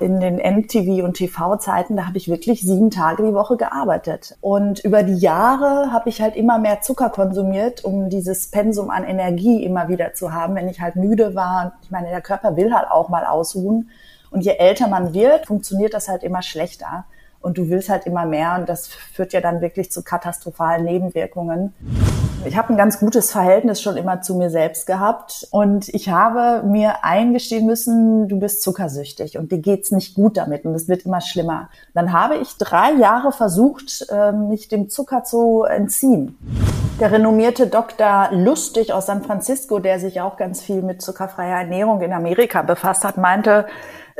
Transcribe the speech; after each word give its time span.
in 0.00 0.20
den 0.20 0.36
MTV 0.36 1.04
und 1.04 1.14
TV-Zeiten, 1.14 1.96
da 1.96 2.06
habe 2.06 2.16
ich 2.16 2.28
wirklich 2.28 2.62
sieben 2.62 2.90
Tage 2.90 3.24
die 3.24 3.34
Woche 3.34 3.56
gearbeitet. 3.56 4.36
Und 4.40 4.80
über 4.84 5.02
die 5.02 5.16
Jahre 5.16 5.92
habe 5.92 6.08
ich 6.08 6.20
halt 6.20 6.36
immer 6.36 6.58
mehr 6.58 6.80
Zucker 6.80 7.10
konsumiert, 7.10 7.84
um 7.84 8.08
dieses 8.08 8.50
Pensum 8.50 8.90
an 8.90 9.04
Energie 9.04 9.64
immer 9.64 9.88
wieder 9.88 10.14
zu 10.14 10.32
haben, 10.32 10.54
wenn 10.54 10.68
ich 10.68 10.80
halt 10.80 10.96
müde 10.96 11.34
war. 11.34 11.74
Ich 11.82 11.90
meine, 11.90 12.08
der 12.08 12.20
Körper 12.20 12.56
will 12.56 12.74
halt 12.74 12.90
auch 12.90 13.08
mal 13.08 13.24
ausruhen. 13.24 13.90
Und 14.30 14.42
je 14.42 14.52
älter 14.52 14.88
man 14.88 15.12
wird, 15.12 15.46
funktioniert 15.46 15.92
das 15.92 16.08
halt 16.08 16.22
immer 16.22 16.42
schlechter. 16.42 17.04
Und 17.40 17.58
du 17.58 17.68
willst 17.68 17.88
halt 17.88 18.06
immer 18.06 18.26
mehr 18.26 18.56
und 18.58 18.68
das 18.68 18.88
führt 18.88 19.32
ja 19.32 19.40
dann 19.40 19.60
wirklich 19.60 19.90
zu 19.90 20.02
katastrophalen 20.02 20.84
Nebenwirkungen. 20.84 21.74
Ich 22.46 22.56
habe 22.56 22.70
ein 22.72 22.78
ganz 22.78 22.98
gutes 22.98 23.30
Verhältnis 23.30 23.82
schon 23.82 23.98
immer 23.98 24.22
zu 24.22 24.34
mir 24.34 24.48
selbst 24.48 24.86
gehabt 24.86 25.46
und 25.50 25.90
ich 25.90 26.08
habe 26.08 26.66
mir 26.66 27.04
eingestehen 27.04 27.66
müssen, 27.66 28.28
du 28.28 28.38
bist 28.38 28.62
zuckersüchtig 28.62 29.36
und 29.36 29.52
dir 29.52 29.58
geht's 29.58 29.90
nicht 29.90 30.14
gut 30.14 30.38
damit 30.38 30.64
und 30.64 30.74
es 30.74 30.88
wird 30.88 31.04
immer 31.04 31.20
schlimmer. 31.20 31.68
Dann 31.92 32.14
habe 32.14 32.36
ich 32.38 32.56
drei 32.56 32.92
Jahre 32.92 33.32
versucht, 33.32 34.06
ähm, 34.10 34.48
mich 34.48 34.68
dem 34.68 34.88
Zucker 34.88 35.22
zu 35.22 35.64
entziehen. 35.64 36.38
Der 36.98 37.12
renommierte 37.12 37.66
Dr. 37.66 38.28
Lustig 38.32 38.92
aus 38.92 39.06
San 39.06 39.22
Francisco, 39.22 39.78
der 39.78 40.00
sich 40.00 40.22
auch 40.22 40.38
ganz 40.38 40.62
viel 40.62 40.80
mit 40.80 41.02
zuckerfreier 41.02 41.60
Ernährung 41.60 42.00
in 42.00 42.12
Amerika 42.12 42.62
befasst 42.62 43.04
hat, 43.04 43.18
meinte, 43.18 43.66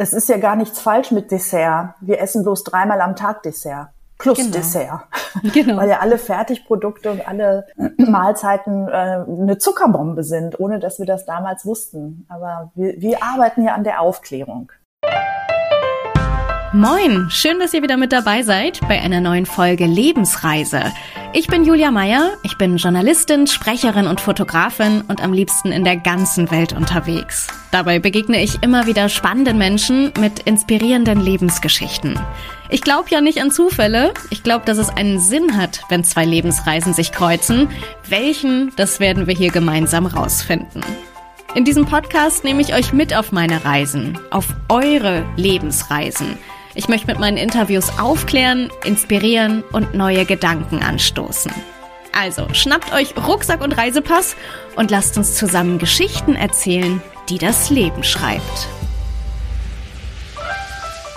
es 0.00 0.14
ist 0.14 0.30
ja 0.30 0.38
gar 0.38 0.56
nichts 0.56 0.80
falsch 0.80 1.10
mit 1.10 1.30
Dessert. 1.30 1.94
Wir 2.00 2.20
essen 2.20 2.42
bloß 2.42 2.64
dreimal 2.64 3.02
am 3.02 3.16
Tag 3.16 3.42
Dessert. 3.42 3.88
Plus 4.16 4.38
genau. 4.38 4.50
Dessert. 4.50 5.00
Genau. 5.54 5.76
Weil 5.76 5.88
ja 5.88 6.00
alle 6.00 6.18
Fertigprodukte 6.18 7.08
und 7.08 7.28
alle 7.28 7.66
Mahlzeiten 7.98 8.88
äh, 8.88 8.90
eine 8.90 9.58
Zuckerbombe 9.58 10.24
sind, 10.24 10.58
ohne 10.58 10.80
dass 10.80 10.98
wir 10.98 11.06
das 11.06 11.24
damals 11.24 11.64
wussten. 11.64 12.26
Aber 12.28 12.72
wir, 12.74 13.00
wir 13.00 13.22
arbeiten 13.22 13.62
ja 13.62 13.74
an 13.74 13.84
der 13.84 14.00
Aufklärung. 14.00 14.72
Moin, 16.72 17.28
schön, 17.30 17.58
dass 17.58 17.74
ihr 17.74 17.82
wieder 17.82 17.96
mit 17.96 18.12
dabei 18.12 18.44
seid 18.44 18.78
bei 18.82 19.00
einer 19.00 19.20
neuen 19.20 19.44
Folge 19.44 19.86
Lebensreise. 19.86 20.84
Ich 21.32 21.48
bin 21.48 21.64
Julia 21.64 21.90
Meyer, 21.90 22.34
ich 22.44 22.58
bin 22.58 22.76
Journalistin, 22.76 23.48
Sprecherin 23.48 24.06
und 24.06 24.20
Fotografin 24.20 25.02
und 25.08 25.20
am 25.20 25.32
liebsten 25.32 25.72
in 25.72 25.82
der 25.82 25.96
ganzen 25.96 26.48
Welt 26.52 26.72
unterwegs. 26.72 27.48
Dabei 27.72 27.98
begegne 27.98 28.40
ich 28.40 28.62
immer 28.62 28.86
wieder 28.86 29.08
spannenden 29.08 29.58
Menschen 29.58 30.12
mit 30.20 30.38
inspirierenden 30.44 31.20
Lebensgeschichten. 31.20 32.20
Ich 32.68 32.82
glaube 32.82 33.10
ja 33.10 33.20
nicht 33.20 33.42
an 33.42 33.50
Zufälle, 33.50 34.14
ich 34.30 34.44
glaube, 34.44 34.64
dass 34.64 34.78
es 34.78 34.90
einen 34.90 35.18
Sinn 35.18 35.56
hat, 35.56 35.80
wenn 35.88 36.04
zwei 36.04 36.24
Lebensreisen 36.24 36.94
sich 36.94 37.10
kreuzen. 37.10 37.68
Welchen, 38.08 38.70
das 38.76 39.00
werden 39.00 39.26
wir 39.26 39.34
hier 39.34 39.50
gemeinsam 39.50 40.06
rausfinden. 40.06 40.84
In 41.56 41.64
diesem 41.64 41.84
Podcast 41.84 42.44
nehme 42.44 42.62
ich 42.62 42.74
euch 42.74 42.92
mit 42.92 43.12
auf 43.12 43.32
meine 43.32 43.64
Reisen, 43.64 44.16
auf 44.30 44.46
eure 44.68 45.24
Lebensreisen. 45.36 46.38
Ich 46.74 46.88
möchte 46.88 47.08
mit 47.08 47.18
meinen 47.18 47.36
Interviews 47.36 47.98
aufklären, 47.98 48.70
inspirieren 48.84 49.64
und 49.72 49.94
neue 49.94 50.24
Gedanken 50.24 50.82
anstoßen. 50.82 51.52
Also 52.12 52.46
schnappt 52.52 52.92
euch 52.92 53.14
Rucksack 53.16 53.60
und 53.60 53.76
Reisepass 53.76 54.36
und 54.76 54.90
lasst 54.90 55.16
uns 55.16 55.34
zusammen 55.34 55.78
Geschichten 55.78 56.36
erzählen, 56.36 57.02
die 57.28 57.38
das 57.38 57.70
Leben 57.70 58.04
schreibt. 58.04 58.68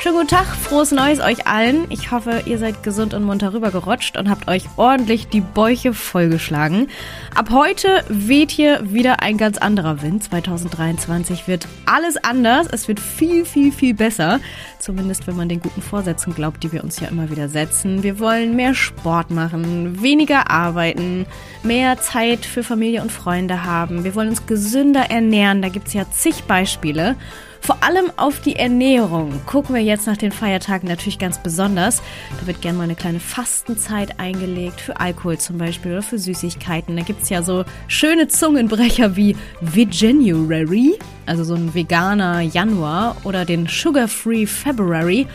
Schönen 0.03 0.15
guten 0.15 0.27
Tag, 0.27 0.47
frohes 0.47 0.91
Neues 0.91 1.21
euch 1.21 1.47
allen. 1.47 1.85
Ich 1.89 2.11
hoffe, 2.11 2.41
ihr 2.45 2.57
seid 2.57 2.83
gesund 2.83 3.13
und 3.13 3.23
munter 3.23 3.53
rübergerutscht 3.53 4.17
und 4.17 4.29
habt 4.29 4.49
euch 4.49 4.65
ordentlich 4.75 5.29
die 5.29 5.39
Bäuche 5.39 5.93
vollgeschlagen. 5.93 6.89
Ab 7.33 7.51
heute 7.51 8.03
weht 8.09 8.51
hier 8.51 8.81
wieder 8.83 9.21
ein 9.21 9.37
ganz 9.37 9.57
anderer 9.57 10.01
Wind. 10.01 10.21
2023 10.21 11.47
wird 11.47 11.69
alles 11.85 12.17
anders. 12.21 12.67
Es 12.69 12.89
wird 12.89 12.99
viel, 12.99 13.45
viel, 13.45 13.71
viel 13.71 13.93
besser. 13.93 14.41
Zumindest 14.77 15.25
wenn 15.25 15.37
man 15.37 15.47
den 15.47 15.61
guten 15.61 15.81
Vorsätzen 15.81 16.35
glaubt, 16.35 16.63
die 16.63 16.73
wir 16.73 16.83
uns 16.83 16.99
ja 16.99 17.07
immer 17.07 17.31
wieder 17.31 17.47
setzen. 17.47 18.03
Wir 18.03 18.19
wollen 18.19 18.57
mehr 18.57 18.75
Sport 18.75 19.31
machen, 19.31 20.01
weniger 20.01 20.51
arbeiten, 20.51 21.25
mehr 21.63 21.97
Zeit 22.01 22.45
für 22.45 22.63
Familie 22.63 23.03
und 23.03 23.11
Freunde 23.13 23.63
haben. 23.63 24.03
Wir 24.03 24.15
wollen 24.15 24.27
uns 24.27 24.47
gesünder 24.47 25.09
ernähren. 25.09 25.61
Da 25.61 25.69
gibt's 25.69 25.93
ja 25.93 26.03
zig 26.11 26.43
Beispiele. 26.43 27.15
Vor 27.63 27.81
allem 27.81 28.11
auf 28.17 28.41
die 28.41 28.57
Ernährung 28.57 29.39
gucken 29.45 29.73
wir 29.73 29.81
jetzt 29.81 30.05
nach 30.05 30.17
den 30.17 30.33
Feiertagen 30.33 30.89
natürlich 30.89 31.17
ganz 31.17 31.41
besonders. 31.41 32.01
Da 32.37 32.45
wird 32.45 32.61
gerne 32.61 32.77
mal 32.77 32.83
eine 32.83 32.95
kleine 32.95 33.21
Fastenzeit 33.21 34.19
eingelegt, 34.19 34.81
für 34.81 34.99
Alkohol 34.99 35.37
zum 35.37 35.59
Beispiel 35.59 35.93
oder 35.93 36.01
für 36.01 36.19
Süßigkeiten. 36.19 36.97
Da 36.97 37.03
gibt 37.03 37.23
es 37.23 37.29
ja 37.29 37.41
so 37.41 37.63
schöne 37.87 38.27
Zungenbrecher 38.27 39.15
wie 39.15 39.37
Veganuary, 39.61 40.99
also 41.25 41.45
so 41.45 41.55
ein 41.55 41.73
veganer 41.73 42.41
Januar 42.41 43.15
oder 43.23 43.45
den 43.45 43.65
Sugar-Free 43.67 44.45
February. 44.45 45.25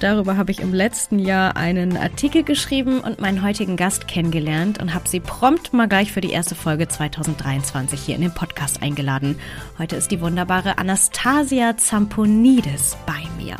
Darüber 0.00 0.36
habe 0.36 0.50
ich 0.50 0.60
im 0.60 0.74
letzten 0.74 1.18
Jahr 1.18 1.56
einen 1.56 1.96
Artikel 1.96 2.42
geschrieben 2.42 3.00
und 3.00 3.18
meinen 3.18 3.42
heutigen 3.42 3.76
Gast 3.76 4.06
kennengelernt 4.06 4.78
und 4.78 4.92
habe 4.92 5.08
sie 5.08 5.20
prompt 5.20 5.72
mal 5.72 5.88
gleich 5.88 6.12
für 6.12 6.20
die 6.20 6.32
erste 6.32 6.54
Folge 6.54 6.86
2023 6.86 7.98
hier 7.98 8.14
in 8.14 8.20
den 8.20 8.34
Podcast 8.34 8.82
eingeladen. 8.82 9.38
Heute 9.78 9.96
ist 9.96 10.10
die 10.10 10.20
wunderbare 10.20 10.76
Anastasia 10.76 11.78
Zamponides 11.78 12.98
bei 13.06 13.22
mir. 13.42 13.56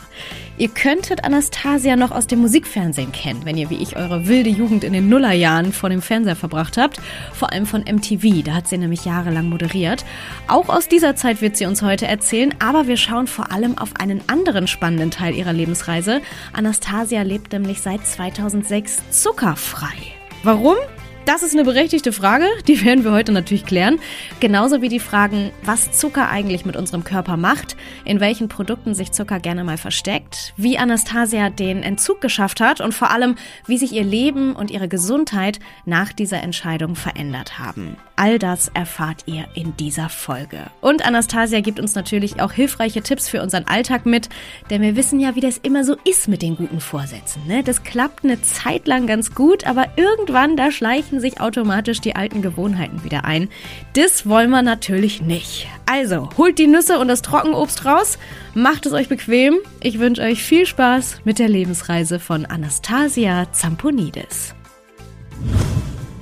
Ihr 0.58 0.68
könntet 0.68 1.24
Anastasia 1.24 1.96
noch 1.96 2.12
aus 2.12 2.26
dem 2.26 2.38
Musikfernsehen 2.38 3.12
kennen, 3.12 3.44
wenn 3.44 3.58
ihr 3.58 3.68
wie 3.68 3.76
ich 3.76 3.96
eure 3.96 4.26
wilde 4.26 4.48
Jugend 4.48 4.84
in 4.84 4.94
den 4.94 5.10
Nullerjahren 5.10 5.70
vor 5.70 5.90
dem 5.90 6.00
Fernseher 6.00 6.34
verbracht 6.34 6.78
habt. 6.78 6.98
Vor 7.34 7.52
allem 7.52 7.66
von 7.66 7.82
MTV, 7.82 8.42
da 8.42 8.54
hat 8.54 8.66
sie 8.66 8.78
nämlich 8.78 9.04
jahrelang 9.04 9.50
moderiert. 9.50 10.06
Auch 10.48 10.70
aus 10.70 10.88
dieser 10.88 11.14
Zeit 11.14 11.42
wird 11.42 11.58
sie 11.58 11.66
uns 11.66 11.82
heute 11.82 12.06
erzählen, 12.06 12.54
aber 12.58 12.86
wir 12.86 12.96
schauen 12.96 13.26
vor 13.26 13.52
allem 13.52 13.76
auf 13.76 13.96
einen 14.00 14.22
anderen 14.28 14.66
spannenden 14.66 15.10
Teil 15.10 15.34
ihrer 15.34 15.52
Lebensreise. 15.52 16.22
Anastasia 16.54 17.20
lebt 17.20 17.52
nämlich 17.52 17.82
seit 17.82 18.06
2006 18.06 19.10
zuckerfrei. 19.10 19.94
Warum? 20.42 20.76
Das 21.26 21.42
ist 21.42 21.54
eine 21.54 21.64
berechtigte 21.64 22.12
Frage, 22.12 22.46
die 22.68 22.84
werden 22.84 23.02
wir 23.02 23.10
heute 23.10 23.32
natürlich 23.32 23.66
klären. 23.66 23.98
Genauso 24.38 24.80
wie 24.80 24.88
die 24.88 25.00
Fragen, 25.00 25.50
was 25.64 25.90
Zucker 25.90 26.30
eigentlich 26.30 26.64
mit 26.64 26.76
unserem 26.76 27.02
Körper 27.02 27.36
macht, 27.36 27.76
in 28.04 28.20
welchen 28.20 28.46
Produkten 28.48 28.94
sich 28.94 29.10
Zucker 29.10 29.40
gerne 29.40 29.64
mal 29.64 29.76
versteckt, 29.76 30.54
wie 30.56 30.78
Anastasia 30.78 31.50
den 31.50 31.82
Entzug 31.82 32.20
geschafft 32.20 32.60
hat 32.60 32.80
und 32.80 32.94
vor 32.94 33.10
allem, 33.10 33.34
wie 33.66 33.76
sich 33.76 33.90
ihr 33.90 34.04
Leben 34.04 34.54
und 34.54 34.70
ihre 34.70 34.86
Gesundheit 34.86 35.58
nach 35.84 36.12
dieser 36.12 36.44
Entscheidung 36.44 36.94
verändert 36.94 37.58
haben. 37.58 37.96
All 38.18 38.38
das 38.38 38.70
erfahrt 38.72 39.24
ihr 39.26 39.44
in 39.54 39.76
dieser 39.76 40.08
Folge. 40.08 40.58
Und 40.80 41.06
Anastasia 41.06 41.60
gibt 41.60 41.78
uns 41.78 41.94
natürlich 41.94 42.40
auch 42.40 42.50
hilfreiche 42.50 43.02
Tipps 43.02 43.28
für 43.28 43.42
unseren 43.42 43.64
Alltag 43.66 44.06
mit, 44.06 44.30
denn 44.70 44.80
wir 44.80 44.96
wissen 44.96 45.20
ja, 45.20 45.34
wie 45.34 45.40
das 45.40 45.58
immer 45.58 45.84
so 45.84 45.96
ist 46.04 46.26
mit 46.26 46.40
den 46.40 46.56
guten 46.56 46.80
Vorsätzen. 46.80 47.46
Ne? 47.46 47.62
Das 47.62 47.84
klappt 47.84 48.24
eine 48.24 48.40
Zeit 48.40 48.86
lang 48.86 49.06
ganz 49.06 49.34
gut, 49.34 49.66
aber 49.66 49.88
irgendwann 49.96 50.56
da 50.56 50.70
schleichen 50.70 51.20
sich 51.20 51.42
automatisch 51.42 52.00
die 52.00 52.16
alten 52.16 52.40
Gewohnheiten 52.40 53.04
wieder 53.04 53.26
ein. 53.26 53.50
Das 53.92 54.26
wollen 54.26 54.48
wir 54.48 54.62
natürlich 54.62 55.20
nicht. 55.20 55.68
Also, 55.84 56.30
holt 56.38 56.58
die 56.58 56.68
Nüsse 56.68 56.98
und 56.98 57.08
das 57.08 57.20
Trockenobst 57.20 57.84
raus, 57.84 58.18
macht 58.54 58.86
es 58.86 58.94
euch 58.94 59.08
bequem. 59.08 59.58
Ich 59.82 59.98
wünsche 59.98 60.22
euch 60.22 60.42
viel 60.42 60.64
Spaß 60.64 61.20
mit 61.24 61.38
der 61.38 61.50
Lebensreise 61.50 62.18
von 62.18 62.46
Anastasia 62.46 63.52
Zamponides. 63.52 64.54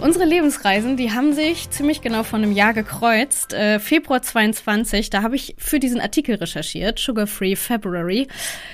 Unsere 0.01 0.25
Lebensreisen, 0.25 0.97
die 0.97 1.13
haben 1.13 1.33
sich 1.33 1.71
ziemlich 1.71 2.03
genau 2.03 2.25
von 2.25 2.43
einem 2.43 2.53
Jahr 2.53 2.75
gekreuzt. 2.75 3.55
Äh, 3.55 3.79
Februar 3.79 4.21
22, 4.21 5.09
da 5.09 5.23
habe 5.23 5.37
ich 5.37 5.55
für 5.59 5.79
diesen 5.79 6.01
Artikel 6.01 6.35
recherchiert, 6.35 6.99
Sugar 6.99 7.27
Free 7.27 7.57
February. 7.57 8.29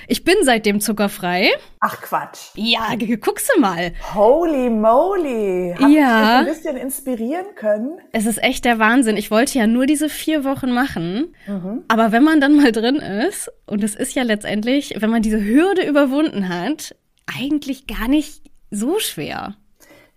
Ich 0.07 0.23
bin 0.23 0.35
seitdem 0.41 0.81
zuckerfrei. 0.81 1.49
Ach 1.79 2.01
Quatsch. 2.01 2.49
Ja, 2.55 2.95
guckst 3.21 3.49
du 3.53 3.61
mal. 3.61 3.93
Holy 4.13 4.69
moly. 4.69 5.75
Hab 5.79 5.89
ja. 5.89 6.41
Ich 6.41 6.47
ein 6.47 6.53
bisschen 6.53 6.77
inspirieren 6.77 7.55
können? 7.55 7.99
Es 8.11 8.25
ist 8.25 8.43
echt 8.43 8.65
der 8.65 8.79
Wahnsinn. 8.79 9.15
Ich 9.15 9.31
wollte 9.31 9.57
ja 9.57 9.67
nur 9.67 9.85
diese 9.85 10.09
vier 10.09 10.43
Wochen 10.43 10.71
machen. 10.71 11.35
Mhm. 11.47 11.83
Aber 11.87 12.11
wenn 12.11 12.23
man 12.23 12.41
dann 12.41 12.55
mal 12.55 12.71
drin 12.71 12.97
ist, 12.97 13.49
und 13.67 13.83
es 13.83 13.95
ist 13.95 14.15
ja 14.15 14.23
letztendlich, 14.23 14.95
wenn 14.99 15.09
man 15.09 15.21
diese 15.21 15.41
Hürde 15.41 15.87
überwunden 15.87 16.49
hat, 16.49 16.95
eigentlich 17.25 17.87
gar 17.87 18.07
nicht 18.07 18.41
so 18.69 18.99
schwer. 18.99 19.55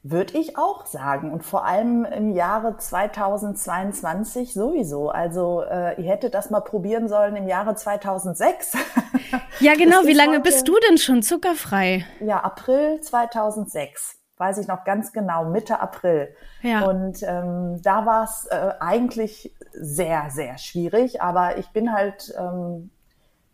Würde 0.06 0.36
ich 0.36 0.58
auch 0.58 0.84
sagen. 0.84 1.32
Und 1.32 1.44
vor 1.44 1.64
allem 1.64 2.04
im 2.04 2.30
Jahre 2.30 2.76
2022 2.76 4.52
sowieso. 4.52 5.08
Also 5.08 5.62
äh, 5.62 5.98
ihr 5.98 6.10
hättet 6.10 6.34
das 6.34 6.50
mal 6.50 6.60
probieren 6.60 7.08
sollen 7.08 7.36
im 7.36 7.48
Jahre 7.48 7.74
2006. 7.74 8.76
Ja, 9.58 9.74
genau. 9.74 10.04
Wie 10.04 10.12
lange 10.12 10.34
heute, 10.34 10.42
bist 10.42 10.68
du 10.68 10.74
denn 10.88 10.98
schon 10.98 11.22
zuckerfrei? 11.22 12.04
Ja, 12.20 12.40
April 12.40 13.00
2006. 13.00 14.16
Weiß 14.36 14.58
ich 14.58 14.68
noch 14.68 14.84
ganz 14.84 15.12
genau, 15.12 15.46
Mitte 15.46 15.80
April. 15.80 16.28
Ja. 16.62 16.84
Und 16.84 17.22
ähm, 17.22 17.80
da 17.82 18.06
war 18.06 18.24
es 18.24 18.46
äh, 18.50 18.74
eigentlich 18.78 19.54
sehr, 19.72 20.26
sehr 20.30 20.58
schwierig. 20.58 21.20
Aber 21.22 21.58
ich 21.58 21.68
bin 21.70 21.92
halt 21.92 22.32
ähm, 22.38 22.90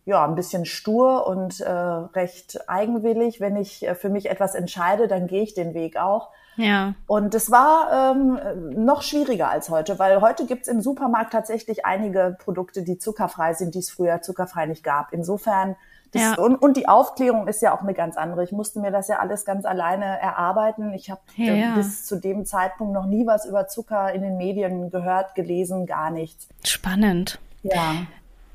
ja, 0.05 0.25
ein 0.25 0.35
bisschen 0.35 0.65
stur 0.65 1.25
und 1.27 1.61
äh, 1.61 1.71
recht 1.71 2.67
eigenwillig. 2.67 3.39
Wenn 3.39 3.55
ich 3.55 3.87
äh, 3.87 3.95
für 3.95 4.09
mich 4.09 4.29
etwas 4.29 4.53
entscheide, 4.55 5.07
dann 5.07 5.27
gehe 5.27 5.43
ich 5.43 5.53
den 5.53 5.73
Weg 5.73 5.97
auch. 5.97 6.29
Ja. 6.61 6.93
Und 7.07 7.33
es 7.33 7.49
war 7.49 8.13
ähm, 8.13 8.39
noch 8.75 9.01
schwieriger 9.01 9.49
als 9.49 9.69
heute, 9.69 9.99
weil 9.99 10.21
heute 10.21 10.45
gibt's 10.45 10.67
im 10.67 10.81
Supermarkt 10.81 11.33
tatsächlich 11.33 11.85
einige 11.85 12.37
Produkte, 12.39 12.83
die 12.83 12.97
zuckerfrei 12.97 13.53
sind, 13.53 13.75
die 13.75 13.79
es 13.79 13.89
früher 13.89 14.21
zuckerfrei 14.21 14.67
nicht 14.67 14.83
gab. 14.83 15.11
Insofern 15.11 15.75
Das, 16.11 16.21
ja. 16.21 16.35
und, 16.35 16.55
und 16.55 16.75
die 16.77 16.87
Aufklärung 16.87 17.47
ist 17.47 17.61
ja 17.61 17.73
auch 17.73 17.81
eine 17.81 17.93
ganz 17.93 18.17
andere. 18.17 18.43
Ich 18.43 18.51
musste 18.51 18.79
mir 18.79 18.91
das 18.91 19.07
ja 19.07 19.19
alles 19.19 19.45
ganz 19.45 19.65
alleine 19.65 20.19
erarbeiten. 20.19 20.93
Ich 20.93 21.09
habe 21.09 21.21
ja, 21.35 21.53
ja. 21.53 21.75
bis 21.75 22.05
zu 22.05 22.17
dem 22.17 22.45
Zeitpunkt 22.45 22.93
noch 22.93 23.05
nie 23.05 23.25
was 23.25 23.45
über 23.45 23.67
Zucker 23.67 24.13
in 24.13 24.21
den 24.21 24.37
Medien 24.37 24.89
gehört, 24.89 25.35
gelesen, 25.35 25.85
gar 25.85 26.11
nichts. 26.11 26.47
Spannend. 26.63 27.39
Ja. 27.63 27.93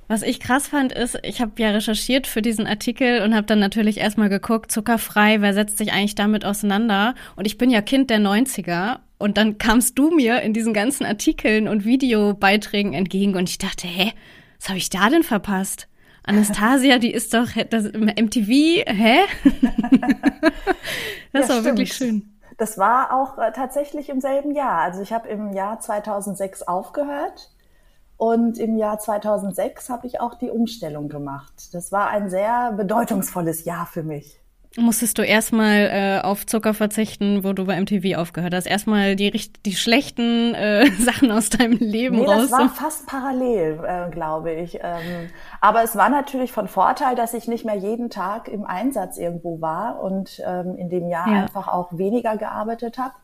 Was 0.09 0.23
ich 0.23 0.39
krass 0.39 0.69
fand, 0.69 0.93
ist, 0.93 1.19
ich 1.25 1.41
habe 1.41 1.53
ja 1.59 1.71
recherchiert 1.71 2.29
für 2.29 2.41
diesen 2.41 2.67
Artikel 2.67 3.23
und 3.23 3.35
habe 3.35 3.47
dann 3.47 3.59
natürlich 3.59 3.99
erstmal 3.99 4.29
geguckt, 4.29 4.71
zuckerfrei, 4.71 5.41
wer 5.41 5.53
setzt 5.53 5.79
sich 5.79 5.93
eigentlich 5.93 6.15
damit 6.15 6.45
auseinander? 6.45 7.15
Und 7.35 7.45
ich 7.45 7.59
bin 7.59 7.71
ja 7.71 7.83
Kind 7.83 8.11
der 8.11 8.19
90er 8.19 9.01
und 9.19 9.37
dann 9.37 9.59
kamst 9.59 9.99
du 9.99 10.11
mir 10.11 10.43
in 10.43 10.53
diesen 10.53 10.75
ganzen 10.75 11.05
Artikeln 11.05 11.67
und 11.67 11.85
Videobeiträgen 11.85 12.93
entgegen 12.93 13.35
und 13.35 13.49
ich 13.49 13.59
dachte, 13.59 13.89
hä, 13.89 14.13
was 14.61 14.69
habe 14.69 14.79
ich 14.79 14.91
da 14.91 15.11
denn 15.11 15.25
verpasst? 15.25 15.89
Anastasia, 16.23 16.99
die 16.99 17.13
ist 17.13 17.35
doch 17.35 17.49
das 17.71 17.85
MTV, 17.93 18.49
hä? 18.87 19.19
das 21.33 21.49
ja, 21.49 21.55
war 21.55 21.65
wirklich 21.65 21.93
schön. 21.93 22.33
Das 22.59 22.79
war 22.79 23.13
auch 23.13 23.39
äh, 23.39 23.53
tatsächlich 23.53 24.09
im 24.09 24.21
selben 24.21 24.55
Jahr. 24.55 24.81
Also 24.81 25.03
ich 25.03 25.13
habe 25.13 25.29
im 25.29 25.53
Jahr 25.53 25.79
2006 25.79 26.63
aufgehört 26.63 27.51
und 28.17 28.59
im 28.59 28.77
Jahr 28.77 28.99
2006 28.99 29.89
habe 29.91 30.07
ich 30.07 30.21
auch 30.21 30.35
die 30.35 30.51
Umstellung 30.51 31.09
gemacht. 31.09 31.73
Das 31.73 31.93
war 31.93 32.09
ein 32.09 32.31
sehr 32.31 32.73
bedeutungsvolles 32.73 33.65
Jahr 33.65 33.87
für 33.87 34.03
mich 34.03 34.41
musstest 34.79 35.19
du 35.19 35.23
erstmal 35.23 35.89
äh, 35.91 36.21
auf 36.23 36.47
Zucker 36.47 36.75
verzichten, 36.75 37.45
wo 37.45 37.53
du 37.53 37.65
bei 37.65 37.81
MTV 37.81 38.19
aufgehört 38.19 38.55
hast. 38.55 38.67
Erstmal 38.67 39.17
die, 39.17 39.31
die 39.65 39.75
schlechten 39.75 40.55
äh, 40.55 40.91
Sachen 40.99 41.31
aus 41.31 41.51
deinem 41.51 41.79
Leben 41.79 42.17
nee, 42.17 42.27
raus. 42.27 42.51
Das 42.51 42.53
war 42.53 42.69
fast 42.69 43.07
parallel, 43.07 43.81
äh, 43.87 44.11
glaube 44.11 44.53
ich. 44.53 44.77
Ähm, 44.83 45.31
aber 45.61 45.83
es 45.83 45.97
war 45.97 46.09
natürlich 46.09 46.53
von 46.53 46.69
Vorteil, 46.69 47.17
dass 47.17 47.35
ich 47.35 47.49
nicht 47.49 47.65
mehr 47.65 47.77
jeden 47.77 48.11
Tag 48.11 48.49
im 48.49 48.65
Einsatz 48.65 49.19
irgendwo 49.19 49.61
war 49.61 50.03
und 50.03 50.43
ähm, 50.47 50.77
in 50.77 50.89
dem 50.91 51.09
Jahr 51.09 51.29
ja. 51.29 51.43
einfach 51.43 51.69
auch 51.69 51.97
weniger 51.97 52.37
gearbeitet 52.37 52.99
habe 52.99 53.15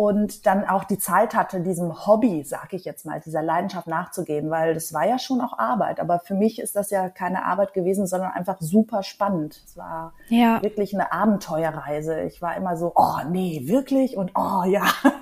und 0.00 0.46
dann 0.46 0.64
auch 0.64 0.84
die 0.84 0.96
Zeit 0.96 1.34
hatte, 1.34 1.60
diesem 1.60 2.06
Hobby, 2.06 2.42
sag 2.42 2.72
ich 2.72 2.86
jetzt 2.86 3.04
mal, 3.04 3.20
dieser 3.20 3.42
Leidenschaft 3.42 3.86
nachzugehen, 3.86 4.48
weil 4.48 4.72
das 4.72 4.94
war 4.94 5.06
ja 5.06 5.18
schon 5.18 5.42
auch 5.42 5.58
Arbeit. 5.58 6.00
Aber 6.00 6.20
für 6.20 6.32
mich 6.32 6.58
ist 6.58 6.74
das 6.74 6.88
ja 6.88 7.10
keine 7.10 7.44
Arbeit 7.44 7.74
gewesen, 7.74 8.06
sondern 8.06 8.30
einfach 8.30 8.56
super 8.60 9.02
spannend. 9.02 9.60
Es 9.66 9.76
war 9.76 10.14
ja. 10.30 10.62
wirklich 10.62 10.94
eine 10.94 11.12
Abenteuerreise. 11.12 12.22
Ich 12.22 12.40
war 12.40 12.56
immer 12.56 12.78
so, 12.78 12.92
oh 12.94 13.18
nee, 13.28 13.60
wirklich 13.64 14.16
und 14.16 14.32
oh 14.34 14.64
ja. 14.64 14.86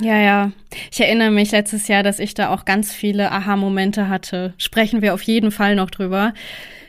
Ja, 0.00 0.16
ja. 0.16 0.50
Ich 0.90 1.00
erinnere 1.00 1.30
mich 1.30 1.52
letztes 1.52 1.86
Jahr, 1.86 2.02
dass 2.02 2.18
ich 2.18 2.34
da 2.34 2.50
auch 2.50 2.64
ganz 2.64 2.92
viele 2.92 3.30
Aha-Momente 3.30 4.08
hatte. 4.08 4.54
Sprechen 4.56 5.02
wir 5.02 5.14
auf 5.14 5.22
jeden 5.22 5.52
Fall 5.52 5.76
noch 5.76 5.90
drüber. 5.90 6.32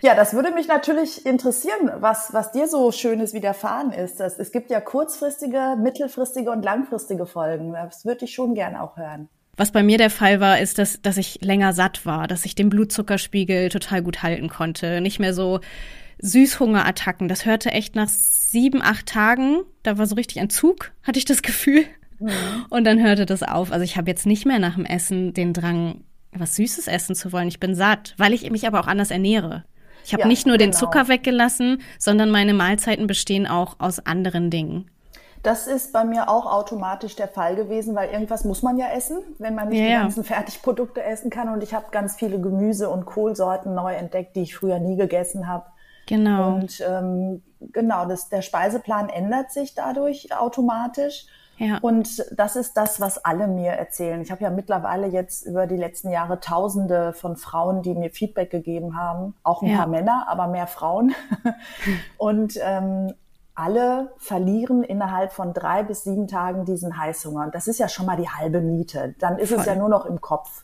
Ja, 0.02 0.16
das 0.16 0.34
würde 0.34 0.52
mich 0.52 0.68
natürlich 0.68 1.26
interessieren, 1.26 1.92
was, 2.00 2.34
was 2.34 2.52
dir 2.52 2.68
so 2.68 2.92
Schönes 2.92 3.34
widerfahren 3.34 3.92
ist. 3.92 4.20
Das, 4.20 4.40
es 4.40 4.52
gibt 4.52 4.70
ja 4.70 4.80
kurzfristige, 4.80 5.76
mittelfristige 5.78 6.52
und 6.52 6.64
langfristige 6.64 7.26
Folgen. 7.26 7.74
Das 7.74 8.06
würde 8.06 8.26
ich 8.26 8.34
schon 8.34 8.56
gerne 8.56 8.82
auch 8.82 8.98
hören. 8.98 9.30
Was 9.58 9.72
bei 9.72 9.84
mir 9.84 9.98
der 9.98 10.10
Fall 10.10 10.40
war, 10.40 10.60
ist, 10.60 10.78
dass, 10.78 11.02
dass 11.02 11.18
ich 11.18 11.40
länger 11.42 11.74
satt 11.74 12.06
war, 12.06 12.28
dass 12.28 12.46
ich 12.46 12.56
den 12.56 12.70
Blutzuckerspiegel 12.70 13.68
total 13.68 14.02
gut 14.02 14.24
halten 14.24 14.48
konnte. 14.48 15.02
Nicht 15.02 15.20
mehr 15.20 15.34
so 15.34 15.60
Süßhungerattacken. 16.20 17.28
Das 17.28 17.46
hörte 17.46 17.72
echt 17.72 17.96
nach 17.96 18.08
sieben, 18.08 18.82
acht 18.82 19.08
Tagen. 19.08 19.64
Da 19.84 19.98
war 19.98 20.06
so 20.06 20.16
richtig 20.16 20.40
ein 20.40 20.50
Zug, 20.50 20.92
hatte 21.04 21.20
ich 21.20 21.26
das 21.26 21.42
Gefühl. 21.42 21.84
Mhm. 22.20 22.30
Und 22.70 22.86
dann 22.86 23.02
hörte 23.02 23.26
das 23.26 23.44
auf. 23.44 23.74
Also 23.74 23.84
ich 23.84 23.98
habe 23.98 24.10
jetzt 24.10 24.26
nicht 24.26 24.46
mehr 24.46 24.60
nach 24.60 24.76
dem 24.76 24.86
Essen 24.86 25.34
den 25.34 25.54
Drang, 25.54 26.06
was 26.32 26.56
Süßes 26.56 26.88
essen 26.88 27.16
zu 27.16 27.34
wollen. 27.34 27.50
Ich 27.50 27.60
bin 27.60 27.76
satt, 27.76 28.14
weil 28.18 28.34
ich 28.34 28.50
mich 28.50 28.66
aber 28.66 28.80
auch 28.80 28.88
anders 28.88 29.12
ernähre. 29.12 29.66
Ich 30.06 30.14
habe 30.14 30.22
ja, 30.22 30.28
nicht 30.28 30.46
nur 30.46 30.58
genau. 30.58 30.72
den 30.72 30.74
Zucker 30.74 31.08
weggelassen, 31.08 31.82
sondern 31.98 32.32
meine 32.32 32.54
Mahlzeiten 32.54 33.08
bestehen 33.08 33.48
auch 33.48 33.76
aus 33.80 34.06
anderen 34.06 34.50
Dingen. 34.50 34.90
Das 35.44 35.68
ist 35.68 35.94
bei 35.94 36.04
mir 36.04 36.30
auch 36.30 36.46
automatisch 36.46 37.16
der 37.16 37.30
Fall 37.30 37.56
gewesen, 37.56 37.96
weil 37.96 38.10
irgendwas 38.10 38.44
muss 38.44 38.62
man 38.62 38.78
ja 38.78 38.88
essen, 38.90 39.20
wenn 39.38 39.56
man 39.56 39.70
nicht 39.70 39.80
ja, 39.80 39.86
die 39.86 39.94
ganzen 39.94 40.24
Fertigprodukte 40.26 41.02
essen 41.02 41.30
kann. 41.30 41.48
Und 41.50 41.64
ich 41.64 41.74
habe 41.74 41.86
ganz 41.92 42.16
viele 42.16 42.42
Gemüse- 42.42 42.90
und 42.90 43.06
Kohlsorten 43.06 43.74
neu 43.74 43.94
entdeckt, 43.94 44.36
die 44.36 44.42
ich 44.42 44.56
früher 44.56 44.80
nie 44.80 44.98
gegessen 44.98 45.48
habe. 45.48 45.66
Genau. 46.08 46.56
Und 46.56 46.84
ähm, 46.86 47.42
genau, 47.72 48.06
das, 48.06 48.28
der 48.30 48.42
Speiseplan 48.42 49.10
ändert 49.10 49.52
sich 49.52 49.76
dadurch 49.76 50.36
automatisch. 50.36 51.28
Ja. 51.60 51.78
Und 51.82 52.26
das 52.32 52.56
ist 52.56 52.78
das, 52.78 53.02
was 53.02 53.24
alle 53.26 53.48
mir 53.48 53.72
erzählen. 53.72 54.22
Ich 54.22 54.32
habe 54.32 54.44
ja 54.44 54.50
mittlerweile 54.50 55.08
jetzt 55.08 55.46
über 55.46 55.68
die 55.68 55.76
letzten 55.76 56.10
Jahre 56.10 56.40
Tausende 56.40 57.12
von 57.12 57.36
Frauen, 57.36 57.82
die 57.82 57.94
mir 57.94 58.10
Feedback 58.10 58.50
gegeben 58.50 58.96
haben, 58.96 59.36
auch 59.44 59.62
ein 59.62 59.70
ja. 59.70 59.78
paar 59.78 59.88
Männer, 59.88 60.26
aber 60.30 60.48
mehr 60.48 60.68
Frauen. 60.68 61.14
und 62.18 62.58
ähm, 62.64 63.14
alle 63.56 64.14
verlieren 64.18 64.84
innerhalb 64.84 65.34
von 65.34 65.54
drei 65.54 65.84
bis 65.84 66.06
sieben 66.06 66.28
Tagen 66.28 66.64
diesen 66.64 66.98
Heißhunger. 66.98 67.44
Und 67.44 67.56
das 67.56 67.68
ist 67.68 67.78
ja 67.78 67.90
schon 67.90 68.06
mal 68.06 68.16
die 68.16 68.30
halbe 68.30 68.62
Miete. 68.62 69.16
Dann 69.20 69.38
ist 69.38 69.50
Voll. 69.50 69.60
es 69.60 69.66
ja 69.66 69.76
nur 69.76 69.90
noch 69.90 70.06
im 70.06 70.22
Kopf. 70.22 70.64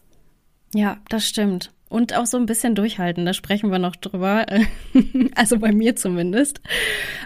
Ja, 0.74 0.98
das 1.10 1.26
stimmt. 1.26 1.75
Und 1.88 2.16
auch 2.18 2.26
so 2.26 2.38
ein 2.38 2.48
bisschen 2.48 2.74
durchhalten, 2.74 3.26
da 3.26 3.34
sprechen 3.34 3.72
wir 3.72 3.80
noch 3.80 3.96
drüber. 3.96 4.46
also 5.36 5.60
bei 5.60 5.72
mir 5.72 5.96
zumindest. 5.96 6.60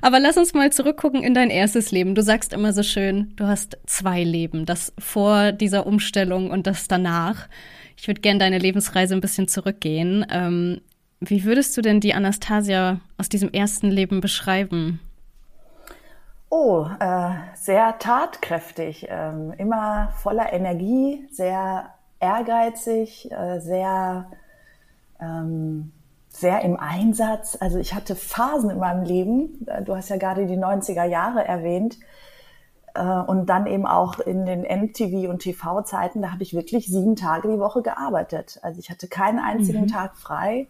Aber 0.02 0.20
lass 0.20 0.38
uns 0.38 0.54
mal 0.54 0.72
zurückgucken 0.72 1.24
in 1.24 1.34
dein 1.34 1.50
erstes 1.50 1.92
Leben. 1.92 2.14
Du 2.14 2.22
sagst 2.22 2.52
immer 2.52 2.74
so 2.74 2.84
schön, 2.84 3.34
du 3.38 3.48
hast 3.48 3.78
zwei 3.86 4.24
Leben, 4.24 4.66
das 4.66 4.94
vor 5.00 5.54
dieser 5.54 5.88
Umstellung 5.88 6.52
und 6.52 6.68
das 6.68 6.88
danach. 6.88 7.48
Ich 7.98 8.08
würde 8.08 8.22
gerne 8.22 8.40
deine 8.40 8.60
Lebensreise 8.60 9.16
ein 9.16 9.22
bisschen 9.22 9.48
zurückgehen. 9.48 10.26
Ähm, 10.30 10.82
wie 11.22 11.44
würdest 11.44 11.76
du 11.76 11.82
denn 11.82 12.00
die 12.00 12.14
Anastasia 12.14 13.00
aus 13.18 13.28
diesem 13.28 13.52
ersten 13.52 13.90
Leben 13.90 14.22
beschreiben? 14.22 15.00
Oh, 16.50 16.88
äh, 17.00 17.32
sehr 17.56 17.98
tatkräftig, 18.00 19.08
ähm, 19.10 19.54
immer 19.58 20.14
voller 20.18 20.52
Energie, 20.52 21.28
sehr 21.30 21.94
ehrgeizig, 22.20 23.32
äh, 23.32 23.60
sehr 23.60 24.32
ähm, 25.22 25.92
sehr 26.30 26.62
im 26.62 26.80
Einsatz. 26.80 27.58
Also 27.60 27.78
ich 27.78 27.94
hatte 27.94 28.16
Phasen 28.16 28.70
in 28.70 28.80
meinem 28.80 29.04
Leben. 29.04 29.66
Äh, 29.68 29.84
du 29.84 29.96
hast 29.96 30.10
ja 30.10 30.18
gerade 30.18 30.46
die 30.46 30.58
90er 30.58 31.06
Jahre 31.06 31.46
erwähnt. 31.46 31.98
Äh, 32.94 33.02
und 33.02 33.48
dann 33.48 33.68
eben 33.68 33.86
auch 33.86 34.20
in 34.20 34.46
den 34.46 34.62
MTV 34.62 35.30
und 35.30 35.40
TV-Zeiten, 35.40 36.22
da 36.22 36.32
habe 36.32 36.44
ich 36.44 36.54
wirklich 36.54 36.88
sieben 36.88 37.16
Tage 37.16 37.52
die 37.52 37.60
Woche 37.60 37.82
gearbeitet. 37.82 38.60
Also 38.62 38.80
ich 38.80 38.90
hatte 38.90 39.08
keinen 39.08 39.40
einzigen 39.40 39.82
mhm. 39.82 39.88
Tag 39.88 40.18
frei. 40.18 40.68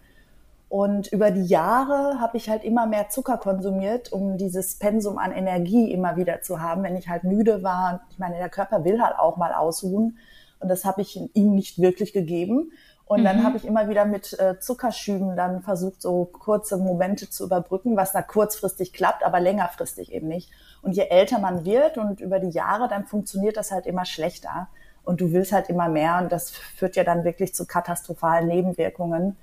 Und 0.69 1.11
über 1.11 1.31
die 1.31 1.45
Jahre 1.45 2.19
habe 2.19 2.37
ich 2.37 2.47
halt 2.47 2.63
immer 2.63 2.85
mehr 2.85 3.09
Zucker 3.09 3.37
konsumiert, 3.37 4.13
um 4.13 4.37
dieses 4.37 4.77
Pensum 4.77 5.17
an 5.17 5.31
Energie 5.31 5.91
immer 5.91 6.15
wieder 6.15 6.41
zu 6.41 6.61
haben, 6.61 6.83
wenn 6.83 6.95
ich 6.95 7.09
halt 7.09 7.23
müde 7.23 7.63
war. 7.63 8.01
Ich 8.11 8.19
meine, 8.19 8.37
der 8.37 8.49
Körper 8.49 8.85
will 8.85 9.01
halt 9.01 9.17
auch 9.17 9.35
mal 9.35 9.51
ausruhen. 9.51 10.19
Und 10.59 10.69
das 10.69 10.85
habe 10.85 11.01
ich 11.01 11.19
ihm 11.33 11.55
nicht 11.55 11.79
wirklich 11.79 12.13
gegeben. 12.13 12.71
Und 13.09 13.21
mhm. 13.21 13.23
dann 13.23 13.43
habe 13.43 13.57
ich 13.57 13.65
immer 13.65 13.89
wieder 13.89 14.05
mit 14.05 14.39
äh, 14.39 14.59
Zuckerschüben 14.59 15.35
dann 15.35 15.63
versucht, 15.63 15.99
so 15.99 16.25
kurze 16.25 16.77
Momente 16.77 17.27
zu 17.27 17.43
überbrücken, 17.43 17.97
was 17.97 18.11
da 18.11 18.21
kurzfristig 18.21 18.93
klappt, 18.93 19.25
aber 19.25 19.39
längerfristig 19.39 20.13
eben 20.13 20.27
nicht. 20.27 20.51
Und 20.83 20.91
je 20.91 21.07
älter 21.09 21.39
man 21.39 21.65
wird 21.65 21.97
und 21.97 22.21
über 22.21 22.37
die 22.39 22.51
Jahre, 22.51 22.87
dann 22.87 23.07
funktioniert 23.07 23.57
das 23.57 23.71
halt 23.71 23.87
immer 23.87 24.05
schlechter. 24.05 24.67
Und 25.03 25.21
du 25.21 25.31
willst 25.31 25.51
halt 25.51 25.69
immer 25.69 25.89
mehr 25.89 26.19
und 26.21 26.31
das 26.31 26.51
führt 26.51 26.95
ja 26.95 27.03
dann 27.03 27.23
wirklich 27.23 27.55
zu 27.55 27.65
katastrophalen 27.65 28.47
Nebenwirkungen. 28.47 29.37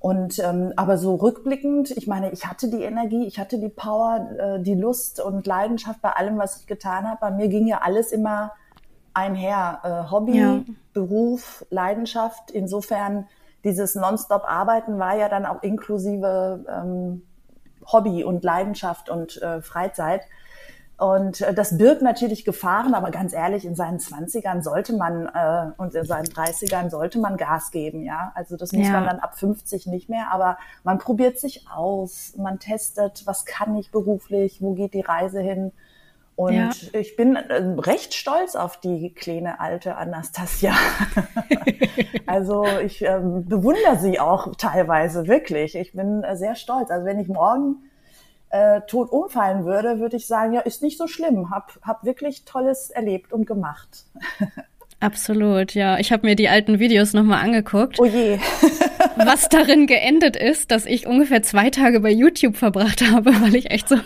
Und 0.00 0.40
ähm, 0.40 0.72
aber 0.74 0.98
so 0.98 1.14
rückblickend, 1.14 1.92
ich 1.92 2.08
meine, 2.08 2.32
ich 2.32 2.46
hatte 2.46 2.68
die 2.68 2.82
Energie, 2.82 3.28
ich 3.28 3.38
hatte 3.38 3.60
die 3.60 3.68
Power, 3.68 4.28
äh, 4.38 4.60
die 4.60 4.74
Lust 4.74 5.20
und 5.20 5.46
Leidenschaft 5.46 6.02
bei 6.02 6.10
allem, 6.10 6.36
was 6.36 6.58
ich 6.58 6.66
getan 6.66 7.08
habe. 7.08 7.18
Bei 7.20 7.30
mir 7.30 7.46
ging 7.46 7.68
ja 7.68 7.78
alles 7.82 8.10
immer 8.10 8.50
einher. 9.14 9.80
Äh, 9.82 10.10
Hobby, 10.10 10.38
ja. 10.38 10.60
Beruf, 10.92 11.64
Leidenschaft. 11.70 12.50
Insofern, 12.50 13.26
dieses 13.64 13.94
Nonstop-Arbeiten 13.94 14.98
war 14.98 15.16
ja 15.16 15.28
dann 15.28 15.46
auch 15.46 15.62
inklusive 15.62 16.64
ähm, 16.68 17.22
Hobby 17.86 18.24
und 18.24 18.44
Leidenschaft 18.44 19.08
und 19.08 19.40
äh, 19.40 19.62
Freizeit. 19.62 20.22
Und 20.96 21.40
äh, 21.40 21.52
das 21.52 21.76
birgt 21.76 22.02
natürlich 22.02 22.44
Gefahren, 22.44 22.94
aber 22.94 23.10
ganz 23.10 23.32
ehrlich, 23.32 23.64
in 23.64 23.74
seinen 23.74 23.98
Zwanzigern 23.98 24.62
sollte 24.62 24.96
man 24.96 25.26
äh, 25.26 25.72
und 25.76 25.94
in 25.94 26.04
seinen 26.04 26.26
Dreißigern 26.26 26.88
sollte 26.88 27.18
man 27.18 27.36
Gas 27.36 27.72
geben, 27.72 28.02
ja. 28.04 28.30
Also 28.36 28.56
das 28.56 28.72
muss 28.72 28.86
ja. 28.86 28.92
man 28.92 29.06
dann 29.06 29.18
ab 29.18 29.36
50 29.36 29.86
nicht 29.86 30.08
mehr, 30.08 30.30
aber 30.30 30.56
man 30.84 30.98
probiert 30.98 31.38
sich 31.38 31.66
aus, 31.68 32.34
man 32.36 32.60
testet, 32.60 33.26
was 33.26 33.44
kann 33.44 33.74
ich 33.76 33.90
beruflich, 33.90 34.62
wo 34.62 34.74
geht 34.74 34.94
die 34.94 35.00
Reise 35.00 35.40
hin. 35.40 35.72
Und 36.36 36.54
ja. 36.54 36.70
ich 36.92 37.16
bin 37.16 37.36
äh, 37.36 37.62
recht 37.78 38.14
stolz 38.14 38.56
auf 38.56 38.78
die 38.80 39.14
kleine 39.14 39.60
alte 39.60 39.96
Anastasia. 39.96 40.74
also 42.26 42.66
ich 42.84 43.02
ähm, 43.02 43.46
bewundere 43.46 43.98
sie 43.98 44.18
auch 44.18 44.54
teilweise 44.56 45.28
wirklich. 45.28 45.76
Ich 45.76 45.92
bin 45.92 46.24
äh, 46.24 46.36
sehr 46.36 46.56
stolz. 46.56 46.90
Also 46.90 47.06
wenn 47.06 47.20
ich 47.20 47.28
morgen 47.28 47.76
äh, 48.50 48.80
tot 48.82 49.10
umfallen 49.10 49.64
würde, 49.64 50.00
würde 50.00 50.16
ich 50.16 50.26
sagen, 50.26 50.54
ja, 50.54 50.60
ist 50.60 50.82
nicht 50.82 50.98
so 50.98 51.06
schlimm. 51.06 51.50
Hab, 51.50 51.78
hab 51.82 52.04
wirklich 52.04 52.44
Tolles 52.44 52.90
erlebt 52.90 53.32
und 53.32 53.46
gemacht. 53.46 54.06
Absolut, 55.00 55.74
ja. 55.74 55.98
Ich 55.98 56.12
habe 56.12 56.26
mir 56.26 56.34
die 56.34 56.48
alten 56.48 56.78
Videos 56.78 57.12
nochmal 57.12 57.44
angeguckt. 57.44 58.00
Oh 58.00 58.06
je. 58.06 58.38
Was 59.16 59.48
darin 59.48 59.86
geendet 59.86 60.36
ist, 60.36 60.70
dass 60.70 60.86
ich 60.86 61.06
ungefähr 61.06 61.42
zwei 61.42 61.70
Tage 61.70 62.00
bei 62.00 62.10
YouTube 62.10 62.56
verbracht 62.56 63.02
habe, 63.02 63.32
weil 63.40 63.54
ich 63.54 63.70
echt 63.70 63.88
so 63.88 63.96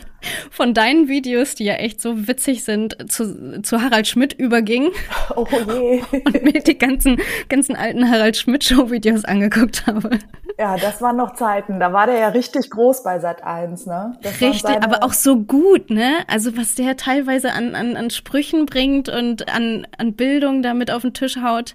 von 0.51 0.75
deinen 0.75 1.09
Videos, 1.09 1.55
die 1.55 1.65
ja 1.65 1.75
echt 1.75 2.01
so 2.01 2.29
witzig 2.29 2.65
sind, 2.65 3.11
zu, 3.11 3.63
zu 3.63 3.81
Harald 3.81 4.07
Schmidt 4.07 4.33
überging. 4.35 4.91
Oh 5.35 5.47
je. 5.51 6.03
Und 6.25 6.43
mir 6.43 6.61
die 6.61 6.77
ganzen, 6.77 7.21
ganzen 7.49 7.77
alten 7.77 8.11
Harald 8.11 8.37
Schmidt 8.37 8.65
Show 8.65 8.91
Videos 8.91 9.25
angeguckt 9.25 9.87
habe. 9.87 10.19
Ja, 10.59 10.77
das 10.77 11.01
waren 11.01 11.17
noch 11.17 11.35
Zeiten. 11.35 11.79
Da 11.79 11.93
war 11.93 12.07
der 12.07 12.19
ja 12.19 12.29
richtig 12.29 12.69
groß 12.71 13.05
bei 13.05 13.21
Sat 13.21 13.45
1, 13.45 13.87
ne? 13.87 14.19
Das 14.23 14.41
richtig, 14.41 14.83
aber 14.83 15.05
auch 15.05 15.13
so 15.13 15.37
gut, 15.37 15.91
ne? 15.91 16.25
Also 16.27 16.57
was 16.57 16.75
der 16.75 16.97
teilweise 16.97 17.53
an, 17.53 17.77
an, 17.77 17.97
an 17.97 18.11
Sprüchen 18.11 18.67
bringt 18.67 19.09
und 19.09 19.49
an, 19.49 19.87
an 19.97 20.15
Bildung 20.15 20.63
damit 20.63 20.91
auf 20.91 21.03
den 21.03 21.15
Tisch 21.15 21.37
haut. 21.37 21.75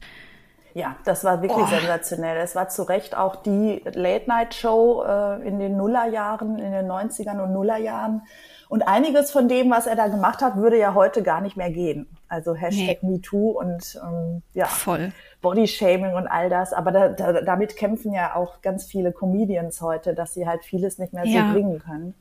Ja, 0.75 0.95
das 1.05 1.23
war 1.23 1.41
wirklich 1.41 1.65
oh. 1.65 1.67
sensationell. 1.67 2.37
Es 2.37 2.55
war 2.55 2.67
zu 2.67 2.83
Recht 2.83 3.15
auch 3.15 3.35
die 3.35 3.83
Late-Night-Show 3.85 5.03
äh, 5.03 5.47
in 5.47 5.59
den 5.59 5.77
Nullerjahren, 5.77 6.57
in 6.57 6.71
den 6.71 6.87
90ern 6.89 7.39
und 7.41 7.53
Nullerjahren. 7.53 8.23
Und 8.69 8.81
einiges 8.81 9.29
von 9.29 9.47
dem, 9.47 9.69
was 9.69 9.85
er 9.85 9.95
da 9.95 10.07
gemacht 10.07 10.41
hat, 10.41 10.55
würde 10.55 10.79
ja 10.79 10.95
heute 10.95 11.21
gar 11.21 11.41
nicht 11.41 11.55
mehr 11.55 11.69
gehen. 11.69 12.07
Also 12.27 12.55
Hashtag 12.55 13.03
nee. 13.03 13.17
MeToo 13.17 13.51
und 13.51 14.01
ähm, 14.03 14.41
ja, 14.55 14.65
Voll. 14.65 15.11
Bodyshaming 15.43 16.15
und 16.15 16.25
all 16.25 16.49
das. 16.49 16.73
Aber 16.73 16.91
da, 16.91 17.09
da, 17.09 17.41
damit 17.41 17.75
kämpfen 17.75 18.11
ja 18.11 18.35
auch 18.35 18.61
ganz 18.61 18.85
viele 18.85 19.11
Comedians 19.11 19.79
heute, 19.81 20.15
dass 20.15 20.33
sie 20.33 20.47
halt 20.47 20.63
vieles 20.63 20.97
nicht 20.97 21.13
mehr 21.13 21.25
ja. 21.25 21.45
so 21.45 21.53
bringen 21.53 21.77
können. 21.77 22.15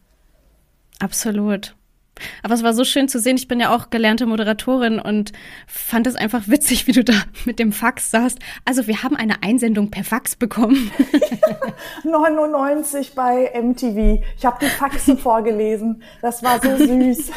Absolut. 1.00 1.74
Aber 2.42 2.54
es 2.54 2.62
war 2.62 2.74
so 2.74 2.84
schön 2.84 3.08
zu 3.08 3.18
sehen. 3.18 3.36
Ich 3.36 3.48
bin 3.48 3.60
ja 3.60 3.74
auch 3.74 3.90
gelernte 3.90 4.26
Moderatorin 4.26 4.98
und 4.98 5.32
fand 5.66 6.06
es 6.06 6.14
einfach 6.14 6.48
witzig, 6.48 6.86
wie 6.86 6.92
du 6.92 7.04
da 7.04 7.14
mit 7.44 7.58
dem 7.58 7.72
Fax 7.72 8.10
saßt. 8.10 8.38
Also 8.64 8.86
wir 8.86 9.02
haben 9.02 9.16
eine 9.16 9.42
Einsendung 9.42 9.90
per 9.90 10.04
Fax 10.04 10.36
bekommen. 10.36 10.90
99 12.04 13.14
bei 13.14 13.50
MTV. 13.60 14.22
Ich 14.36 14.44
habe 14.44 14.58
die 14.60 14.70
Faxe 14.70 15.16
vorgelesen. 15.16 16.02
Das 16.20 16.42
war 16.42 16.60
so 16.60 16.76
süß. 16.76 17.30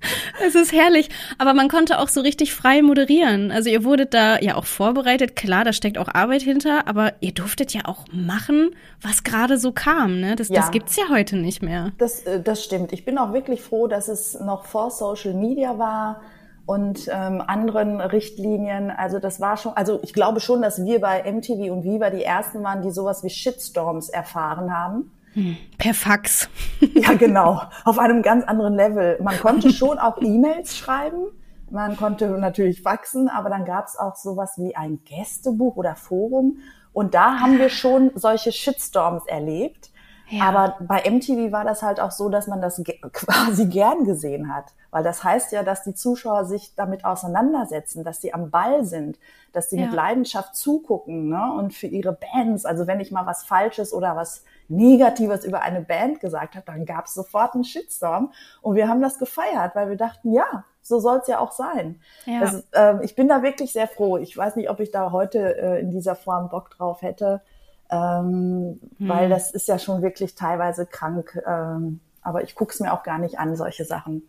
Es 0.46 0.54
ist 0.54 0.72
herrlich, 0.72 1.08
aber 1.38 1.54
man 1.54 1.68
konnte 1.68 1.98
auch 1.98 2.08
so 2.08 2.20
richtig 2.20 2.54
frei 2.54 2.82
moderieren. 2.82 3.50
Also 3.50 3.68
ihr 3.68 3.84
wurdet 3.84 4.14
da 4.14 4.38
ja 4.40 4.56
auch 4.56 4.64
vorbereitet. 4.64 5.36
Klar, 5.36 5.64
da 5.64 5.72
steckt 5.72 5.98
auch 5.98 6.08
Arbeit 6.08 6.42
hinter, 6.42 6.88
aber 6.88 7.12
ihr 7.20 7.32
durftet 7.32 7.72
ja 7.72 7.82
auch 7.84 8.06
machen, 8.12 8.70
was 9.02 9.22
gerade 9.22 9.58
so 9.58 9.72
kam. 9.72 10.20
Ne? 10.20 10.36
Das, 10.36 10.48
ja. 10.48 10.56
das 10.56 10.70
gibt's 10.70 10.96
ja 10.96 11.04
heute 11.10 11.36
nicht 11.36 11.62
mehr. 11.62 11.92
Das, 11.98 12.22
äh, 12.22 12.40
das 12.42 12.64
stimmt. 12.64 12.92
Ich 12.92 13.04
bin 13.04 13.18
auch 13.18 13.32
wirklich 13.32 13.60
froh, 13.60 13.86
dass 13.86 14.08
es 14.08 14.38
noch 14.40 14.64
vor 14.64 14.90
Social 14.90 15.34
Media 15.34 15.78
war 15.78 16.22
und 16.66 17.08
ähm, 17.12 17.42
anderen 17.46 18.00
Richtlinien. 18.00 18.90
Also 18.90 19.18
das 19.18 19.40
war 19.40 19.56
schon, 19.56 19.72
also 19.74 20.00
ich 20.02 20.12
glaube 20.12 20.40
schon, 20.40 20.62
dass 20.62 20.84
wir 20.84 21.00
bei 21.00 21.30
MTV 21.30 21.72
und 21.72 21.84
Viva 21.84 22.10
die 22.10 22.22
ersten 22.22 22.62
waren, 22.62 22.82
die 22.82 22.90
sowas 22.90 23.24
wie 23.24 23.30
Shitstorms 23.30 24.08
erfahren 24.08 24.72
haben. 24.72 25.10
Hm, 25.34 25.56
per 25.78 25.94
Fax. 25.94 26.48
Ja, 26.94 27.12
genau. 27.12 27.62
Auf 27.84 27.98
einem 27.98 28.22
ganz 28.22 28.44
anderen 28.44 28.74
Level. 28.74 29.18
Man 29.22 29.38
konnte 29.38 29.70
schon 29.72 29.98
auch 29.98 30.20
E-Mails 30.20 30.76
schreiben. 30.76 31.26
Man 31.70 31.96
konnte 31.96 32.26
natürlich 32.30 32.82
faxen, 32.82 33.28
aber 33.28 33.48
dann 33.48 33.64
gab 33.64 33.86
es 33.86 33.96
auch 33.96 34.16
sowas 34.16 34.54
wie 34.56 34.74
ein 34.74 35.00
Gästebuch 35.04 35.76
oder 35.76 35.94
Forum. 35.94 36.58
Und 36.92 37.14
da 37.14 37.38
haben 37.38 37.58
wir 37.58 37.68
schon 37.68 38.10
solche 38.14 38.50
Shitstorms 38.50 39.26
erlebt. 39.26 39.89
Ja. 40.30 40.44
Aber 40.44 40.76
bei 40.80 41.02
MTV 41.10 41.52
war 41.52 41.64
das 41.64 41.82
halt 41.82 42.00
auch 42.00 42.12
so, 42.12 42.28
dass 42.28 42.46
man 42.46 42.60
das 42.60 42.80
quasi 43.12 43.66
gern 43.66 44.04
gesehen 44.04 44.54
hat. 44.54 44.66
Weil 44.90 45.02
das 45.02 45.22
heißt 45.22 45.52
ja, 45.52 45.62
dass 45.62 45.82
die 45.82 45.94
Zuschauer 45.94 46.44
sich 46.44 46.74
damit 46.74 47.04
auseinandersetzen, 47.04 48.04
dass 48.04 48.20
sie 48.20 48.32
am 48.32 48.50
Ball 48.50 48.84
sind, 48.84 49.18
dass 49.52 49.70
sie 49.70 49.78
ja. 49.78 49.86
mit 49.86 49.94
Leidenschaft 49.94 50.56
zugucken 50.56 51.28
ne? 51.28 51.52
und 51.52 51.74
für 51.74 51.86
ihre 51.86 52.12
Bands. 52.12 52.64
Also 52.64 52.86
wenn 52.86 53.00
ich 53.00 53.10
mal 53.10 53.26
was 53.26 53.44
Falsches 53.44 53.92
oder 53.92 54.16
was 54.16 54.44
Negatives 54.68 55.44
über 55.44 55.62
eine 55.62 55.80
Band 55.80 56.20
gesagt 56.20 56.54
habe, 56.54 56.66
dann 56.66 56.86
gab 56.86 57.06
es 57.06 57.14
sofort 57.14 57.54
einen 57.54 57.64
Shitstorm. 57.64 58.32
Und 58.62 58.76
wir 58.76 58.88
haben 58.88 59.02
das 59.02 59.18
gefeiert, 59.18 59.74
weil 59.74 59.90
wir 59.90 59.96
dachten, 59.96 60.32
ja, 60.32 60.64
so 60.82 60.98
soll 60.98 61.18
es 61.18 61.28
ja 61.28 61.40
auch 61.40 61.52
sein. 61.52 62.00
Ja. 62.24 62.40
Das, 62.40 62.64
äh, 62.72 63.04
ich 63.04 63.14
bin 63.14 63.28
da 63.28 63.42
wirklich 63.42 63.72
sehr 63.72 63.88
froh. 63.88 64.16
Ich 64.16 64.36
weiß 64.36 64.56
nicht, 64.56 64.70
ob 64.70 64.80
ich 64.80 64.90
da 64.90 65.12
heute 65.12 65.56
äh, 65.56 65.80
in 65.80 65.90
dieser 65.90 66.14
Form 66.14 66.48
Bock 66.48 66.70
drauf 66.70 67.02
hätte, 67.02 67.42
ähm, 67.90 68.80
hm. 68.98 69.08
weil 69.08 69.28
das 69.28 69.50
ist 69.50 69.68
ja 69.68 69.78
schon 69.78 70.02
wirklich 70.02 70.34
teilweise 70.34 70.86
krank. 70.86 71.40
Ähm, 71.46 72.00
aber 72.22 72.42
ich 72.42 72.54
gucke 72.54 72.72
es 72.72 72.80
mir 72.80 72.92
auch 72.92 73.02
gar 73.02 73.18
nicht 73.18 73.38
an, 73.38 73.56
solche 73.56 73.84
Sachen. 73.84 74.22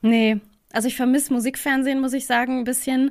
Nee, 0.00 0.40
also 0.72 0.88
ich 0.88 0.96
vermisse 0.96 1.32
Musikfernsehen, 1.32 2.00
muss 2.00 2.12
ich 2.12 2.26
sagen, 2.26 2.58
ein 2.58 2.64
bisschen. 2.64 3.10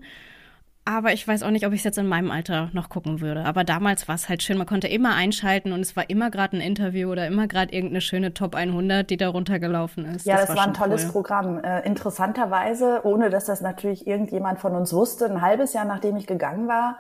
Aber 0.86 1.12
ich 1.12 1.28
weiß 1.28 1.44
auch 1.44 1.50
nicht, 1.50 1.68
ob 1.68 1.74
ich 1.74 1.82
es 1.82 1.84
jetzt 1.84 1.98
in 1.98 2.08
meinem 2.08 2.32
Alter 2.32 2.70
noch 2.72 2.88
gucken 2.88 3.20
würde. 3.20 3.44
Aber 3.44 3.66
damals 3.66 4.08
war 4.08 4.16
es 4.16 4.30
halt 4.30 4.42
schön. 4.42 4.58
Man 4.58 4.68
konnte 4.68 4.88
immer 4.88 5.16
einschalten 5.16 5.74
und 5.74 5.82
es 5.82 5.98
war 5.98 6.10
immer 6.10 6.32
gerade 6.32 6.56
ein 6.56 6.62
Interview 6.62 7.12
oder 7.12 7.28
immer 7.28 7.48
gerade 7.48 7.74
irgendeine 7.74 8.00
schöne 8.00 8.34
Top 8.34 8.56
100, 8.56 9.10
die 9.10 9.18
da 9.18 9.28
runtergelaufen 9.28 10.06
ist. 10.06 10.26
Ja, 10.26 10.38
das, 10.38 10.48
das 10.48 10.56
war, 10.56 10.64
war 10.64 10.68
ein 10.68 10.74
tolles 10.74 11.04
cool. 11.06 11.12
Programm. 11.12 11.62
Äh, 11.62 11.86
interessanterweise, 11.86 13.02
ohne 13.04 13.30
dass 13.30 13.44
das 13.44 13.60
natürlich 13.60 14.08
irgendjemand 14.08 14.60
von 14.60 14.76
uns 14.76 14.94
wusste, 14.94 15.26
ein 15.26 15.42
halbes 15.42 15.74
Jahr 15.74 15.84
nachdem 15.84 16.16
ich 16.16 16.26
gegangen 16.26 16.70
war, 16.70 16.98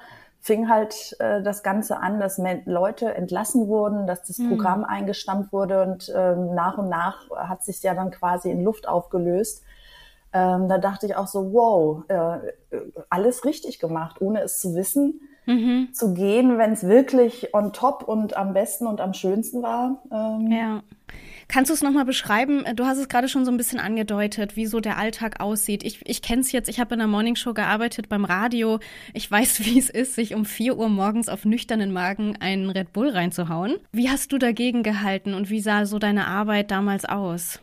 fing 0.47 0.69
halt 0.69 1.15
äh, 1.19 1.43
das 1.43 1.61
Ganze 1.61 1.97
an, 1.97 2.19
dass 2.19 2.41
Leute 2.65 3.13
entlassen 3.13 3.67
wurden, 3.67 4.07
dass 4.07 4.23
das 4.23 4.39
mhm. 4.39 4.49
Programm 4.49 4.83
eingestampft 4.83 5.53
wurde 5.53 5.83
und 5.83 6.11
ähm, 6.15 6.55
nach 6.55 6.77
und 6.77 6.89
nach 6.89 7.29
hat 7.35 7.63
sich 7.63 7.83
ja 7.83 7.93
dann 7.93 8.09
quasi 8.09 8.49
in 8.49 8.63
Luft 8.63 8.87
aufgelöst 8.87 9.63
ähm, 10.33 10.67
da 10.67 10.77
dachte 10.77 11.05
ich 11.05 11.15
auch 11.15 11.27
so, 11.27 11.53
wow, 11.53 12.03
äh, 12.09 12.77
alles 13.09 13.45
richtig 13.45 13.79
gemacht, 13.79 14.21
ohne 14.21 14.41
es 14.41 14.59
zu 14.59 14.75
wissen. 14.75 15.21
Mhm. 15.45 15.93
Zu 15.93 16.13
gehen, 16.13 16.57
wenn 16.57 16.73
es 16.73 16.83
wirklich 16.83 17.53
on 17.53 17.71
top 17.71 18.03
und 18.03 18.35
am 18.35 18.53
besten 18.53 18.85
und 18.85 18.99
am 18.99 19.13
schönsten 19.13 19.63
war. 19.63 20.03
Ähm, 20.11 20.51
ja. 20.51 20.83
Kannst 21.49 21.69
du 21.69 21.73
es 21.73 21.81
nochmal 21.81 22.03
beschreiben? 22.03 22.65
Du 22.75 22.85
hast 22.85 22.97
es 22.97 23.07
gerade 23.07 23.29
schon 23.29 23.45
so 23.45 23.51
ein 23.51 23.57
bisschen 23.57 23.79
angedeutet, 23.79 24.57
wie 24.57 24.65
so 24.65 24.81
der 24.81 24.97
Alltag 24.97 25.39
aussieht. 25.39 25.83
Ich, 25.83 26.01
ich 26.05 26.21
kenne 26.21 26.41
es 26.41 26.51
jetzt, 26.51 26.67
ich 26.67 26.79
habe 26.81 26.95
in 26.95 26.99
der 26.99 27.07
Morningshow 27.07 27.53
gearbeitet 27.53 28.09
beim 28.09 28.25
Radio. 28.25 28.79
Ich 29.13 29.31
weiß, 29.31 29.59
wie 29.65 29.79
es 29.79 29.89
ist, 29.89 30.15
sich 30.15 30.35
um 30.35 30.43
vier 30.43 30.77
Uhr 30.77 30.89
morgens 30.89 31.29
auf 31.29 31.45
nüchternen 31.45 31.93
Magen 31.93 32.35
einen 32.41 32.69
Red 32.69 32.91
Bull 32.91 33.09
reinzuhauen. 33.09 33.77
Wie 33.93 34.09
hast 34.09 34.33
du 34.33 34.37
dagegen 34.37 34.83
gehalten 34.83 35.33
und 35.33 35.49
wie 35.49 35.61
sah 35.61 35.85
so 35.85 35.99
deine 35.99 36.27
Arbeit 36.27 36.69
damals 36.69 37.05
aus? 37.05 37.61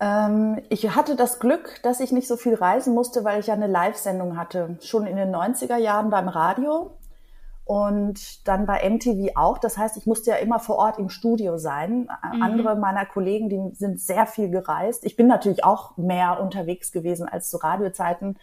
Ähm, 0.00 0.60
ich 0.68 0.94
hatte 0.94 1.16
das 1.16 1.40
Glück, 1.40 1.80
dass 1.82 2.00
ich 2.00 2.12
nicht 2.12 2.28
so 2.28 2.36
viel 2.36 2.54
reisen 2.54 2.92
musste, 2.92 3.24
weil 3.24 3.40
ich 3.40 3.46
ja 3.46 3.54
eine 3.54 3.66
Live-Sendung 3.66 4.36
hatte, 4.36 4.76
schon 4.82 5.06
in 5.06 5.16
den 5.16 5.34
90er 5.34 5.78
Jahren 5.78 6.10
beim 6.10 6.28
Radio 6.28 6.90
und 7.64 8.46
dann 8.46 8.66
bei 8.66 8.88
MTV 8.88 9.36
auch. 9.36 9.58
Das 9.58 9.78
heißt, 9.78 9.96
ich 9.96 10.06
musste 10.06 10.30
ja 10.30 10.36
immer 10.36 10.58
vor 10.58 10.76
Ort 10.76 10.98
im 10.98 11.08
Studio 11.08 11.56
sein. 11.56 12.08
Mhm. 12.32 12.42
Andere 12.42 12.76
meiner 12.76 13.06
Kollegen, 13.06 13.48
die 13.48 13.74
sind 13.74 14.00
sehr 14.00 14.26
viel 14.26 14.50
gereist. 14.50 15.04
Ich 15.04 15.16
bin 15.16 15.26
natürlich 15.26 15.64
auch 15.64 15.96
mehr 15.96 16.40
unterwegs 16.40 16.92
gewesen 16.92 17.28
als 17.28 17.48
zu 17.48 17.56
Radiozeiten, 17.56 18.36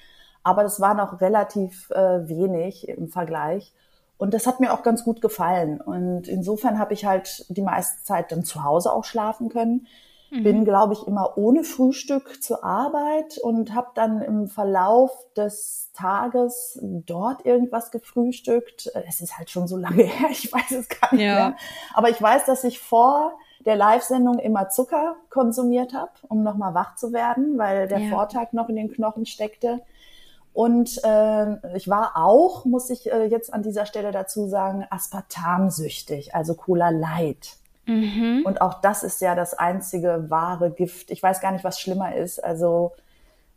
aber 0.44 0.64
das 0.64 0.80
war 0.82 0.96
noch 0.96 1.22
relativ 1.22 1.92
äh, 1.92 2.28
wenig 2.28 2.88
im 2.88 3.10
Vergleich. 3.10 3.74
Und 4.18 4.34
das 4.34 4.46
hat 4.46 4.60
mir 4.60 4.74
auch 4.74 4.84
ganz 4.84 5.04
gut 5.04 5.22
gefallen. 5.22 5.82
Und 5.82 6.28
insofern 6.28 6.78
habe 6.78 6.94
ich 6.94 7.06
halt 7.06 7.46
die 7.50 7.64
meiste 7.64 8.04
Zeit 8.04 8.32
dann 8.32 8.44
zu 8.44 8.64
Hause 8.64 8.94
auch 8.94 9.04
schlafen 9.04 9.50
können. 9.50 9.88
Mhm. 10.32 10.44
Bin, 10.44 10.66
glaube 10.66 10.94
ich, 10.94 11.06
immer 11.06 11.38
ohne 11.38 11.66
Frühstück 11.66 12.42
zur 12.42 12.64
Arbeit 12.64 13.38
und 13.38 13.76
habe 13.76 13.90
dann 13.96 14.22
im 14.22 14.48
Verlauf 14.48 15.12
des 15.36 15.92
Tages 15.94 16.80
dort 16.82 17.46
irgendwas 17.46 17.92
gefrühstückt. 17.92 18.90
Es 19.08 19.20
ist 19.20 19.38
halt 19.38 19.50
schon 19.50 19.68
so 19.68 19.76
lange 19.76 20.04
her, 20.04 20.30
ich 20.32 20.52
weiß 20.52 20.72
es 20.72 20.88
gar 20.88 21.14
nicht 21.14 21.26
ja. 21.26 21.36
mehr. 21.36 21.56
Aber 21.94 22.10
ich 22.10 22.22
weiß, 22.22 22.46
dass 22.46 22.64
ich 22.64 22.80
vor 22.80 23.34
der 23.66 23.76
Live-Sendung 23.76 24.40
immer 24.40 24.70
Zucker 24.70 25.18
konsumiert 25.30 25.94
habe, 25.94 26.12
um 26.30 26.44
nochmal 26.44 26.74
wach 26.74 26.96
zu 26.96 27.12
werden, 27.12 27.58
weil 27.58 27.90
der 27.90 28.00
ja. 28.00 28.10
Vortag 28.10 28.54
noch 28.54 28.70
in 28.70 28.78
den 28.78 28.92
Knochen 28.92 29.26
steckte. 29.26 29.82
Und 30.54 31.00
äh, 31.04 31.76
ich 31.76 31.88
war 31.88 32.14
auch, 32.16 32.66
muss 32.66 32.90
ich 32.90 33.12
äh, 33.12 33.26
jetzt 33.26 33.54
an 33.54 33.64
dieser 33.64 33.86
Stelle 33.86 34.12
dazu 34.12 34.48
sagen, 34.48 34.86
aspartamsüchtig, 34.90 36.36
also 36.36 36.56
Cola 36.56 36.90
Light. 36.90 37.58
Mhm. 37.92 38.44
Und 38.46 38.62
auch 38.62 38.76
das 38.76 39.04
ist 39.04 39.22
ja 39.22 39.36
das 39.36 39.54
einzige 39.54 40.30
wahre 40.30 40.72
Gift. 40.72 41.12
Ich 41.12 41.22
weiß 41.22 41.42
gar 41.42 41.52
nicht, 41.52 41.66
was 41.66 41.80
schlimmer 41.80 42.16
ist. 42.16 42.42
Also 42.42 42.94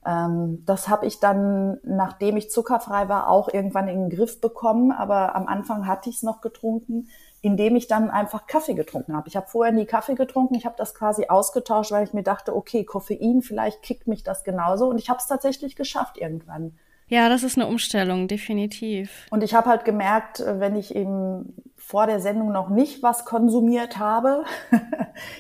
ähm, 0.05 0.65
das 0.67 0.89
habe 0.89 1.07
ich 1.07 1.21
dann, 1.21 1.79
nachdem 1.85 2.37
ich 2.37 2.51
zuckerfrei 2.51 3.09
war, 3.09 3.29
auch 3.29 3.49
irgendwann 3.53 3.87
in 3.87 4.09
den 4.09 4.11
Griff 4.11 4.41
bekommen. 4.41 4.91
Aber 4.91 5.37
am 5.37 5.47
Anfang 5.47 5.87
hatte 5.87 6.11
ich 6.11 6.17
es 6.17 6.23
noch 6.25 6.41
getrunken, 6.41 7.09
indem 7.43 7.77
ich 7.77 7.87
dann 7.87 8.11
einfach 8.11 8.49
Kaffee 8.49 8.75
getrunken 8.75 9.15
habe. 9.15 9.29
Ich 9.29 9.37
habe 9.37 9.47
vorher 9.47 9.73
nie 9.73 9.87
Kaffee 9.87 10.17
getrunken. 10.17 10.57
Ich 10.57 10.67
habe 10.67 10.77
das 10.77 10.95
quasi 10.95 11.27
ausgetauscht, 11.29 11.93
weil 11.93 12.05
ich 12.05 12.13
mir 12.13 12.25
dachte, 12.25 12.57
okay, 12.57 12.85
Koffein, 12.85 13.41
vielleicht 13.41 13.83
kickt 13.83 14.09
mich 14.09 14.25
das 14.25 14.43
genauso. 14.43 14.89
Und 14.89 14.99
ich 14.99 15.11
habe 15.11 15.21
es 15.21 15.29
tatsächlich 15.29 15.77
geschafft 15.77 16.19
irgendwann. 16.19 16.77
Ja, 17.07 17.29
das 17.29 17.43
ist 17.43 17.59
eine 17.59 17.67
Umstellung, 17.67 18.29
definitiv. 18.29 19.27
Und 19.31 19.43
ich 19.43 19.55
habe 19.55 19.69
halt 19.69 19.85
gemerkt, 19.85 20.41
äh, 20.41 20.59
wenn 20.59 20.75
ich 20.75 20.95
eben 20.95 21.55
vor 21.87 22.07
der 22.07 22.21
Sendung 22.21 22.51
noch 22.51 22.71
nicht 22.71 23.03
was 23.03 23.25
konsumiert 23.25 23.99
habe, 23.99 24.45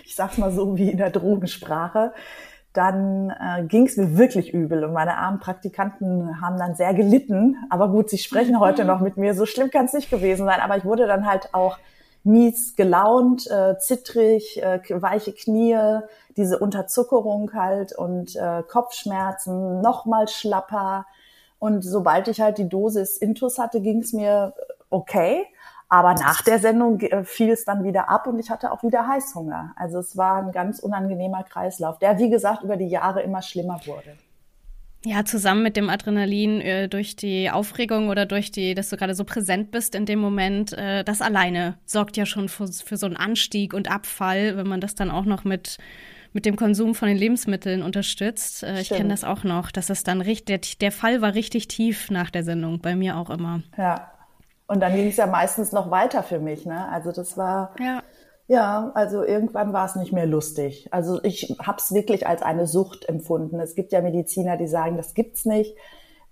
ich 0.04 0.14
sag's 0.14 0.38
mal 0.38 0.52
so 0.52 0.76
wie 0.76 0.90
in 0.90 0.98
der 0.98 1.10
Drogensprache, 1.10 2.12
dann 2.74 3.30
äh, 3.30 3.64
ging 3.64 3.86
es 3.86 3.96
mir 3.96 4.18
wirklich 4.18 4.52
übel 4.52 4.84
und 4.84 4.92
meine 4.92 5.16
armen 5.16 5.38
Praktikanten 5.38 6.40
haben 6.40 6.58
dann 6.58 6.74
sehr 6.74 6.92
gelitten. 6.92 7.56
Aber 7.70 7.88
gut, 7.88 8.10
sie 8.10 8.18
sprechen 8.18 8.58
heute 8.58 8.84
noch 8.84 9.00
mit 9.00 9.16
mir. 9.16 9.34
So 9.34 9.46
schlimm 9.46 9.70
kann 9.70 9.86
es 9.86 9.92
nicht 9.92 10.10
gewesen 10.10 10.44
sein. 10.44 10.60
Aber 10.60 10.76
ich 10.76 10.84
wurde 10.84 11.06
dann 11.06 11.24
halt 11.24 11.50
auch 11.52 11.78
mies 12.24 12.74
gelaunt, 12.74 13.48
äh, 13.48 13.78
zittrig, 13.78 14.60
äh, 14.60 14.80
weiche 14.90 15.32
Knie, 15.32 16.00
diese 16.36 16.58
Unterzuckerung 16.58 17.52
halt 17.54 17.96
und 17.96 18.34
äh, 18.34 18.64
Kopfschmerzen, 18.68 19.80
nochmal 19.80 20.26
schlapper. 20.26 21.06
Und 21.60 21.82
sobald 21.82 22.26
ich 22.26 22.40
halt 22.40 22.58
die 22.58 22.68
Dosis 22.68 23.18
Intus 23.18 23.58
hatte, 23.58 23.80
ging 23.80 24.00
es 24.00 24.12
mir 24.12 24.52
okay. 24.90 25.46
Aber 25.88 26.14
nach 26.14 26.42
der 26.42 26.58
Sendung 26.58 27.00
äh, 27.00 27.24
fiel 27.24 27.50
es 27.50 27.64
dann 27.64 27.84
wieder 27.84 28.08
ab 28.08 28.26
und 28.26 28.38
ich 28.38 28.50
hatte 28.50 28.72
auch 28.72 28.82
wieder 28.82 29.06
Heißhunger. 29.06 29.74
Also 29.76 29.98
es 29.98 30.16
war 30.16 30.36
ein 30.36 30.52
ganz 30.52 30.78
unangenehmer 30.78 31.44
Kreislauf, 31.44 31.98
der, 31.98 32.18
wie 32.18 32.30
gesagt, 32.30 32.62
über 32.62 32.76
die 32.76 32.88
Jahre 32.88 33.22
immer 33.22 33.42
schlimmer 33.42 33.80
wurde. 33.86 34.16
Ja, 35.06 35.26
zusammen 35.26 35.62
mit 35.62 35.76
dem 35.76 35.90
Adrenalin 35.90 36.62
äh, 36.62 36.88
durch 36.88 37.14
die 37.14 37.50
Aufregung 37.50 38.08
oder 38.08 38.24
durch 38.24 38.50
die, 38.50 38.74
dass 38.74 38.88
du 38.88 38.96
gerade 38.96 39.14
so 39.14 39.24
präsent 39.24 39.70
bist 39.70 39.94
in 39.94 40.06
dem 40.06 40.18
Moment, 40.18 40.72
äh, 40.72 41.04
das 41.04 41.20
alleine 41.20 41.76
sorgt 41.84 42.16
ja 42.16 42.24
schon 42.24 42.48
für, 42.48 42.68
für 42.68 42.96
so 42.96 43.04
einen 43.04 43.16
Anstieg 43.16 43.74
und 43.74 43.90
Abfall, 43.90 44.56
wenn 44.56 44.66
man 44.66 44.80
das 44.80 44.94
dann 44.94 45.10
auch 45.10 45.26
noch 45.26 45.44
mit 45.44 45.78
mit 46.34 46.46
dem 46.46 46.56
Konsum 46.56 46.96
von 46.96 47.06
den 47.06 47.16
Lebensmitteln 47.16 47.80
unterstützt. 47.80 48.64
Äh, 48.64 48.80
ich 48.80 48.88
kenne 48.88 49.10
das 49.10 49.22
auch 49.22 49.44
noch, 49.44 49.70
dass 49.70 49.88
es 49.88 50.02
dann 50.02 50.20
richtig, 50.20 50.78
der, 50.78 50.88
der 50.88 50.92
Fall 50.92 51.22
war 51.22 51.34
richtig 51.34 51.68
tief 51.68 52.10
nach 52.10 52.28
der 52.28 52.42
Sendung, 52.42 52.80
bei 52.80 52.96
mir 52.96 53.16
auch 53.16 53.30
immer. 53.30 53.62
Ja, 53.78 54.10
und 54.66 54.80
dann 54.80 54.94
ging 54.94 55.08
es 55.08 55.16
ja 55.16 55.26
meistens 55.26 55.72
noch 55.72 55.90
weiter 55.90 56.22
für 56.22 56.38
mich. 56.38 56.64
Ne? 56.66 56.88
Also 56.88 57.12
das 57.12 57.36
war, 57.36 57.74
ja. 57.78 58.02
ja, 58.46 58.92
also 58.94 59.22
irgendwann 59.22 59.72
war 59.72 59.86
es 59.86 59.96
nicht 59.96 60.12
mehr 60.12 60.26
lustig. 60.26 60.88
Also 60.90 61.22
ich 61.22 61.56
habe 61.60 61.78
es 61.78 61.92
wirklich 61.92 62.26
als 62.26 62.42
eine 62.42 62.66
Sucht 62.66 63.08
empfunden. 63.08 63.60
Es 63.60 63.74
gibt 63.74 63.92
ja 63.92 64.00
Mediziner, 64.00 64.56
die 64.56 64.66
sagen, 64.66 64.96
das 64.96 65.14
gibt's 65.14 65.44
nicht. 65.44 65.76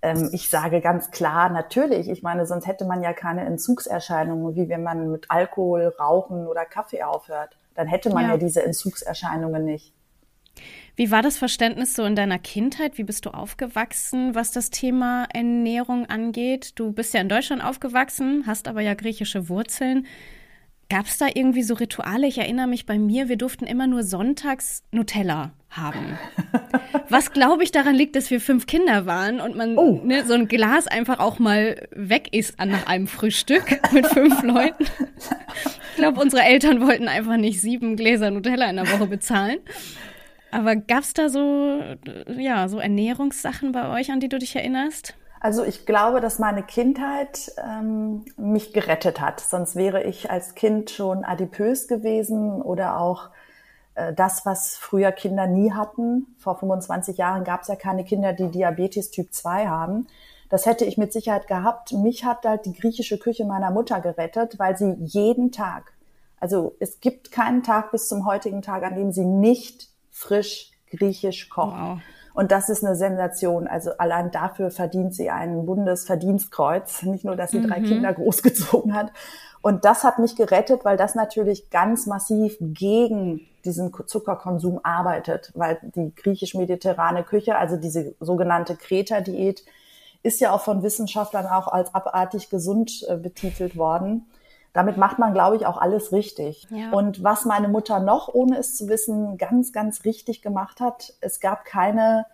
Ähm, 0.01 0.29
ich 0.33 0.49
sage 0.49 0.81
ganz 0.81 1.11
klar, 1.11 1.49
natürlich. 1.49 2.09
Ich 2.09 2.23
meine, 2.23 2.45
sonst 2.45 2.67
hätte 2.67 2.85
man 2.85 3.03
ja 3.03 3.13
keine 3.13 3.45
Entzugserscheinungen, 3.45 4.55
wie 4.55 4.67
wenn 4.67 4.83
man 4.83 5.11
mit 5.11 5.29
Alkohol, 5.29 5.93
Rauchen 5.99 6.47
oder 6.47 6.65
Kaffee 6.65 7.03
aufhört. 7.03 7.57
Dann 7.75 7.87
hätte 7.87 8.09
man 8.09 8.25
ja, 8.25 8.31
ja 8.31 8.37
diese 8.37 8.63
Entzugserscheinungen 8.63 9.63
nicht. 9.63 9.93
Wie 10.95 11.09
war 11.09 11.23
das 11.23 11.37
Verständnis 11.37 11.95
so 11.95 12.03
in 12.05 12.15
deiner 12.15 12.37
Kindheit? 12.37 12.99
Wie 12.99 13.03
bist 13.03 13.25
du 13.25 13.31
aufgewachsen, 13.31 14.35
was 14.35 14.51
das 14.51 14.69
Thema 14.69 15.27
Ernährung 15.33 16.05
angeht? 16.05 16.73
Du 16.75 16.91
bist 16.91 17.15
ja 17.15 17.21
in 17.21 17.29
Deutschland 17.29 17.63
aufgewachsen, 17.63 18.43
hast 18.45 18.67
aber 18.67 18.81
ja 18.81 18.93
griechische 18.93 19.49
Wurzeln. 19.49 20.05
Gab 20.89 21.07
es 21.07 21.17
da 21.17 21.25
irgendwie 21.33 21.63
so 21.63 21.73
Rituale? 21.73 22.27
Ich 22.27 22.37
erinnere 22.37 22.67
mich 22.67 22.85
bei 22.85 22.99
mir, 22.99 23.27
wir 23.27 23.37
durften 23.37 23.65
immer 23.65 23.87
nur 23.87 24.03
sonntags 24.03 24.83
Nutella 24.91 25.53
haben. 25.71 26.19
Was 27.09 27.31
glaube 27.31 27.63
ich 27.63 27.71
daran 27.71 27.95
liegt, 27.95 28.15
dass 28.15 28.29
wir 28.29 28.39
fünf 28.39 28.67
Kinder 28.67 29.07
waren 29.07 29.41
und 29.41 29.55
man 29.55 29.75
oh. 29.75 29.99
ne, 30.03 30.23
so 30.25 30.35
ein 30.35 30.47
Glas 30.47 30.85
einfach 30.85 31.17
auch 31.17 31.39
mal 31.39 31.87
weg 31.89 32.31
ist 32.31 32.59
an 32.59 32.69
nach 32.69 32.85
einem 32.85 33.07
Frühstück 33.07 33.79
mit 33.91 34.05
fünf 34.05 34.43
Leuten. 34.43 34.85
Ich 35.65 35.95
glaube, 35.95 36.21
unsere 36.21 36.43
Eltern 36.43 36.81
wollten 36.81 37.07
einfach 37.07 37.37
nicht 37.37 37.59
sieben 37.59 37.95
Gläser 37.95 38.29
Nutella 38.29 38.69
in 38.69 38.75
der 38.75 38.91
Woche 38.91 39.07
bezahlen. 39.07 39.57
Aber 40.53 40.75
gab 40.75 40.99
es 40.99 41.13
da 41.13 41.29
so, 41.29 41.81
ja, 42.27 42.67
so 42.67 42.79
Ernährungssachen 42.79 43.71
bei 43.71 43.89
euch, 43.89 44.11
an 44.11 44.19
die 44.19 44.29
du 44.29 44.37
dich 44.37 44.55
erinnerst? 44.55 45.15
Also 45.39 45.63
ich 45.65 45.85
glaube, 45.85 46.21
dass 46.21 46.39
meine 46.39 46.63
Kindheit 46.63 47.51
ähm, 47.57 48.23
mich 48.37 48.71
gerettet 48.71 49.19
hat. 49.19 49.39
Sonst 49.41 49.75
wäre 49.75 50.03
ich 50.03 50.31
als 50.31 50.55
Kind 50.55 50.91
schon 50.91 51.25
adipös 51.25 51.87
gewesen 51.87 52.61
oder 52.61 52.99
auch 52.99 53.29
äh, 53.95 54.13
das, 54.13 54.45
was 54.45 54.77
früher 54.77 55.11
Kinder 55.11 55.47
nie 55.47 55.73
hatten. 55.73 56.27
Vor 56.37 56.57
25 56.57 57.17
Jahren 57.17 57.43
gab 57.43 57.63
es 57.63 57.67
ja 57.67 57.75
keine 57.75 58.05
Kinder, 58.05 58.31
die 58.31 58.49
Diabetes 58.49 59.11
Typ 59.11 59.33
2 59.33 59.67
haben. 59.67 60.07
Das 60.49 60.67
hätte 60.67 60.85
ich 60.85 60.97
mit 60.97 61.11
Sicherheit 61.11 61.47
gehabt. 61.47 61.93
Mich 61.93 62.25
hat 62.25 62.45
halt 62.45 62.65
die 62.67 62.73
griechische 62.73 63.17
Küche 63.17 63.43
meiner 63.43 63.71
Mutter 63.71 64.01
gerettet, 64.01 64.59
weil 64.59 64.77
sie 64.77 64.95
jeden 64.99 65.51
Tag, 65.51 65.93
also 66.39 66.75
es 66.79 66.99
gibt 66.99 67.31
keinen 67.31 67.63
Tag 67.63 67.91
bis 67.91 68.07
zum 68.07 68.25
heutigen 68.25 68.61
Tag, 68.61 68.83
an 68.83 68.95
dem 68.95 69.11
sie 69.11 69.25
nicht 69.25 69.92
frisch 70.13 70.71
griechisch 70.89 71.49
kocht. 71.49 71.75
Wow. 71.77 71.99
Und 72.33 72.51
das 72.51 72.69
ist 72.69 72.83
eine 72.83 72.95
Sensation. 72.95 73.67
Also 73.67 73.91
allein 73.97 74.31
dafür 74.31 74.71
verdient 74.71 75.13
sie 75.13 75.29
ein 75.29 75.65
Bundesverdienstkreuz. 75.65 77.03
Nicht 77.03 77.25
nur, 77.25 77.35
dass 77.35 77.51
sie 77.51 77.59
mhm. 77.59 77.67
drei 77.67 77.81
Kinder 77.81 78.13
großgezogen 78.13 78.93
hat. 78.95 79.11
Und 79.61 79.85
das 79.85 80.03
hat 80.03 80.19
mich 80.19 80.35
gerettet, 80.35 80.83
weil 80.83 80.97
das 80.97 81.15
natürlich 81.15 81.69
ganz 81.69 82.05
massiv 82.05 82.57
gegen 82.59 83.47
diesen 83.63 83.93
Zuckerkonsum 84.07 84.81
arbeitet, 84.83 85.51
weil 85.55 85.79
die 85.95 86.13
griechisch-mediterrane 86.13 87.23
Küche, 87.23 87.55
also 87.55 87.77
diese 87.77 88.13
sogenannte 88.19 88.75
Kreta-Diät, 88.75 89.63
ist 90.21 90.41
ja 90.41 90.51
auch 90.51 90.61
von 90.61 90.83
Wissenschaftlern 90.83 91.45
auch 91.45 91.67
als 91.67 91.93
abartig 91.93 92.49
gesund 92.49 93.05
äh, 93.07 93.15
betitelt 93.15 93.77
worden. 93.77 94.25
Damit 94.73 94.97
macht 94.97 95.19
man, 95.19 95.33
glaube 95.33 95.55
ich, 95.55 95.67
auch 95.67 95.77
alles 95.77 96.11
richtig. 96.11 96.67
Ja. 96.71 96.91
Und 96.91 97.23
was 97.23 97.45
meine 97.45 97.67
Mutter 97.67 97.99
noch, 97.99 98.33
ohne 98.33 98.57
es 98.57 98.75
zu 98.75 98.89
wissen, 98.89 99.37
ganz, 99.37 99.71
ganz 99.71 100.03
richtig 100.03 100.41
gemacht 100.41 100.79
hat, 100.79 101.13
es 101.21 101.39
gab 101.39 101.63
keine 101.63 102.25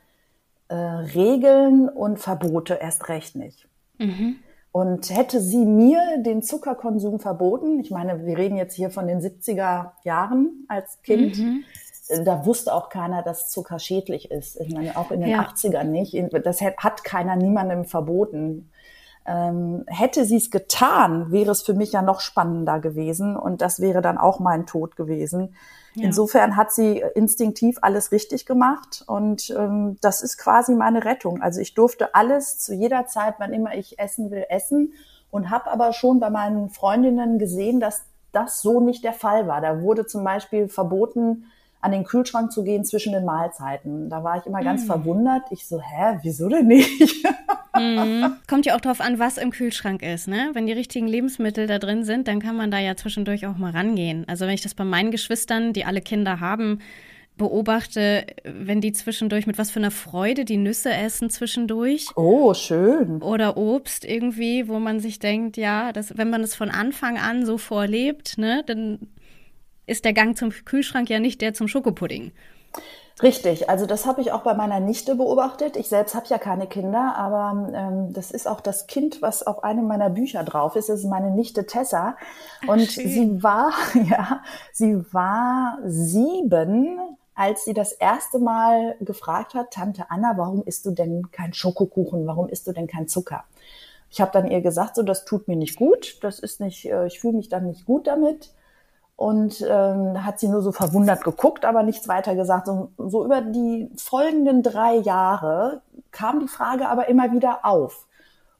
äh, 0.69 0.75
Regeln 0.75 1.89
und 1.89 2.17
Verbote, 2.17 2.75
erst 2.75 3.09
recht 3.09 3.35
nicht. 3.35 3.67
Mhm. 3.97 4.37
Und 4.71 5.09
hätte 5.09 5.41
sie 5.41 5.65
mir 5.65 5.99
den 6.19 6.41
Zuckerkonsum 6.41 7.19
verboten, 7.19 7.79
ich 7.79 7.91
meine, 7.91 8.25
wir 8.25 8.37
reden 8.37 8.55
jetzt 8.55 8.75
hier 8.75 8.91
von 8.91 9.07
den 9.07 9.19
70er 9.19 9.91
Jahren 10.03 10.65
als 10.69 11.01
Kind, 11.01 11.39
mhm. 11.39 11.63
da 12.23 12.45
wusste 12.45 12.73
auch 12.73 12.89
keiner, 12.89 13.23
dass 13.23 13.49
Zucker 13.49 13.79
schädlich 13.79 14.31
ist. 14.31 14.61
Ich 14.61 14.71
meine, 14.71 14.95
auch 14.95 15.11
in 15.11 15.21
den 15.21 15.31
ja. 15.31 15.41
80ern 15.41 15.85
nicht. 15.85 16.15
Das 16.45 16.61
hat 16.61 17.03
keiner 17.03 17.35
niemandem 17.35 17.83
verboten. 17.83 18.69
Ähm, 19.31 19.83
hätte 19.85 20.25
sie 20.25 20.37
es 20.37 20.49
getan, 20.49 21.31
wäre 21.31 21.51
es 21.51 21.61
für 21.61 21.75
mich 21.75 21.91
ja 21.91 22.01
noch 22.01 22.19
spannender 22.19 22.79
gewesen 22.79 23.35
und 23.35 23.61
das 23.61 23.79
wäre 23.79 24.01
dann 24.01 24.17
auch 24.17 24.39
mein 24.39 24.65
Tod 24.65 24.95
gewesen. 24.95 25.53
Ja. 25.93 26.05
Insofern 26.05 26.55
hat 26.55 26.71
sie 26.71 27.03
instinktiv 27.13 27.77
alles 27.83 28.11
richtig 28.11 28.47
gemacht 28.47 29.03
und 29.05 29.51
ähm, 29.55 29.97
das 30.01 30.23
ist 30.23 30.37
quasi 30.39 30.73
meine 30.73 31.05
Rettung. 31.05 31.43
Also 31.43 31.61
ich 31.61 31.75
durfte 31.75 32.15
alles 32.15 32.57
zu 32.57 32.73
jeder 32.73 33.05
Zeit, 33.05 33.35
wann 33.37 33.53
immer 33.53 33.75
ich 33.75 33.99
essen 33.99 34.31
will, 34.31 34.45
essen 34.49 34.93
und 35.29 35.51
habe 35.51 35.69
aber 35.69 35.93
schon 35.93 36.19
bei 36.19 36.31
meinen 36.31 36.71
Freundinnen 36.71 37.37
gesehen, 37.37 37.79
dass 37.79 38.05
das 38.31 38.63
so 38.63 38.79
nicht 38.79 39.03
der 39.03 39.13
Fall 39.13 39.47
war. 39.47 39.61
Da 39.61 39.81
wurde 39.81 40.07
zum 40.07 40.23
Beispiel 40.23 40.69
verboten, 40.69 41.45
an 41.81 41.91
den 41.91 42.03
Kühlschrank 42.03 42.51
zu 42.51 42.63
gehen 42.63 42.83
zwischen 42.83 43.13
den 43.13 43.25
Mahlzeiten. 43.25 44.09
Da 44.09 44.23
war 44.23 44.37
ich 44.37 44.45
immer 44.45 44.61
ganz 44.61 44.83
mm. 44.83 44.87
verwundert. 44.87 45.43
Ich 45.51 45.65
so, 45.67 45.79
hä, 45.79 46.19
wieso 46.23 46.49
denn 46.49 46.67
nicht? 46.67 47.25
Mhm. 47.77 48.35
Kommt 48.47 48.65
ja 48.65 48.75
auch 48.75 48.81
drauf 48.81 48.99
an, 48.99 49.19
was 49.19 49.37
im 49.37 49.51
Kühlschrank 49.51 50.01
ist, 50.01 50.27
ne? 50.27 50.49
Wenn 50.53 50.65
die 50.65 50.73
richtigen 50.73 51.07
Lebensmittel 51.07 51.67
da 51.67 51.79
drin 51.79 52.03
sind, 52.03 52.27
dann 52.27 52.41
kann 52.41 52.57
man 52.57 52.71
da 52.71 52.79
ja 52.79 52.95
zwischendurch 52.95 53.45
auch 53.45 53.57
mal 53.57 53.71
rangehen. 53.71 54.25
Also 54.27 54.47
wenn 54.47 54.53
ich 54.53 54.61
das 54.61 54.73
bei 54.73 54.83
meinen 54.83 55.11
Geschwistern, 55.11 55.71
die 55.71 55.85
alle 55.85 56.01
Kinder 56.01 56.39
haben, 56.39 56.79
beobachte, 57.37 58.27
wenn 58.43 58.81
die 58.81 58.91
zwischendurch 58.91 59.47
mit 59.47 59.57
was 59.57 59.71
für 59.71 59.79
einer 59.79 59.91
Freude 59.91 60.45
die 60.45 60.57
Nüsse 60.57 60.91
essen 60.91 61.31
zwischendurch. 61.31 62.07
Oh, 62.15 62.53
schön. 62.53 63.21
Oder 63.23 63.57
Obst 63.57 64.05
irgendwie, 64.05 64.67
wo 64.67 64.79
man 64.79 64.99
sich 64.99 65.17
denkt, 65.17 65.57
ja, 65.57 65.91
das, 65.91 66.17
wenn 66.17 66.29
man 66.29 66.41
es 66.41 66.53
von 66.53 66.69
Anfang 66.69 67.17
an 67.17 67.45
so 67.45 67.57
vorlebt, 67.57 68.37
ne, 68.37 68.63
dann 68.67 68.99
ist 69.89 70.05
der 70.05 70.13
Gang 70.13 70.37
zum 70.37 70.51
Kühlschrank 70.51 71.09
ja 71.09 71.19
nicht 71.19 71.41
der 71.41 71.53
zum 71.53 71.67
Schokopudding. 71.67 72.31
Richtig, 73.21 73.69
also 73.69 73.85
das 73.85 74.05
habe 74.05 74.21
ich 74.21 74.31
auch 74.31 74.43
bei 74.43 74.53
meiner 74.53 74.79
Nichte 74.79 75.15
beobachtet. 75.15 75.75
Ich 75.75 75.89
selbst 75.89 76.15
habe 76.15 76.27
ja 76.27 76.37
keine 76.37 76.67
Kinder, 76.67 77.15
aber 77.17 77.69
ähm, 77.73 78.13
das 78.13 78.31
ist 78.31 78.47
auch 78.47 78.61
das 78.61 78.87
Kind, 78.87 79.21
was 79.21 79.45
auf 79.45 79.63
einem 79.65 79.87
meiner 79.87 80.09
Bücher 80.09 80.43
drauf 80.43 80.77
ist. 80.77 80.87
Das 80.87 81.01
ist 81.01 81.05
meine 81.05 81.31
Nichte 81.31 81.65
Tessa. 81.65 82.15
Und 82.65 82.81
Ach, 82.81 82.89
sie 82.89 83.43
war, 83.43 83.73
ja, 84.09 84.41
sie 84.71 85.03
war 85.11 85.79
sieben, 85.85 86.97
als 87.35 87.65
sie 87.65 87.73
das 87.73 87.91
erste 87.91 88.39
Mal 88.39 88.95
gefragt 89.01 89.53
hat, 89.53 89.71
Tante 89.71 90.05
Anna, 90.09 90.37
warum 90.37 90.63
isst 90.63 90.85
du 90.85 90.91
denn 90.91 91.29
kein 91.31 91.53
Schokokuchen? 91.53 92.25
Warum 92.25 92.47
isst 92.47 92.67
du 92.67 92.71
denn 92.71 92.87
kein 92.87 93.09
Zucker? 93.09 93.43
Ich 94.09 94.21
habe 94.21 94.31
dann 94.31 94.49
ihr 94.49 94.61
gesagt, 94.61 94.95
so 94.95 95.03
das 95.03 95.25
tut 95.25 95.49
mir 95.49 95.57
nicht 95.57 95.75
gut, 95.75 96.17
das 96.21 96.39
ist 96.39 96.61
nicht, 96.61 96.85
äh, 96.85 97.07
ich 97.07 97.19
fühle 97.19 97.35
mich 97.37 97.49
dann 97.49 97.65
nicht 97.65 97.85
gut 97.85 98.07
damit 98.07 98.51
und 99.19 99.65
ähm, 99.67 100.25
hat 100.25 100.39
sie 100.39 100.47
nur 100.47 100.61
so 100.61 100.71
verwundert 100.71 101.25
geguckt, 101.25 101.65
aber 101.65 101.83
nichts 101.83 102.07
weiter 102.07 102.35
gesagt. 102.35 102.67
So, 102.67 102.93
so 102.97 103.25
über 103.25 103.41
die 103.41 103.91
folgenden 103.97 104.63
drei 104.63 104.95
Jahre 104.95 105.81
kam 106.11 106.39
die 106.39 106.47
Frage 106.47 106.87
aber 106.87 107.09
immer 107.09 107.33
wieder 107.33 107.65
auf. 107.65 108.07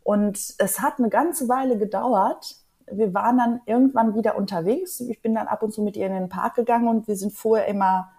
Und 0.03 0.37
es 0.57 0.81
hat 0.81 0.99
eine 0.99 1.07
ganze 1.07 1.47
Weile 1.47 1.77
gedauert. 1.77 2.57
Wir 2.91 3.13
waren 3.13 3.37
dann 3.37 3.61
irgendwann 3.67 4.15
wieder 4.15 4.35
unterwegs. 4.35 4.99
Ich 4.99 5.21
bin 5.21 5.33
dann 5.33 5.47
ab 5.47 5.63
und 5.63 5.73
zu 5.73 5.81
mit 5.81 5.95
ihr 5.95 6.07
in 6.07 6.13
den 6.13 6.27
Park 6.27 6.55
gegangen 6.55 6.89
und 6.89 7.07
wir 7.07 7.15
sind 7.15 7.31
vorher 7.31 7.67
immer 7.69 8.09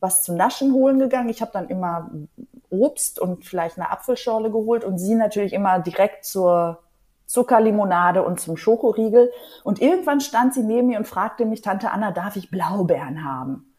was 0.00 0.22
zu 0.22 0.32
naschen 0.32 0.72
holen 0.72 0.98
gegangen. 1.00 1.28
Ich 1.28 1.42
habe 1.42 1.52
dann 1.52 1.68
immer 1.68 2.10
Obst 2.70 3.20
und 3.20 3.44
vielleicht 3.44 3.76
eine 3.76 3.90
Apfelschorle 3.90 4.50
geholt 4.50 4.84
und 4.84 4.96
sie 4.96 5.16
natürlich 5.16 5.52
immer 5.52 5.78
direkt 5.80 6.24
zur 6.24 6.78
Zuckerlimonade 7.30 8.24
und 8.24 8.40
zum 8.40 8.56
Schokoriegel. 8.56 9.30
Und 9.62 9.80
irgendwann 9.80 10.20
stand 10.20 10.52
sie 10.52 10.64
neben 10.64 10.88
mir 10.88 10.98
und 10.98 11.06
fragte 11.06 11.44
mich, 11.44 11.62
Tante 11.62 11.92
Anna, 11.92 12.10
darf 12.10 12.34
ich 12.34 12.50
Blaubeeren 12.50 13.24
haben? 13.24 13.72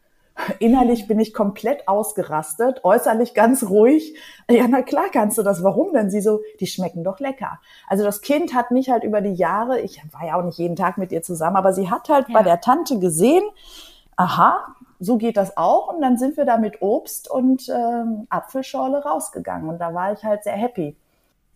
Innerlich 0.59 1.05
bin 1.05 1.19
ich 1.19 1.33
komplett 1.33 1.89
ausgerastet, 1.89 2.85
äußerlich 2.85 3.33
ganz 3.33 3.63
ruhig. 3.69 4.17
Ja, 4.49 4.67
na 4.69 4.81
klar 4.81 5.07
kannst 5.11 5.37
du 5.37 5.43
das. 5.43 5.63
Warum 5.63 5.91
denn? 5.91 6.09
Sie 6.09 6.21
so, 6.21 6.39
die 6.61 6.65
schmecken 6.65 7.03
doch 7.03 7.19
lecker. 7.19 7.59
Also 7.87 8.05
das 8.05 8.21
Kind 8.21 8.53
hat 8.53 8.71
mich 8.71 8.89
halt 8.89 9.03
über 9.03 9.19
die 9.19 9.33
Jahre, 9.33 9.81
ich 9.81 10.01
war 10.13 10.25
ja 10.25 10.39
auch 10.39 10.45
nicht 10.45 10.57
jeden 10.57 10.77
Tag 10.77 10.97
mit 10.97 11.11
ihr 11.11 11.21
zusammen, 11.21 11.57
aber 11.57 11.73
sie 11.73 11.91
hat 11.91 12.07
halt 12.07 12.29
ja. 12.29 12.33
bei 12.33 12.43
der 12.43 12.61
Tante 12.61 12.99
gesehen, 12.99 13.43
aha, 14.15 14.65
so 14.99 15.17
geht 15.17 15.35
das 15.35 15.57
auch. 15.57 15.93
Und 15.93 16.01
dann 16.01 16.17
sind 16.17 16.37
wir 16.37 16.45
da 16.45 16.55
mit 16.55 16.81
Obst 16.81 17.29
und 17.29 17.67
ähm, 17.67 18.27
Apfelschorle 18.29 19.03
rausgegangen. 19.03 19.67
Und 19.67 19.79
da 19.79 19.93
war 19.93 20.13
ich 20.13 20.23
halt 20.23 20.45
sehr 20.45 20.55
happy. 20.55 20.95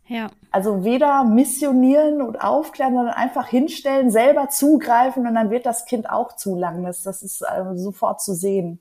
Ja. 0.07 0.29
Also 0.51 0.83
weder 0.83 1.23
missionieren 1.23 2.21
und 2.21 2.41
aufklären, 2.41 2.93
sondern 2.93 3.15
einfach 3.15 3.47
hinstellen, 3.47 4.11
selber 4.11 4.49
zugreifen 4.49 5.25
und 5.27 5.35
dann 5.35 5.49
wird 5.49 5.65
das 5.65 5.85
Kind 5.85 6.09
auch 6.09 6.35
zulangen. 6.35 6.83
Das, 6.83 7.03
das 7.03 7.23
ist 7.23 7.41
äh, 7.41 7.75
sofort 7.75 8.21
zu 8.21 8.33
sehen. 8.33 8.79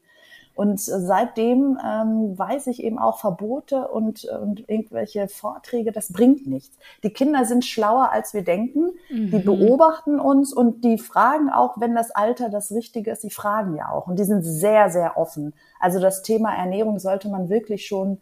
Und 0.55 0.75
äh, 0.75 1.01
seitdem 1.01 1.79
ähm, 1.85 2.39
weiß 2.39 2.69
ich 2.69 2.83
eben 2.83 2.99
auch 2.99 3.19
Verbote 3.19 3.89
und, 3.89 4.25
und 4.25 4.69
irgendwelche 4.69 5.27
Vorträge, 5.29 5.93
das 5.93 6.13
bringt 6.13 6.47
nichts. 6.47 6.79
Die 7.03 7.11
Kinder 7.11 7.45
sind 7.45 7.65
schlauer, 7.65 8.11
als 8.13 8.35
wir 8.35 8.45
denken. 8.45 8.93
Mhm. 9.11 9.31
Die 9.31 9.39
beobachten 9.39 10.21
uns 10.21 10.53
und 10.53 10.85
die 10.85 10.99
fragen 10.99 11.51
auch, 11.51 11.81
wenn 11.81 11.95
das 11.95 12.11
Alter 12.13 12.51
das 12.51 12.71
Richtige 12.71 13.11
ist, 13.11 13.25
die 13.25 13.31
fragen 13.31 13.77
ja 13.77 13.91
auch. 13.91 14.07
Und 14.07 14.19
die 14.19 14.25
sind 14.25 14.43
sehr, 14.43 14.91
sehr 14.91 15.17
offen. 15.17 15.55
Also 15.81 16.01
das 16.01 16.23
Thema 16.23 16.55
Ernährung 16.55 16.99
sollte 16.99 17.29
man 17.29 17.49
wirklich 17.49 17.87
schon 17.87 18.21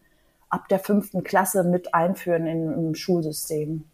ab 0.52 0.68
der 0.68 0.78
fünften 0.78 1.24
Klasse 1.24 1.64
mit 1.64 1.94
einführen 1.94 2.46
in, 2.46 2.72
im 2.72 2.94
Schulsystem. 2.94 3.84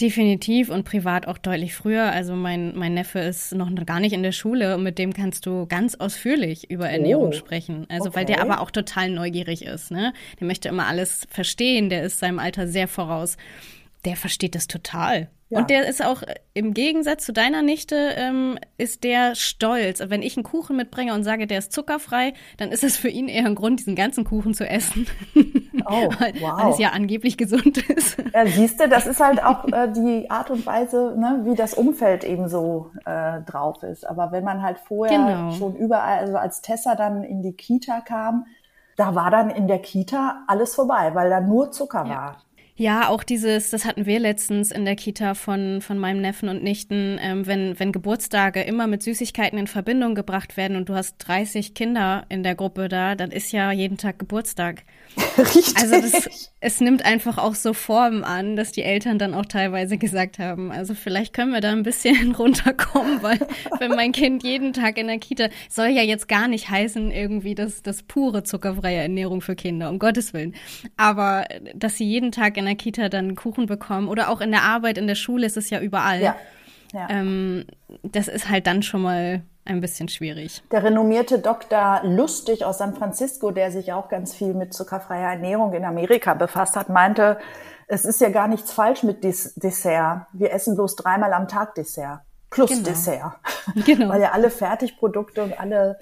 Definitiv 0.00 0.68
und 0.68 0.84
privat 0.84 1.26
auch 1.26 1.38
deutlich 1.38 1.74
früher. 1.74 2.12
Also 2.12 2.34
mein, 2.34 2.76
mein 2.76 2.94
Neffe 2.94 3.18
ist 3.18 3.52
noch 3.54 3.70
gar 3.86 3.98
nicht 3.98 4.12
in 4.12 4.22
der 4.22 4.32
Schule 4.32 4.76
und 4.76 4.82
mit 4.82 4.98
dem 4.98 5.12
kannst 5.12 5.46
du 5.46 5.66
ganz 5.66 5.94
ausführlich 5.94 6.70
über 6.70 6.88
Ernährung 6.88 7.28
oh, 7.28 7.32
sprechen. 7.32 7.86
Also 7.88 8.08
okay. 8.08 8.16
weil 8.16 8.24
der 8.26 8.42
aber 8.42 8.60
auch 8.60 8.70
total 8.70 9.10
neugierig 9.10 9.64
ist. 9.64 9.90
Ne? 9.90 10.12
Der 10.38 10.46
möchte 10.46 10.68
immer 10.68 10.86
alles 10.86 11.26
verstehen, 11.30 11.88
der 11.88 12.04
ist 12.04 12.18
seinem 12.20 12.38
Alter 12.38 12.68
sehr 12.68 12.88
voraus. 12.88 13.36
Der 14.04 14.16
versteht 14.16 14.54
das 14.54 14.66
total. 14.66 15.30
Ja. 15.48 15.60
Und 15.60 15.70
der 15.70 15.86
ist 15.86 16.04
auch 16.04 16.22
im 16.54 16.74
Gegensatz 16.74 17.24
zu 17.24 17.32
deiner 17.32 17.62
Nichte, 17.62 17.94
ähm, 18.16 18.58
ist 18.78 19.04
der 19.04 19.36
stolz. 19.36 20.02
Wenn 20.08 20.22
ich 20.22 20.36
einen 20.36 20.42
Kuchen 20.42 20.76
mitbringe 20.76 21.14
und 21.14 21.22
sage, 21.22 21.46
der 21.46 21.58
ist 21.58 21.72
zuckerfrei, 21.72 22.32
dann 22.56 22.72
ist 22.72 22.82
es 22.82 22.96
für 22.96 23.08
ihn 23.08 23.28
eher 23.28 23.46
ein 23.46 23.54
Grund, 23.54 23.78
diesen 23.78 23.94
ganzen 23.94 24.24
Kuchen 24.24 24.54
zu 24.54 24.68
essen. 24.68 25.06
Oh, 25.84 26.08
weil, 26.18 26.34
wow. 26.40 26.60
weil 26.60 26.70
es 26.72 26.78
ja 26.78 26.88
angeblich 26.90 27.36
gesund 27.36 27.78
ist. 27.90 28.16
Ja, 28.34 28.44
siehst 28.44 28.80
du, 28.80 28.88
das 28.88 29.06
ist 29.06 29.20
halt 29.20 29.40
auch 29.40 29.64
äh, 29.68 29.88
die 29.92 30.28
Art 30.30 30.50
und 30.50 30.66
Weise, 30.66 31.14
ne, 31.16 31.42
wie 31.44 31.54
das 31.54 31.74
Umfeld 31.74 32.24
eben 32.24 32.48
so 32.48 32.90
äh, 33.04 33.40
drauf 33.42 33.84
ist. 33.84 34.04
Aber 34.04 34.32
wenn 34.32 34.42
man 34.42 34.62
halt 34.62 34.78
vorher 34.80 35.16
genau. 35.16 35.52
schon 35.52 35.76
überall, 35.76 36.18
also 36.18 36.36
als 36.36 36.60
Tessa 36.60 36.96
dann 36.96 37.22
in 37.22 37.42
die 37.42 37.52
Kita 37.52 38.00
kam, 38.00 38.46
da 38.96 39.14
war 39.14 39.30
dann 39.30 39.50
in 39.50 39.68
der 39.68 39.78
Kita 39.78 40.42
alles 40.48 40.74
vorbei, 40.74 41.14
weil 41.14 41.30
da 41.30 41.40
nur 41.40 41.70
Zucker 41.70 42.04
ja. 42.04 42.14
war. 42.16 42.36
Ja, 42.78 43.08
auch 43.08 43.22
dieses, 43.22 43.70
das 43.70 43.86
hatten 43.86 44.04
wir 44.04 44.20
letztens 44.20 44.70
in 44.70 44.84
der 44.84 44.96
Kita 44.96 45.32
von, 45.32 45.80
von 45.80 45.98
meinem 45.98 46.20
Neffen 46.20 46.50
und 46.50 46.62
Nichten, 46.62 47.18
ähm, 47.22 47.46
wenn, 47.46 47.78
wenn 47.80 47.90
Geburtstage 47.90 48.60
immer 48.62 48.86
mit 48.86 49.02
Süßigkeiten 49.02 49.58
in 49.58 49.66
Verbindung 49.66 50.14
gebracht 50.14 50.58
werden 50.58 50.76
und 50.76 50.90
du 50.90 50.94
hast 50.94 51.16
30 51.18 51.72
Kinder 51.72 52.26
in 52.28 52.42
der 52.42 52.54
Gruppe 52.54 52.90
da, 52.90 53.14
dann 53.14 53.30
ist 53.30 53.50
ja 53.50 53.72
jeden 53.72 53.96
Tag 53.96 54.18
Geburtstag. 54.18 54.84
Richtig. 55.38 55.76
Also 55.76 56.00
das, 56.00 56.50
es 56.60 56.80
nimmt 56.80 57.04
einfach 57.04 57.38
auch 57.38 57.54
so 57.54 57.72
Formen 57.72 58.22
an, 58.22 58.56
dass 58.56 58.72
die 58.72 58.82
Eltern 58.82 59.18
dann 59.18 59.34
auch 59.34 59.46
teilweise 59.46 59.96
gesagt 59.96 60.38
haben, 60.38 60.70
also 60.70 60.94
vielleicht 60.94 61.32
können 61.32 61.52
wir 61.52 61.60
da 61.60 61.72
ein 61.72 61.82
bisschen 61.82 62.34
runterkommen, 62.38 63.22
weil 63.22 63.38
wenn 63.78 63.92
mein 63.92 64.12
Kind 64.12 64.42
jeden 64.42 64.72
Tag 64.72 64.98
in 64.98 65.06
der 65.06 65.18
Kita, 65.18 65.48
soll 65.70 65.88
ja 65.88 66.02
jetzt 66.02 66.28
gar 66.28 66.48
nicht 66.48 66.68
heißen 66.68 67.10
irgendwie 67.10 67.54
das, 67.54 67.82
das 67.82 68.02
pure 68.02 68.42
zuckerfreie 68.42 68.98
Ernährung 68.98 69.40
für 69.40 69.56
Kinder, 69.56 69.88
um 69.88 69.98
Gottes 69.98 70.34
Willen. 70.34 70.54
Aber 70.96 71.46
dass 71.74 71.96
sie 71.96 72.04
jeden 72.04 72.30
Tag 72.30 72.56
in 72.58 72.66
der 72.66 72.76
Kita 72.76 73.08
dann 73.08 73.36
Kuchen 73.36 73.66
bekommen 73.66 74.08
oder 74.08 74.28
auch 74.28 74.40
in 74.40 74.50
der 74.50 74.62
Arbeit, 74.62 74.98
in 74.98 75.06
der 75.06 75.14
Schule 75.14 75.46
ist 75.46 75.56
es 75.56 75.70
ja 75.70 75.80
überall. 75.80 76.20
Ja. 76.20 76.36
ja. 76.92 77.08
Ähm, 77.10 77.64
das 78.02 78.28
ist 78.28 78.50
halt 78.50 78.66
dann 78.66 78.82
schon 78.82 79.02
mal 79.02 79.42
ein 79.66 79.80
bisschen 79.80 80.08
schwierig. 80.08 80.62
Der 80.70 80.82
renommierte 80.82 81.38
Dr. 81.38 82.00
Lustig 82.04 82.64
aus 82.64 82.78
San 82.78 82.94
Francisco, 82.94 83.50
der 83.50 83.70
sich 83.70 83.92
auch 83.92 84.08
ganz 84.08 84.34
viel 84.34 84.54
mit 84.54 84.74
zuckerfreier 84.74 85.32
Ernährung 85.32 85.72
in 85.72 85.84
Amerika 85.84 86.34
befasst 86.34 86.76
hat, 86.76 86.88
meinte, 86.88 87.38
es 87.88 88.04
ist 88.04 88.20
ja 88.20 88.30
gar 88.30 88.48
nichts 88.48 88.72
falsch 88.72 89.02
mit 89.02 89.22
Des 89.22 89.54
Dessert. 89.54 90.26
Wir 90.32 90.52
essen 90.52 90.74
bloß 90.74 90.96
dreimal 90.96 91.32
am 91.32 91.48
Tag 91.48 91.74
Dessert. 91.74 92.20
Plus 92.50 92.70
genau. 92.70 92.82
Dessert. 92.82 93.32
Genau. 93.84 94.10
Weil 94.10 94.22
ja 94.22 94.30
alle 94.30 94.50
Fertigprodukte 94.50 95.42
und 95.42 95.58
alle 95.58 95.98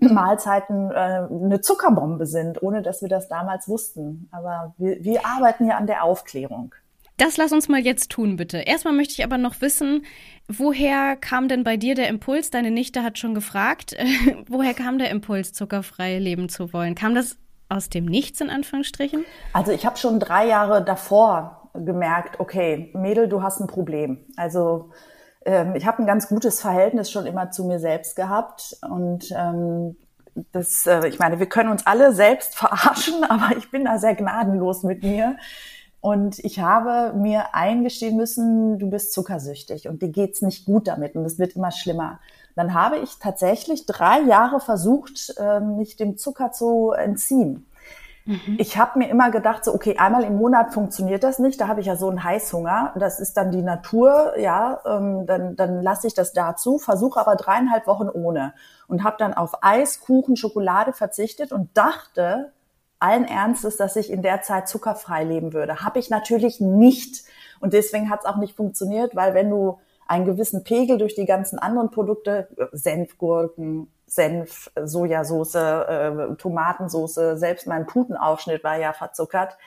Mahlzeiten 0.00 0.90
äh, 0.90 0.94
eine 0.94 1.60
Zuckerbombe 1.60 2.26
sind, 2.26 2.62
ohne 2.62 2.82
dass 2.82 3.02
wir 3.02 3.08
das 3.08 3.28
damals 3.28 3.68
wussten. 3.68 4.28
Aber 4.32 4.74
wir, 4.78 5.02
wir 5.04 5.26
arbeiten 5.26 5.66
ja 5.66 5.76
an 5.76 5.86
der 5.86 6.04
Aufklärung. 6.04 6.74
Das 7.16 7.36
lass 7.36 7.52
uns 7.52 7.68
mal 7.68 7.80
jetzt 7.80 8.10
tun, 8.10 8.36
bitte. 8.36 8.58
Erstmal 8.58 8.92
möchte 8.92 9.12
ich 9.12 9.24
aber 9.24 9.38
noch 9.38 9.60
wissen, 9.60 10.04
woher 10.48 11.16
kam 11.16 11.48
denn 11.48 11.64
bei 11.64 11.76
dir 11.76 11.94
der 11.94 12.08
Impuls? 12.08 12.50
Deine 12.50 12.70
Nichte 12.70 13.02
hat 13.02 13.18
schon 13.18 13.34
gefragt, 13.34 13.92
äh, 13.94 14.04
woher 14.48 14.74
kam 14.74 14.98
der 14.98 15.10
Impuls, 15.10 15.52
zuckerfrei 15.52 16.18
leben 16.18 16.48
zu 16.48 16.72
wollen? 16.72 16.94
Kam 16.94 17.14
das 17.14 17.36
aus 17.68 17.88
dem 17.88 18.04
Nichts 18.04 18.40
in 18.40 18.50
Anführungsstrichen? 18.50 19.24
Also 19.52 19.72
ich 19.72 19.86
habe 19.86 19.96
schon 19.96 20.20
drei 20.20 20.46
Jahre 20.46 20.84
davor 20.84 21.70
gemerkt, 21.74 22.38
okay, 22.38 22.90
Mädel, 22.94 23.28
du 23.28 23.42
hast 23.42 23.60
ein 23.60 23.66
Problem. 23.66 24.18
Also 24.36 24.90
ähm, 25.44 25.74
ich 25.74 25.86
habe 25.86 26.02
ein 26.02 26.06
ganz 26.06 26.28
gutes 26.28 26.60
Verhältnis 26.60 27.10
schon 27.10 27.26
immer 27.26 27.50
zu 27.50 27.64
mir 27.64 27.78
selbst 27.78 28.16
gehabt 28.16 28.76
und 28.88 29.32
ähm, 29.36 29.96
das, 30.52 30.86
äh, 30.86 31.06
ich 31.08 31.18
meine, 31.18 31.38
wir 31.38 31.46
können 31.46 31.70
uns 31.70 31.86
alle 31.86 32.12
selbst 32.12 32.54
verarschen, 32.58 33.24
aber 33.24 33.56
ich 33.56 33.70
bin 33.70 33.84
da 33.84 33.98
sehr 33.98 34.14
gnadenlos 34.14 34.82
mit 34.82 35.02
mir. 35.02 35.36
Und 36.04 36.38
ich 36.40 36.60
habe 36.60 37.16
mir 37.16 37.54
eingestehen 37.54 38.14
müssen, 38.14 38.78
du 38.78 38.90
bist 38.90 39.14
zuckersüchtig 39.14 39.88
und 39.88 40.02
dir 40.02 40.10
geht's 40.10 40.42
nicht 40.42 40.66
gut 40.66 40.86
damit 40.86 41.16
und 41.16 41.24
es 41.24 41.38
wird 41.38 41.56
immer 41.56 41.70
schlimmer. 41.70 42.20
Dann 42.54 42.74
habe 42.74 42.98
ich 42.98 43.18
tatsächlich 43.20 43.86
drei 43.86 44.20
Jahre 44.20 44.60
versucht, 44.60 45.34
ähm, 45.38 45.78
mich 45.78 45.96
dem 45.96 46.18
Zucker 46.18 46.52
zu 46.52 46.90
entziehen. 46.90 47.66
Mhm. 48.26 48.56
Ich 48.58 48.76
habe 48.76 48.98
mir 48.98 49.08
immer 49.08 49.30
gedacht, 49.30 49.64
so 49.64 49.74
okay, 49.74 49.96
einmal 49.96 50.24
im 50.24 50.36
Monat 50.36 50.74
funktioniert 50.74 51.24
das 51.24 51.38
nicht. 51.38 51.58
Da 51.58 51.68
habe 51.68 51.80
ich 51.80 51.86
ja 51.86 51.96
so 51.96 52.10
einen 52.10 52.22
Heißhunger. 52.22 52.92
Das 52.98 53.18
ist 53.18 53.38
dann 53.38 53.50
die 53.50 53.62
Natur, 53.62 54.38
ja. 54.38 54.80
Ähm, 54.84 55.24
dann 55.24 55.56
dann 55.56 55.82
lasse 55.82 56.06
ich 56.06 56.12
das 56.12 56.34
dazu. 56.34 56.76
Versuche 56.76 57.18
aber 57.18 57.36
dreieinhalb 57.36 57.86
Wochen 57.86 58.10
ohne 58.10 58.52
und 58.88 59.04
habe 59.04 59.16
dann 59.18 59.32
auf 59.32 59.62
Eis, 59.62 60.00
Kuchen, 60.00 60.36
Schokolade 60.36 60.92
verzichtet 60.92 61.50
und 61.50 61.70
dachte 61.72 62.52
allen 63.04 63.26
Ernstes, 63.26 63.76
dass 63.76 63.96
ich 63.96 64.10
in 64.10 64.22
der 64.22 64.40
Zeit 64.40 64.66
zuckerfrei 64.66 65.24
leben 65.24 65.52
würde. 65.52 65.82
Habe 65.82 65.98
ich 65.98 66.08
natürlich 66.08 66.58
nicht. 66.58 67.24
Und 67.60 67.74
deswegen 67.74 68.08
hat 68.08 68.20
es 68.20 68.26
auch 68.26 68.36
nicht 68.36 68.56
funktioniert, 68.56 69.14
weil 69.14 69.34
wenn 69.34 69.50
du 69.50 69.78
einen 70.06 70.24
gewissen 70.24 70.64
Pegel 70.64 70.96
durch 70.96 71.14
die 71.14 71.26
ganzen 71.26 71.58
anderen 71.58 71.90
Produkte, 71.90 72.48
Senfgurken, 72.72 73.92
Senf, 74.06 74.70
Sojasauce, 74.82 75.54
äh, 75.54 76.34
Tomatensauce, 76.36 77.20
selbst 77.34 77.66
mein 77.66 77.86
Putenaufschnitt 77.86 78.64
war 78.64 78.78
ja 78.78 78.94
verzuckert. 78.94 79.58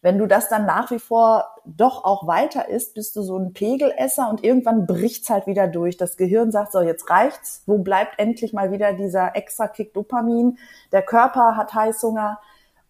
Wenn 0.00 0.16
du 0.16 0.26
das 0.26 0.48
dann 0.48 0.64
nach 0.64 0.90
wie 0.90 0.98
vor 0.98 1.44
doch 1.66 2.04
auch 2.04 2.26
weiter 2.26 2.68
isst, 2.68 2.94
bist 2.94 3.16
du 3.16 3.22
so 3.22 3.36
ein 3.36 3.52
Pegelesser 3.52 4.30
und 4.30 4.44
irgendwann 4.44 4.86
bricht's 4.86 5.28
halt 5.28 5.46
wieder 5.46 5.68
durch. 5.68 5.98
Das 5.98 6.16
Gehirn 6.16 6.52
sagt 6.52 6.72
so, 6.72 6.80
jetzt 6.80 7.10
reicht's. 7.10 7.64
Wo 7.66 7.78
bleibt 7.78 8.18
endlich 8.18 8.54
mal 8.54 8.72
wieder 8.72 8.94
dieser 8.94 9.36
extra 9.36 9.68
Kick 9.68 9.92
Dopamin? 9.92 10.56
Der 10.92 11.02
Körper 11.02 11.56
hat 11.56 11.74
Heißhunger. 11.74 12.38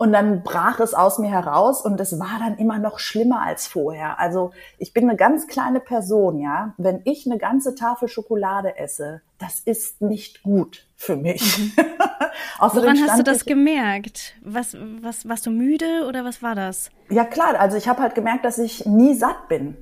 Und 0.01 0.13
dann 0.13 0.45
brach 0.45 0.79
es 0.79 0.95
aus 0.95 1.19
mir 1.19 1.29
heraus 1.29 1.83
und 1.85 2.01
es 2.01 2.21
war 2.21 2.39
dann 2.39 2.57
immer 2.57 2.79
noch 2.79 3.01
schlimmer 3.01 3.43
als 3.43 3.67
vorher. 3.67 4.21
Also 4.21 4.53
ich 4.79 4.93
bin 4.93 5.09
eine 5.09 5.17
ganz 5.17 5.49
kleine 5.49 5.81
Person, 5.81 6.39
ja. 6.39 6.73
Wenn 6.79 7.01
ich 7.05 7.27
eine 7.27 7.37
ganze 7.37 7.75
Tafel 7.75 8.07
Schokolade 8.07 8.79
esse, 8.79 9.23
das 9.39 9.59
ist 9.59 10.01
nicht 10.01 10.45
gut 10.45 10.87
für 10.95 11.17
mich. 11.17 11.59
Mhm. 11.59 11.73
Woran 12.61 12.99
hast 13.09 13.19
du 13.19 13.25
das 13.25 13.45
gemerkt? 13.45 14.35
Was, 14.45 14.77
was, 15.01 15.29
warst 15.29 15.47
du 15.47 15.51
müde 15.51 16.07
oder 16.09 16.25
was 16.25 16.45
war 16.45 16.55
das? 16.55 16.91
Ja 17.11 17.25
klar, 17.25 17.59
also 17.59 17.77
ich 17.77 17.89
habe 17.89 18.01
halt 18.01 18.15
gemerkt, 18.15 18.45
dass 18.45 18.59
ich 18.59 18.87
nie 18.87 19.15
satt 19.15 19.49
bin. 19.49 19.77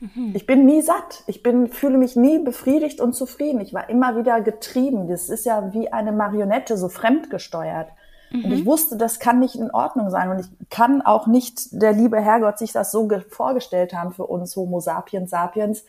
Mhm. 0.00 0.32
Ich 0.34 0.46
bin 0.46 0.66
nie 0.66 0.82
satt. 0.82 1.22
Ich 1.28 1.44
bin, 1.44 1.68
fühle 1.68 1.98
mich 1.98 2.16
nie 2.16 2.40
befriedigt 2.40 3.00
und 3.00 3.14
zufrieden. 3.14 3.60
Ich 3.60 3.72
war 3.72 3.88
immer 3.88 4.16
wieder 4.16 4.40
getrieben. 4.40 5.08
Das 5.08 5.28
ist 5.28 5.46
ja 5.46 5.72
wie 5.72 5.92
eine 5.92 6.10
Marionette, 6.10 6.76
so 6.76 6.88
fremdgesteuert. 6.88 7.90
Mhm. 8.34 8.44
Und 8.44 8.52
ich 8.52 8.64
mhm. 8.64 8.66
wusste, 8.66 8.96
das 8.96 9.20
kann 9.20 9.38
nicht 9.38 9.54
in 9.54 9.70
Ordnung 9.70 10.10
sein. 10.10 10.28
Und 10.30 10.40
ich 10.40 10.68
kann 10.68 11.02
auch 11.02 11.26
nicht 11.26 11.80
der 11.80 11.92
liebe 11.92 12.20
Herrgott 12.20 12.58
sich 12.58 12.72
das 12.72 12.90
so 12.90 13.08
vorgestellt 13.30 13.94
haben 13.94 14.12
für 14.12 14.26
uns 14.26 14.56
Homo 14.56 14.80
sapiens 14.80 15.30
sapiens, 15.30 15.84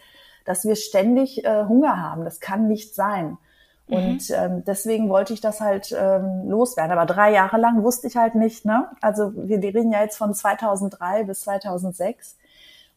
dass 0.46 0.64
wir 0.64 0.76
ständig 0.76 1.44
äh, 1.44 1.66
Hunger 1.66 2.02
haben. 2.02 2.24
Das 2.24 2.40
kann 2.40 2.68
nicht 2.68 2.94
sein. 2.94 3.38
Mhm. 3.88 3.96
Und 3.96 4.30
ähm, 4.30 4.64
deswegen 4.66 5.10
wollte 5.10 5.34
ich 5.34 5.42
das 5.42 5.60
halt 5.60 5.96
ähm, 5.98 6.48
loswerden. 6.48 6.92
Aber 6.92 7.12
drei 7.12 7.32
Jahre 7.34 7.58
lang 7.58 7.84
wusste 7.84 8.08
ich 8.08 8.16
halt 8.16 8.36
nicht. 8.36 8.64
Ne? 8.64 8.88
Also 9.02 9.32
wir 9.36 9.58
reden 9.58 9.92
ja 9.92 10.02
jetzt 10.02 10.18
von 10.18 10.34
2003 10.34 11.24
bis 11.24 11.42
2006. 11.42 12.38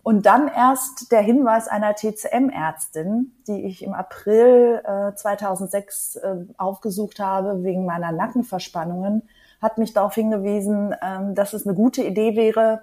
Und 0.02 0.26
dann 0.26 0.48
erst 0.48 1.10
der 1.10 1.20
Hinweis 1.20 1.68
einer 1.68 1.94
TCM-Ärztin, 1.94 3.32
die 3.46 3.64
ich 3.66 3.82
im 3.82 3.92
April 3.92 4.80
äh, 4.84 5.14
2006 5.14 6.16
äh, 6.16 6.36
aufgesucht 6.56 7.18
habe 7.18 7.62
wegen 7.64 7.84
meiner 7.84 8.12
Nackenverspannungen, 8.12 9.28
hat 9.60 9.78
mich 9.78 9.92
darauf 9.92 10.14
hingewiesen, 10.14 10.94
ähm, 11.02 11.34
dass 11.34 11.52
es 11.52 11.66
eine 11.66 11.74
gute 11.74 12.02
Idee 12.02 12.36
wäre, 12.36 12.82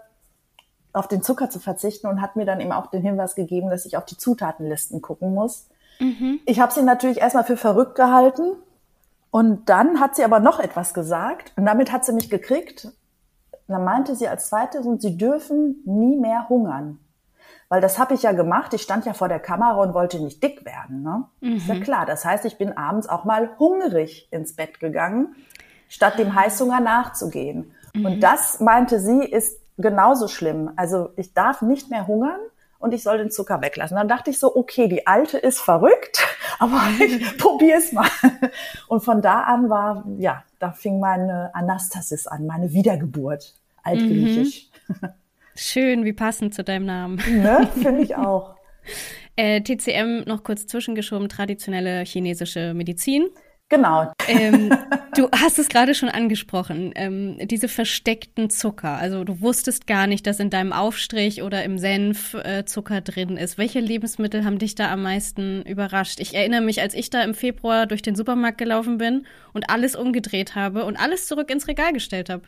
auf 0.93 1.07
den 1.07 1.21
Zucker 1.21 1.49
zu 1.49 1.59
verzichten 1.59 2.07
und 2.07 2.21
hat 2.21 2.35
mir 2.35 2.45
dann 2.45 2.61
eben 2.61 2.71
auch 2.71 2.87
den 2.87 3.01
Hinweis 3.01 3.35
gegeben, 3.35 3.69
dass 3.69 3.85
ich 3.85 3.97
auf 3.97 4.05
die 4.05 4.17
Zutatenlisten 4.17 5.01
gucken 5.01 5.33
muss. 5.33 5.67
Mhm. 5.99 6.39
Ich 6.45 6.59
habe 6.59 6.73
sie 6.73 6.83
natürlich 6.83 7.19
erstmal 7.19 7.43
für 7.43 7.57
verrückt 7.57 7.95
gehalten 7.95 8.53
und 9.31 9.69
dann 9.69 9.99
hat 9.99 10.15
sie 10.15 10.23
aber 10.23 10.39
noch 10.39 10.59
etwas 10.59 10.93
gesagt 10.93 11.51
und 11.57 11.65
damit 11.65 11.91
hat 11.91 12.05
sie 12.05 12.13
mich 12.13 12.29
gekriegt. 12.29 12.89
dann 13.67 13.83
meinte 13.83 14.15
sie 14.15 14.27
als 14.27 14.49
zweites, 14.49 14.85
und 14.85 15.01
sie 15.01 15.17
dürfen 15.17 15.81
nie 15.85 16.15
mehr 16.17 16.47
hungern. 16.49 16.99
Weil 17.67 17.81
das 17.81 17.97
habe 17.97 18.13
ich 18.13 18.21
ja 18.21 18.31
gemacht. 18.31 18.73
Ich 18.73 18.83
stand 18.83 19.05
ja 19.05 19.13
vor 19.13 19.27
der 19.27 19.39
Kamera 19.39 19.81
und 19.81 19.95
wollte 19.95 20.19
nicht 20.19 20.43
dick 20.43 20.65
werden. 20.65 21.01
Ne? 21.01 21.25
Mhm. 21.41 21.55
Ist 21.55 21.67
ja 21.67 21.73
mhm. 21.73 21.81
klar. 21.81 22.05
Das 22.05 22.23
heißt, 22.23 22.45
ich 22.45 22.57
bin 22.57 22.77
abends 22.77 23.09
auch 23.09 23.25
mal 23.25 23.57
hungrig 23.57 24.27
ins 24.31 24.55
Bett 24.55 24.79
gegangen, 24.79 25.35
statt 25.89 26.19
dem 26.19 26.35
Heißhunger 26.35 26.79
nachzugehen. 26.79 27.71
Mhm. 27.93 28.05
Und 28.05 28.19
das, 28.21 28.59
meinte 28.59 28.99
sie, 28.99 29.23
ist 29.23 29.59
genauso 29.77 30.27
schlimm. 30.27 30.71
Also 30.75 31.09
ich 31.15 31.33
darf 31.33 31.61
nicht 31.61 31.89
mehr 31.89 32.07
hungern 32.07 32.39
und 32.79 32.93
ich 32.93 33.03
soll 33.03 33.17
den 33.17 33.31
Zucker 33.31 33.61
weglassen. 33.61 33.97
Dann 33.97 34.07
dachte 34.07 34.29
ich 34.29 34.39
so, 34.39 34.55
okay, 34.55 34.87
die 34.87 35.07
alte 35.07 35.37
ist 35.37 35.59
verrückt, 35.59 36.25
aber 36.59 36.81
ich 36.99 37.37
probiere 37.37 37.79
es 37.79 37.91
mal. 37.91 38.07
Und 38.87 39.03
von 39.03 39.21
da 39.21 39.41
an 39.41 39.69
war, 39.69 40.05
ja, 40.17 40.43
da 40.59 40.71
fing 40.71 40.99
meine 40.99 41.53
Anastasis 41.53 42.27
an, 42.27 42.45
meine 42.45 42.73
Wiedergeburt, 42.73 43.55
altgriechisch. 43.83 44.69
Mhm. 44.87 45.09
Schön, 45.55 46.03
wie 46.03 46.13
passend 46.13 46.53
zu 46.53 46.63
deinem 46.63 46.85
Namen. 46.85 47.21
Ne, 47.29 47.69
finde 47.73 48.01
ich 48.01 48.15
auch. 48.15 48.55
äh, 49.35 49.61
TCM 49.61 50.23
noch 50.25 50.43
kurz 50.43 50.67
zwischengeschoben, 50.67 51.29
traditionelle 51.29 52.03
chinesische 52.03 52.73
Medizin. 52.73 53.27
Genau. 53.69 54.13
Ähm, 54.27 54.69
du 55.15 55.29
hast 55.31 55.57
es 55.57 55.69
gerade 55.69 55.95
schon 55.95 56.09
angesprochen, 56.09 56.91
ähm, 56.95 57.37
diese 57.47 57.67
versteckten 57.67 58.51
Zucker. 58.51 58.97
Also 58.97 59.23
du 59.23 59.41
wusstest 59.41 59.87
gar 59.87 60.05
nicht, 60.05 60.27
dass 60.27 60.39
in 60.39 60.51
deinem 60.51 60.71
Aufstrich 60.71 61.41
oder 61.41 61.63
im 61.63 61.79
Senf 61.79 62.35
äh, 62.35 62.65
Zucker 62.65 63.01
drin 63.01 63.37
ist. 63.37 63.57
Welche 63.57 63.79
Lebensmittel 63.79 64.45
haben 64.45 64.59
dich 64.59 64.75
da 64.75 64.91
am 64.91 65.01
meisten 65.01 65.63
überrascht? 65.63 66.19
Ich 66.19 66.35
erinnere 66.35 66.61
mich, 66.61 66.81
als 66.81 66.93
ich 66.93 67.09
da 67.09 67.23
im 67.23 67.33
Februar 67.33 67.87
durch 67.87 68.03
den 68.03 68.15
Supermarkt 68.15 68.59
gelaufen 68.59 68.99
bin 68.99 69.25
und 69.53 69.69
alles 69.69 69.95
umgedreht 69.95 70.53
habe 70.53 70.85
und 70.85 70.97
alles 70.97 71.25
zurück 71.27 71.49
ins 71.49 71.67
Regal 71.67 71.91
gestellt 71.91 72.29
habe. 72.29 72.43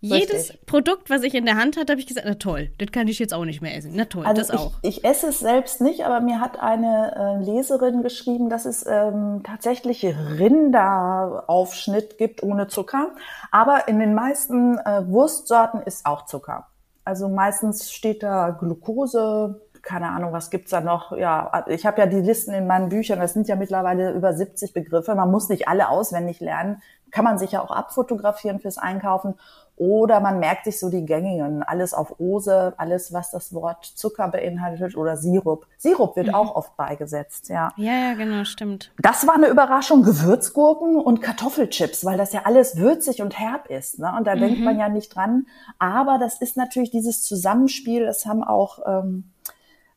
Jedes 0.00 0.50
Richtig. 0.50 0.66
Produkt, 0.66 1.10
was 1.10 1.24
ich 1.24 1.34
in 1.34 1.44
der 1.44 1.56
Hand 1.56 1.76
hatte, 1.76 1.90
habe 1.92 2.00
ich 2.00 2.06
gesagt, 2.06 2.28
na 2.28 2.34
toll, 2.34 2.70
das 2.78 2.92
kann 2.92 3.08
ich 3.08 3.18
jetzt 3.18 3.34
auch 3.34 3.44
nicht 3.44 3.60
mehr 3.60 3.76
essen. 3.76 3.90
Na 3.94 4.04
toll, 4.04 4.24
also 4.24 4.40
das 4.40 4.50
ich, 4.50 4.60
auch. 4.60 4.74
Ich 4.82 5.04
esse 5.04 5.26
es 5.28 5.40
selbst 5.40 5.80
nicht, 5.80 6.04
aber 6.04 6.20
mir 6.20 6.40
hat 6.40 6.60
eine 6.60 7.16
äh, 7.16 7.38
Leserin 7.44 8.02
geschrieben, 8.02 8.48
dass 8.48 8.64
es 8.64 8.86
ähm, 8.86 9.42
tatsächlich 9.42 10.04
Rinderaufschnitt 10.04 12.16
gibt 12.16 12.44
ohne 12.44 12.68
Zucker. 12.68 13.10
Aber 13.50 13.88
in 13.88 13.98
den 13.98 14.14
meisten 14.14 14.78
äh, 14.78 15.02
Wurstsorten 15.08 15.82
ist 15.82 16.06
auch 16.06 16.26
Zucker. 16.26 16.68
Also 17.04 17.28
meistens 17.28 17.90
steht 17.90 18.22
da 18.22 18.50
Glucose, 18.50 19.60
keine 19.82 20.10
Ahnung, 20.10 20.32
was 20.32 20.50
gibt's 20.50 20.70
da 20.70 20.80
noch? 20.80 21.16
Ja, 21.16 21.64
ich 21.66 21.86
habe 21.86 22.00
ja 22.00 22.06
die 22.06 22.20
Listen 22.20 22.52
in 22.52 22.66
meinen 22.66 22.90
Büchern, 22.90 23.18
das 23.18 23.32
sind 23.32 23.48
ja 23.48 23.56
mittlerweile 23.56 24.12
über 24.12 24.32
70 24.32 24.74
Begriffe. 24.74 25.14
Man 25.14 25.30
muss 25.30 25.48
nicht 25.48 25.66
alle 25.66 25.88
auswendig 25.88 26.40
lernen, 26.40 26.82
kann 27.10 27.24
man 27.24 27.38
sich 27.38 27.52
ja 27.52 27.62
auch 27.62 27.70
abfotografieren 27.70 28.60
fürs 28.60 28.78
Einkaufen. 28.78 29.34
Oder 29.78 30.18
man 30.18 30.40
merkt 30.40 30.64
sich 30.64 30.80
so 30.80 30.90
die 30.90 31.06
gängigen, 31.06 31.62
alles 31.62 31.94
auf 31.94 32.18
Ose, 32.18 32.74
alles, 32.78 33.12
was 33.12 33.30
das 33.30 33.54
Wort 33.54 33.84
Zucker 33.84 34.26
beinhaltet 34.26 34.96
oder 34.96 35.16
Sirup. 35.16 35.68
Sirup 35.76 36.16
wird 36.16 36.28
mhm. 36.28 36.34
auch 36.34 36.56
oft 36.56 36.76
beigesetzt, 36.76 37.48
ja. 37.48 37.70
Ja, 37.76 37.92
ja, 37.92 38.14
genau, 38.14 38.44
stimmt. 38.44 38.90
Das 38.98 39.26
war 39.28 39.36
eine 39.36 39.46
Überraschung, 39.46 40.02
Gewürzgurken 40.02 40.96
und 40.96 41.22
Kartoffelchips, 41.22 42.04
weil 42.04 42.18
das 42.18 42.32
ja 42.32 42.42
alles 42.44 42.76
würzig 42.76 43.22
und 43.22 43.38
herb 43.38 43.70
ist. 43.70 44.00
Ne? 44.00 44.12
Und 44.18 44.26
da 44.26 44.34
mhm. 44.34 44.40
denkt 44.40 44.60
man 44.60 44.80
ja 44.80 44.88
nicht 44.88 45.14
dran. 45.14 45.46
Aber 45.78 46.18
das 46.18 46.40
ist 46.40 46.56
natürlich 46.56 46.90
dieses 46.90 47.22
Zusammenspiel, 47.22 48.04
das 48.04 48.26
haben 48.26 48.42
auch 48.42 48.80
ähm, 48.84 49.30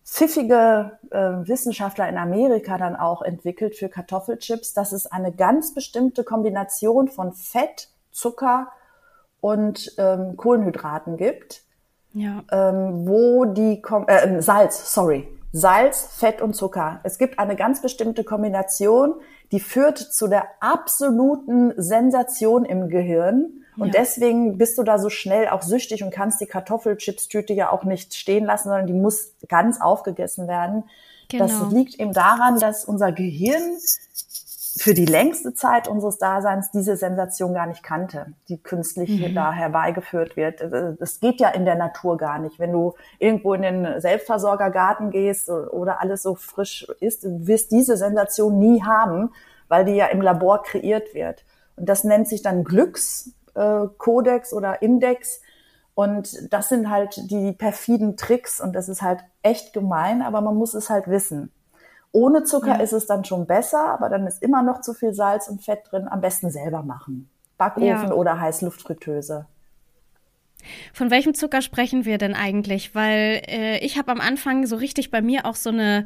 pfiffige 0.06 1.00
äh, 1.10 1.18
Wissenschaftler 1.18 2.08
in 2.08 2.18
Amerika 2.18 2.78
dann 2.78 2.96
auch 2.96 3.24
entwickelt 3.24 3.76
für 3.76 3.90
Kartoffelchips, 3.90 4.74
dass 4.74 4.92
es 4.92 5.08
eine 5.08 5.32
ganz 5.32 5.74
bestimmte 5.74 6.24
Kombination 6.24 7.08
von 7.08 7.34
Fett, 7.34 7.90
Zucker 8.12 8.68
und 9.42 9.94
ähm, 9.98 10.38
Kohlenhydraten 10.38 11.18
gibt, 11.18 11.64
ja. 12.14 12.44
ähm, 12.52 13.08
wo 13.08 13.46
die 13.46 13.82
Kom 13.82 14.08
äh, 14.08 14.42
Salz, 14.42 14.94
sorry, 14.94 15.28
Salz, 15.52 16.08
Fett 16.18 16.42
und 16.42 16.56
Zucker. 16.56 17.02
Es 17.04 17.18
gibt 17.18 17.40
eine 17.40 17.56
ganz 17.56 17.82
bestimmte 17.82 18.24
Kombination, 18.24 19.16
die 19.52 19.60
führt 19.60 19.98
zu 19.98 20.28
der 20.28 20.46
absoluten 20.62 21.74
Sensation 21.76 22.64
im 22.64 22.88
Gehirn. 22.88 23.50
Und 23.78 23.94
ja. 23.94 24.02
deswegen 24.02 24.58
bist 24.58 24.78
du 24.78 24.84
da 24.84 24.98
so 25.00 25.10
schnell 25.10 25.50
auch 25.50 25.62
süchtig 25.62 26.04
und 26.04 26.12
kannst 26.12 26.40
die 26.40 26.46
Kartoffelchips-Tüte 26.46 27.54
ja 27.54 27.70
auch 27.72 27.84
nicht 27.84 28.14
stehen 28.14 28.46
lassen, 28.46 28.70
sondern 28.70 28.88
die 28.88 28.94
muss 28.94 29.34
ganz 29.50 29.82
aufgegessen 29.82 30.48
werden. 30.48 30.84
Genau. 31.30 31.48
Das 31.48 31.72
liegt 31.72 32.00
eben 32.00 32.14
daran, 32.14 32.60
dass 32.60 32.86
unser 32.86 33.12
Gehirn 33.12 33.78
für 34.82 34.96
die 34.96 35.06
längste 35.06 35.54
Zeit 35.54 35.88
unseres 35.88 36.18
Daseins 36.18 36.72
diese 36.72 36.98
Sensation 36.98 37.54
gar 37.54 37.68
nicht 37.68 37.84
kannte, 37.84 38.34
die 38.50 38.58
künstlich 38.58 39.22
mhm. 39.22 39.36
da 39.36 39.52
herbeigeführt 39.52 40.36
wird. 40.36 40.60
Das 41.00 41.20
geht 41.20 41.40
ja 41.40 41.50
in 41.50 41.66
der 41.66 41.76
Natur 41.76 42.18
gar 42.18 42.40
nicht. 42.40 42.58
Wenn 42.58 42.72
du 42.72 42.96
irgendwo 43.20 43.54
in 43.54 43.62
den 43.62 44.02
Selbstversorgergarten 44.02 45.12
gehst 45.12 45.50
oder 45.50 46.02
alles 46.02 46.24
so 46.24 46.34
frisch 46.34 46.88
ist, 47.00 47.24
du 47.24 47.46
wirst 47.46 47.72
diese 47.72 47.96
Sensation 47.96 48.58
nie 48.58 48.82
haben, 48.82 49.30
weil 49.68 49.86
die 49.86 49.94
ja 49.94 50.08
im 50.08 50.20
Labor 50.20 50.64
kreiert 50.64 51.14
wird. 51.14 51.46
Und 51.76 51.88
das 51.88 52.04
nennt 52.04 52.28
sich 52.28 52.42
dann 52.42 52.64
Glückskodex 52.64 54.52
oder 54.52 54.82
Index. 54.82 55.42
Und 55.94 56.52
das 56.52 56.70
sind 56.70 56.90
halt 56.90 57.30
die 57.30 57.52
perfiden 57.52 58.18
Tricks 58.18 58.60
und 58.60 58.74
das 58.74 58.90
ist 58.90 59.04
halt 59.04 59.20
echt 59.44 59.74
gemein, 59.74 60.24
aber 60.24 60.42
man 60.42 60.56
muss 60.56 60.74
es 60.74 60.90
halt 60.90 61.08
wissen. 61.08 61.52
Ohne 62.14 62.44
Zucker 62.44 62.78
ja. 62.78 62.82
ist 62.82 62.92
es 62.94 63.06
dann 63.08 63.24
schon 63.24 63.46
besser, 63.46 63.86
aber 63.86 64.10
dann 64.10 64.28
ist 64.28 64.44
immer 64.44 64.64
noch 64.64 64.82
zu 64.82 64.94
viel 64.94 65.14
Salz 65.14 65.48
und 65.48 65.64
Fett 65.64 65.80
drin. 65.90 66.08
Am 66.10 66.22
besten 66.22 66.52
selber 66.52 66.84
machen. 66.84 67.30
Backofen 67.58 67.86
ja. 67.86 68.12
oder 68.14 68.40
Heißluftfritteuse. 68.40 69.46
Von 70.94 71.10
welchem 71.10 71.34
Zucker 71.34 71.62
sprechen 71.62 72.06
wir 72.06 72.18
denn 72.18 72.36
eigentlich? 72.36 72.94
Weil 72.94 73.42
äh, 73.48 73.78
ich 73.80 73.98
habe 73.98 74.12
am 74.12 74.20
Anfang 74.20 74.66
so 74.66 74.76
richtig 74.76 75.10
bei 75.10 75.22
mir 75.22 75.46
auch 75.46 75.56
so 75.56 75.70
eine 75.70 76.06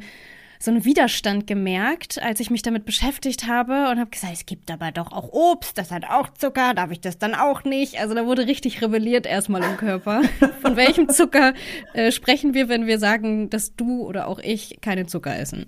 so 0.58 0.70
einen 0.70 0.84
Widerstand 0.84 1.46
gemerkt, 1.46 2.20
als 2.22 2.40
ich 2.40 2.50
mich 2.50 2.62
damit 2.62 2.84
beschäftigt 2.84 3.46
habe 3.46 3.88
und 3.90 3.98
habe 3.98 4.10
gesagt, 4.10 4.32
es 4.32 4.46
gibt 4.46 4.70
aber 4.70 4.92
doch 4.92 5.12
auch 5.12 5.32
Obst, 5.32 5.78
das 5.78 5.90
hat 5.90 6.04
auch 6.08 6.32
Zucker, 6.34 6.74
darf 6.74 6.90
ich 6.90 7.00
das 7.00 7.18
dann 7.18 7.34
auch 7.34 7.64
nicht? 7.64 7.98
Also 8.00 8.14
da 8.14 8.26
wurde 8.26 8.46
richtig 8.46 8.82
rebelliert 8.82 9.26
erstmal 9.26 9.62
im 9.62 9.76
Körper. 9.76 10.22
Von 10.62 10.76
welchem 10.76 11.08
Zucker 11.08 11.54
äh, 11.92 12.12
sprechen 12.12 12.54
wir, 12.54 12.68
wenn 12.68 12.86
wir 12.86 12.98
sagen, 12.98 13.50
dass 13.50 13.74
du 13.74 14.02
oder 14.02 14.28
auch 14.28 14.38
ich 14.38 14.78
keinen 14.80 15.08
Zucker 15.08 15.36
essen? 15.38 15.66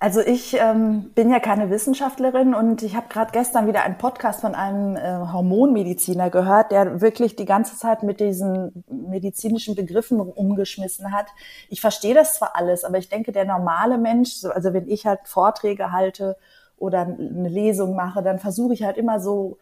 Also 0.00 0.20
ich 0.20 0.54
ähm, 0.54 1.10
bin 1.14 1.28
ja 1.28 1.40
keine 1.40 1.70
Wissenschaftlerin 1.70 2.54
und 2.54 2.84
ich 2.84 2.94
habe 2.94 3.08
gerade 3.08 3.32
gestern 3.32 3.66
wieder 3.66 3.82
einen 3.82 3.98
Podcast 3.98 4.42
von 4.42 4.54
einem 4.54 4.94
äh, 4.94 5.32
Hormonmediziner 5.32 6.30
gehört, 6.30 6.70
der 6.70 7.00
wirklich 7.00 7.34
die 7.34 7.46
ganze 7.46 7.76
Zeit 7.76 8.04
mit 8.04 8.20
diesen 8.20 8.84
medizinischen 8.88 9.74
Begriffen 9.74 10.20
umgeschmissen 10.20 11.12
hat. 11.12 11.26
Ich 11.68 11.80
verstehe 11.80 12.14
das 12.14 12.34
zwar 12.34 12.54
alles, 12.54 12.84
aber 12.84 12.98
ich 12.98 13.08
denke, 13.08 13.32
der 13.32 13.44
normale 13.44 13.98
Mensch, 13.98 14.44
also 14.44 14.72
wenn 14.72 14.88
ich 14.88 15.04
halt 15.04 15.20
Vorträge 15.24 15.90
halte 15.90 16.36
oder 16.76 17.00
eine 17.00 17.48
Lesung 17.48 17.96
mache, 17.96 18.22
dann 18.22 18.38
versuche 18.38 18.74
ich 18.74 18.84
halt 18.84 18.98
immer 18.98 19.18
so 19.18 19.58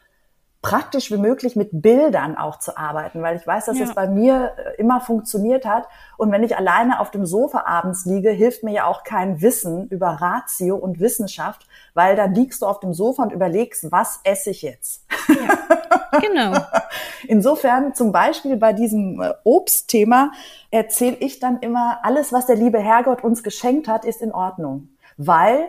praktisch 0.62 1.12
wie 1.12 1.16
möglich 1.16 1.54
mit 1.54 1.68
Bildern 1.72 2.36
auch 2.36 2.58
zu 2.58 2.76
arbeiten, 2.76 3.22
weil 3.22 3.36
ich 3.36 3.46
weiß, 3.46 3.66
dass 3.66 3.78
ja. 3.78 3.84
es 3.84 3.94
bei 3.94 4.08
mir 4.08 4.52
äh, 4.56 4.80
immer 4.80 5.00
funktioniert 5.00 5.64
hat. 5.64 5.86
Und 6.16 6.32
wenn 6.32 6.42
ich 6.42 6.56
alleine 6.56 7.00
auf 7.00 7.10
dem 7.10 7.24
Sofa 7.24 7.64
abends 7.66 8.04
liege, 8.04 8.30
hilft 8.30 8.62
mir 8.62 8.72
ja 8.72 8.86
auch 8.86 9.04
kein 9.04 9.40
Wissen 9.42 9.86
über 9.88 10.08
Ratio 10.08 10.76
und 10.76 10.98
Wissenschaft, 10.98 11.66
weil 11.94 12.16
dann 12.16 12.34
liegst 12.34 12.62
du 12.62 12.66
auf 12.66 12.80
dem 12.80 12.94
Sofa 12.94 13.22
und 13.22 13.32
überlegst, 13.32 13.92
was 13.92 14.20
esse 14.24 14.50
ich 14.50 14.62
jetzt? 14.62 15.04
Ja, 15.28 16.20
genau. 16.20 16.58
Insofern 17.28 17.94
zum 17.94 18.10
Beispiel 18.12 18.56
bei 18.56 18.72
diesem 18.72 19.20
äh, 19.20 19.34
Obstthema 19.44 20.32
erzähle 20.70 21.16
ich 21.16 21.38
dann 21.38 21.58
immer, 21.60 22.00
alles, 22.02 22.32
was 22.32 22.46
der 22.46 22.56
liebe 22.56 22.78
Herrgott 22.78 23.22
uns 23.22 23.42
geschenkt 23.42 23.88
hat, 23.88 24.04
ist 24.04 24.22
in 24.22 24.32
Ordnung, 24.32 24.88
weil 25.16 25.68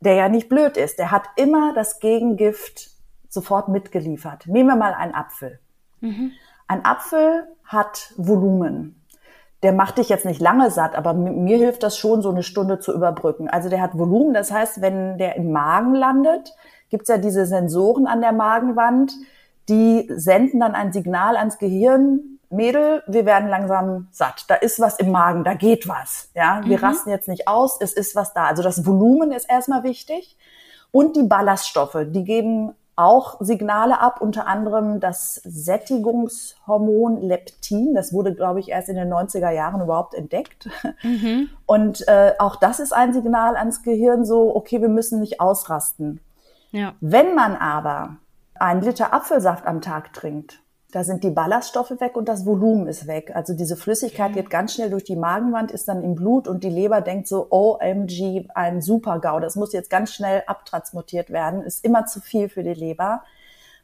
der 0.00 0.14
ja 0.14 0.28
nicht 0.28 0.48
blöd 0.48 0.76
ist. 0.76 0.98
Der 0.98 1.10
hat 1.10 1.24
immer 1.36 1.72
das 1.74 2.00
Gegengift 2.00 2.95
sofort 3.36 3.68
mitgeliefert. 3.68 4.46
Nehmen 4.46 4.70
wir 4.70 4.76
mal 4.76 4.94
einen 4.94 5.14
Apfel. 5.14 5.60
Mhm. 6.00 6.32
Ein 6.66 6.84
Apfel 6.84 7.46
hat 7.64 8.12
Volumen. 8.16 9.04
Der 9.62 9.72
macht 9.72 9.98
dich 9.98 10.08
jetzt 10.08 10.26
nicht 10.26 10.40
lange 10.40 10.70
satt, 10.70 10.96
aber 10.96 11.14
mir 11.14 11.56
hilft 11.58 11.82
das 11.82 11.96
schon, 11.96 12.22
so 12.22 12.30
eine 12.30 12.42
Stunde 12.42 12.78
zu 12.78 12.92
überbrücken. 12.92 13.48
Also 13.48 13.68
der 13.68 13.80
hat 13.80 13.96
Volumen, 13.96 14.34
das 14.34 14.50
heißt, 14.50 14.80
wenn 14.80 15.18
der 15.18 15.36
im 15.36 15.52
Magen 15.52 15.94
landet, 15.94 16.54
gibt's 16.90 17.08
ja 17.08 17.18
diese 17.18 17.46
Sensoren 17.46 18.06
an 18.06 18.20
der 18.20 18.32
Magenwand, 18.32 19.12
die 19.68 20.08
senden 20.14 20.60
dann 20.60 20.74
ein 20.74 20.92
Signal 20.92 21.36
ans 21.36 21.58
Gehirn, 21.58 22.38
Mädel, 22.48 23.02
wir 23.08 23.26
werden 23.26 23.48
langsam 23.48 24.08
satt. 24.12 24.44
Da 24.48 24.54
ist 24.54 24.78
was 24.78 24.98
im 24.98 25.10
Magen, 25.10 25.42
da 25.42 25.54
geht 25.54 25.88
was. 25.88 26.30
Ja, 26.34 26.60
wir 26.64 26.78
mhm. 26.78 26.84
rasten 26.84 27.10
jetzt 27.10 27.28
nicht 27.28 27.48
aus, 27.48 27.78
es 27.80 27.92
ist 27.92 28.14
was 28.14 28.32
da. 28.34 28.46
Also 28.46 28.62
das 28.62 28.86
Volumen 28.86 29.32
ist 29.32 29.50
erstmal 29.50 29.82
wichtig. 29.82 30.36
Und 30.92 31.16
die 31.16 31.24
Ballaststoffe, 31.24 31.98
die 32.06 32.24
geben 32.24 32.72
auch 32.96 33.36
Signale 33.40 34.00
ab, 34.00 34.22
unter 34.22 34.46
anderem 34.46 35.00
das 35.00 35.34
Sättigungshormon 35.44 37.20
Leptin. 37.20 37.94
Das 37.94 38.12
wurde, 38.12 38.34
glaube 38.34 38.60
ich, 38.60 38.70
erst 38.70 38.88
in 38.88 38.96
den 38.96 39.12
90er 39.12 39.50
Jahren 39.50 39.82
überhaupt 39.82 40.14
entdeckt. 40.14 40.68
Mhm. 41.02 41.50
Und 41.66 42.08
äh, 42.08 42.32
auch 42.38 42.56
das 42.56 42.80
ist 42.80 42.92
ein 42.92 43.12
Signal 43.12 43.56
ans 43.56 43.82
Gehirn, 43.82 44.24
so, 44.24 44.56
okay, 44.56 44.80
wir 44.80 44.88
müssen 44.88 45.20
nicht 45.20 45.40
ausrasten. 45.40 46.20
Ja. 46.70 46.94
Wenn 47.00 47.34
man 47.34 47.54
aber 47.54 48.16
einen 48.54 48.80
Liter 48.80 49.12
Apfelsaft 49.12 49.66
am 49.66 49.82
Tag 49.82 50.12
trinkt, 50.14 50.60
da 50.96 51.04
sind 51.04 51.24
die 51.24 51.30
Ballaststoffe 51.30 52.00
weg 52.00 52.16
und 52.16 52.26
das 52.26 52.46
Volumen 52.46 52.86
ist 52.86 53.06
weg. 53.06 53.30
Also 53.34 53.52
diese 53.52 53.76
Flüssigkeit 53.76 54.32
geht 54.32 54.48
ganz 54.48 54.72
schnell 54.72 54.88
durch 54.88 55.04
die 55.04 55.14
Magenwand, 55.14 55.70
ist 55.70 55.88
dann 55.88 56.02
im 56.02 56.14
Blut 56.14 56.48
und 56.48 56.64
die 56.64 56.70
Leber 56.70 57.02
denkt 57.02 57.28
so, 57.28 57.48
OMG, 57.50 58.48
ein 58.54 58.80
Super-GAU, 58.80 59.40
das 59.40 59.56
muss 59.56 59.74
jetzt 59.74 59.90
ganz 59.90 60.14
schnell 60.14 60.42
abtransportiert 60.46 61.28
werden, 61.28 61.60
ist 61.60 61.84
immer 61.84 62.06
zu 62.06 62.22
viel 62.22 62.48
für 62.48 62.62
die 62.62 62.72
Leber, 62.72 63.24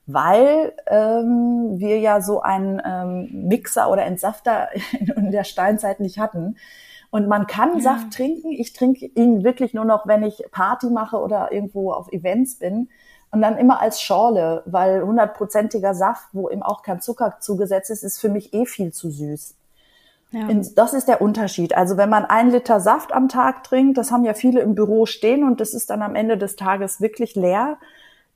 weil 0.06 0.72
ähm, 0.86 1.74
wir 1.74 1.98
ja 1.98 2.22
so 2.22 2.40
einen 2.40 2.80
ähm, 2.82 3.46
Mixer 3.46 3.90
oder 3.90 4.06
Entsafter 4.06 4.68
in 5.16 5.32
der 5.32 5.44
Steinzeit 5.44 6.00
nicht 6.00 6.18
hatten. 6.18 6.56
Und 7.10 7.28
man 7.28 7.46
kann 7.46 7.74
ja. 7.74 7.80
Saft 7.80 8.14
trinken. 8.14 8.52
Ich 8.52 8.72
trinke 8.72 9.04
ihn 9.04 9.44
wirklich 9.44 9.74
nur 9.74 9.84
noch, 9.84 10.06
wenn 10.06 10.22
ich 10.22 10.44
Party 10.50 10.86
mache 10.86 11.18
oder 11.18 11.52
irgendwo 11.52 11.92
auf 11.92 12.10
Events 12.10 12.58
bin. 12.58 12.88
Und 13.32 13.40
dann 13.40 13.56
immer 13.56 13.80
als 13.80 14.00
Schorle, 14.00 14.62
weil 14.66 15.02
hundertprozentiger 15.02 15.94
Saft, 15.94 16.28
wo 16.32 16.50
eben 16.50 16.62
auch 16.62 16.82
kein 16.82 17.00
Zucker 17.00 17.38
zugesetzt 17.40 17.90
ist, 17.90 18.02
ist 18.02 18.20
für 18.20 18.28
mich 18.28 18.52
eh 18.52 18.66
viel 18.66 18.92
zu 18.92 19.10
süß. 19.10 19.54
Ja. 20.32 20.48
Das 20.74 20.94
ist 20.94 21.08
der 21.08 21.20
Unterschied. 21.20 21.74
Also 21.76 21.96
wenn 21.96 22.08
man 22.08 22.24
ein 22.24 22.50
Liter 22.50 22.80
Saft 22.80 23.12
am 23.12 23.28
Tag 23.28 23.64
trinkt, 23.64 23.98
das 23.98 24.10
haben 24.10 24.24
ja 24.24 24.34
viele 24.34 24.60
im 24.60 24.74
Büro 24.74 25.06
stehen 25.06 25.44
und 25.44 25.60
das 25.60 25.74
ist 25.74 25.90
dann 25.90 26.02
am 26.02 26.14
Ende 26.14 26.38
des 26.38 26.56
Tages 26.56 27.00
wirklich 27.00 27.34
leer, 27.34 27.78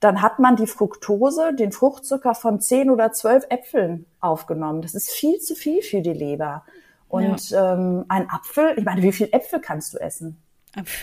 dann 0.01 0.21
hat 0.21 0.39
man 0.39 0.57
die 0.57 0.67
Fructose, 0.67 1.55
den 1.55 1.73
Fruchtzucker 1.73 2.35
von 2.35 2.61
zehn 2.61 2.91
oder 2.91 3.13
zwölf 3.13 3.45
Äpfeln 3.49 4.07
aufgenommen. 4.21 4.83
Das 4.83 4.95
ist 4.95 5.11
viel 5.11 5.39
zu 5.41 5.55
viel 5.55 5.83
für 5.83 6.03
die 6.03 6.13
Leber. 6.13 6.65
Und 7.09 7.51
ja. 7.51 7.75
ähm, 7.75 8.05
ein 8.09 8.29
Apfel, 8.31 8.75
ich 8.77 8.85
meine, 8.85 9.03
wie 9.03 9.13
viel 9.13 9.29
Äpfel 9.33 9.61
kannst 9.61 9.95
du 9.95 9.99
essen? 9.99 10.37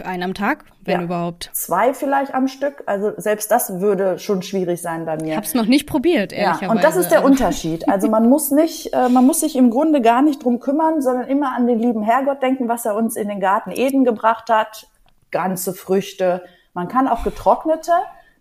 Einen 0.03 0.21
am 0.21 0.33
Tag, 0.35 0.65
wenn 0.81 0.99
ja, 0.99 1.05
überhaupt. 1.05 1.49
Zwei 1.53 1.95
vielleicht 1.95 2.35
am 2.35 2.47
Stück. 2.47 2.83
Also 2.85 3.13
selbst 3.17 3.49
das 3.49 3.79
würde 3.79 4.19
schon 4.19 4.43
schwierig 4.43 4.81
sein 4.81 5.05
bei 5.05 5.17
mir. 5.17 5.29
Ich 5.29 5.35
habe 5.35 5.45
es 5.47 5.55
noch 5.55 5.65
nicht 5.65 5.87
probiert, 5.87 6.31
ehrlicherweise. 6.31 6.65
Ja, 6.65 6.71
und 6.71 6.83
das 6.83 6.95
ist 6.95 7.09
der 7.09 7.23
Unterschied. 7.23 7.89
Also 7.89 8.07
man 8.07 8.29
muss 8.29 8.51
nicht, 8.51 8.93
äh, 8.93 9.09
man 9.09 9.25
muss 9.25 9.39
sich 9.39 9.55
im 9.55 9.71
Grunde 9.71 10.01
gar 10.01 10.21
nicht 10.21 10.43
drum 10.43 10.59
kümmern, 10.59 11.01
sondern 11.01 11.27
immer 11.27 11.55
an 11.55 11.65
den 11.65 11.79
lieben 11.79 12.03
Herrgott 12.03 12.43
denken, 12.43 12.67
was 12.67 12.85
er 12.85 12.95
uns 12.95 13.15
in 13.15 13.29
den 13.29 13.39
Garten 13.39 13.71
Eden 13.71 14.03
gebracht 14.03 14.49
hat. 14.49 14.87
Ganze 15.31 15.73
Früchte. 15.73 16.43
Man 16.73 16.87
kann 16.87 17.07
auch 17.07 17.23
getrocknete. 17.23 17.93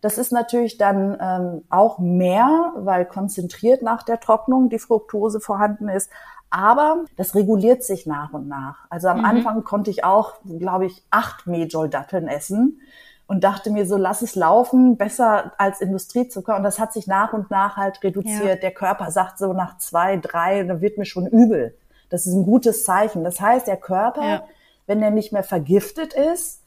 Das 0.02 0.18
ist 0.18 0.32
natürlich 0.32 0.76
dann 0.76 1.16
ähm, 1.18 1.64
auch 1.70 1.98
mehr, 1.98 2.72
weil 2.76 3.06
konzentriert 3.06 3.82
nach 3.82 4.02
der 4.02 4.20
Trocknung 4.20 4.68
die 4.68 4.80
Fructose 4.80 5.40
vorhanden 5.40 5.88
ist. 5.88 6.10
Aber 6.52 7.06
das 7.16 7.34
reguliert 7.34 7.82
sich 7.82 8.04
nach 8.04 8.34
und 8.34 8.46
nach. 8.46 8.84
Also 8.90 9.08
am 9.08 9.20
mhm. 9.20 9.24
Anfang 9.24 9.64
konnte 9.64 9.90
ich 9.90 10.04
auch, 10.04 10.34
glaube 10.44 10.84
ich, 10.84 11.02
acht 11.10 11.46
Mejol-Datteln 11.46 12.28
essen 12.28 12.82
und 13.26 13.42
dachte 13.42 13.70
mir 13.70 13.86
so, 13.86 13.96
lass 13.96 14.20
es 14.20 14.34
laufen, 14.34 14.98
besser 14.98 15.52
als 15.56 15.80
Industriezucker. 15.80 16.54
Und 16.54 16.62
das 16.62 16.78
hat 16.78 16.92
sich 16.92 17.06
nach 17.06 17.32
und 17.32 17.50
nach 17.50 17.78
halt 17.78 18.04
reduziert. 18.04 18.44
Ja. 18.44 18.56
Der 18.56 18.70
Körper 18.70 19.10
sagt 19.10 19.38
so 19.38 19.54
nach 19.54 19.78
zwei, 19.78 20.18
drei, 20.18 20.62
dann 20.64 20.82
wird 20.82 20.98
mir 20.98 21.06
schon 21.06 21.26
übel. 21.26 21.74
Das 22.10 22.26
ist 22.26 22.34
ein 22.34 22.44
gutes 22.44 22.84
Zeichen. 22.84 23.24
Das 23.24 23.40
heißt, 23.40 23.66
der 23.66 23.78
Körper, 23.78 24.22
ja. 24.22 24.44
wenn 24.86 25.02
er 25.02 25.10
nicht 25.10 25.32
mehr 25.32 25.44
vergiftet 25.44 26.12
ist, 26.12 26.60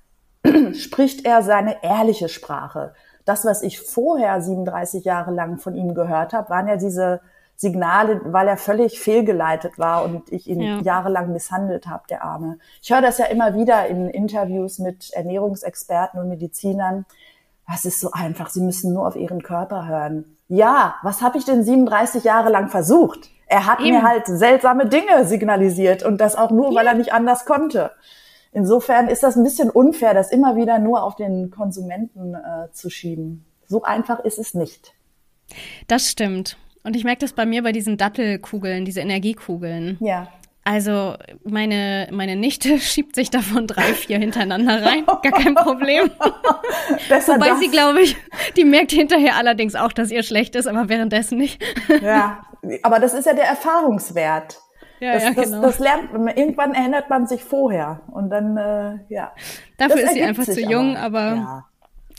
spricht 0.74 1.28
er 1.28 1.44
seine 1.44 1.84
ehrliche 1.84 2.28
Sprache. 2.28 2.96
Das, 3.24 3.46
was 3.46 3.62
ich 3.62 3.80
vorher 3.80 4.42
37 4.42 5.06
Jahre 5.06 5.30
lang 5.30 5.60
von 5.60 5.76
ihm 5.76 5.94
gehört 5.94 6.34
habe, 6.34 6.50
waren 6.50 6.68
ja 6.68 6.78
diese 6.78 7.22
Signale, 7.56 8.22
weil 8.26 8.48
er 8.48 8.58
völlig 8.58 9.00
fehlgeleitet 9.00 9.80
war 9.80 10.04
und 10.04 10.32
ich 10.32 10.48
ihn 10.48 10.62
ja. 10.62 10.82
jahrelang 10.82 11.32
misshandelt 11.32 11.88
habe, 11.88 12.04
der 12.10 12.24
Arme. 12.24 12.60
Ich 12.82 12.92
höre 12.92 13.02
das 13.02 13.18
ja 13.18 13.26
immer 13.26 13.56
wieder 13.56 13.88
in 13.88 14.10
Interviews 14.10 14.80
mit 14.80 15.12
Ernährungsexperten 15.14 16.20
und 16.20 16.30
Medizinern. 16.30 17.06
Was 17.68 17.86
ist 17.86 18.00
so 18.00 18.12
einfach? 18.12 18.50
Sie 18.50 18.62
müssen 18.62 18.94
nur 18.94 19.08
auf 19.08 19.16
ihren 19.16 19.42
Körper 19.42 19.88
hören. 19.88 20.38
Ja, 20.48 20.96
was 21.02 21.22
habe 21.22 21.38
ich 21.38 21.46
denn 21.46 21.64
37 21.64 22.24
Jahre 22.24 22.50
lang 22.50 22.70
versucht? 22.70 23.32
Er 23.48 23.66
hat 23.66 23.80
Eben. 23.80 23.92
mir 23.92 24.04
halt 24.04 24.28
seltsame 24.28 24.88
Dinge 24.88 25.26
signalisiert 25.26 26.04
und 26.04 26.20
das 26.20 26.36
auch 26.36 26.52
nur, 26.52 26.76
weil 26.76 26.88
er 26.88 26.94
nicht 26.94 27.14
anders 27.14 27.46
konnte. 27.46 27.92
Insofern 28.52 29.08
ist 29.08 29.24
das 29.24 29.36
ein 29.36 29.44
bisschen 29.44 29.70
unfair, 29.70 30.14
das 30.14 30.32
immer 30.32 30.56
wieder 30.56 30.80
nur 30.80 31.04
auf 31.04 31.16
den 31.16 31.52
Konsumenten 31.52 32.36
äh, 32.36 32.72
zu 32.72 32.90
schieben. 32.90 33.46
So 33.68 33.84
einfach 33.84 34.20
ist 34.20 34.40
es 34.40 34.54
nicht. 34.54 34.94
Das 35.88 36.10
stimmt. 36.10 36.58
Und 36.86 36.96
ich 36.96 37.04
merke 37.04 37.22
das 37.22 37.34
bei 37.34 37.48
mir 37.48 37.64
bei 37.64 37.72
diesen 37.72 37.98
Dattelkugeln, 37.98 38.86
diese 38.86 39.02
Energiekugeln. 39.02 39.98
Ja. 40.00 40.28
Also 40.64 41.16
meine, 41.44 42.08
meine 42.12 42.36
Nichte 42.36 42.80
schiebt 42.80 43.16
sich 43.16 43.32
davon 43.32 43.66
drei, 43.66 43.94
vier 43.94 44.20
hintereinander 44.20 44.86
rein. 44.86 45.06
Gar 45.06 45.32
kein 45.32 45.56
Problem. 45.56 46.12
Wobei 46.20 47.50
das. 47.50 47.60
sie, 47.60 47.70
glaube 47.70 48.02
ich, 48.02 48.16
die 48.56 48.66
merkt 48.66 48.92
hinterher 48.92 49.36
allerdings 49.36 49.76
auch, 49.76 49.92
dass 49.92 50.12
ihr 50.12 50.22
schlecht 50.22 50.56
ist, 50.56 50.68
aber 50.68 50.88
währenddessen 50.88 51.40
nicht. 51.40 51.64
ja, 52.02 52.46
aber 52.84 53.00
das 53.00 53.16
ist 53.16 53.26
ja 53.26 53.34
der 53.34 53.46
Erfahrungswert. 53.46 54.60
Ja, 55.00 55.14
das, 55.14 55.24
ja, 55.24 55.32
das, 55.34 55.46
genau. 55.46 55.62
das 55.62 55.80
lernt 55.80 56.38
irgendwann 56.38 56.74
erinnert 56.74 57.10
man 57.10 57.28
sich 57.28 57.44
vorher 57.44 58.02
und 58.12 58.30
dann 58.30 58.58
äh, 58.58 59.00
ja. 59.10 59.34
Dafür 59.78 60.04
ist 60.04 60.14
sie 60.14 60.24
einfach 60.24 60.46
zu 60.46 60.62
jung, 60.62 60.96
aber, 60.96 61.20
aber 61.20 61.36
ja. 61.36 61.66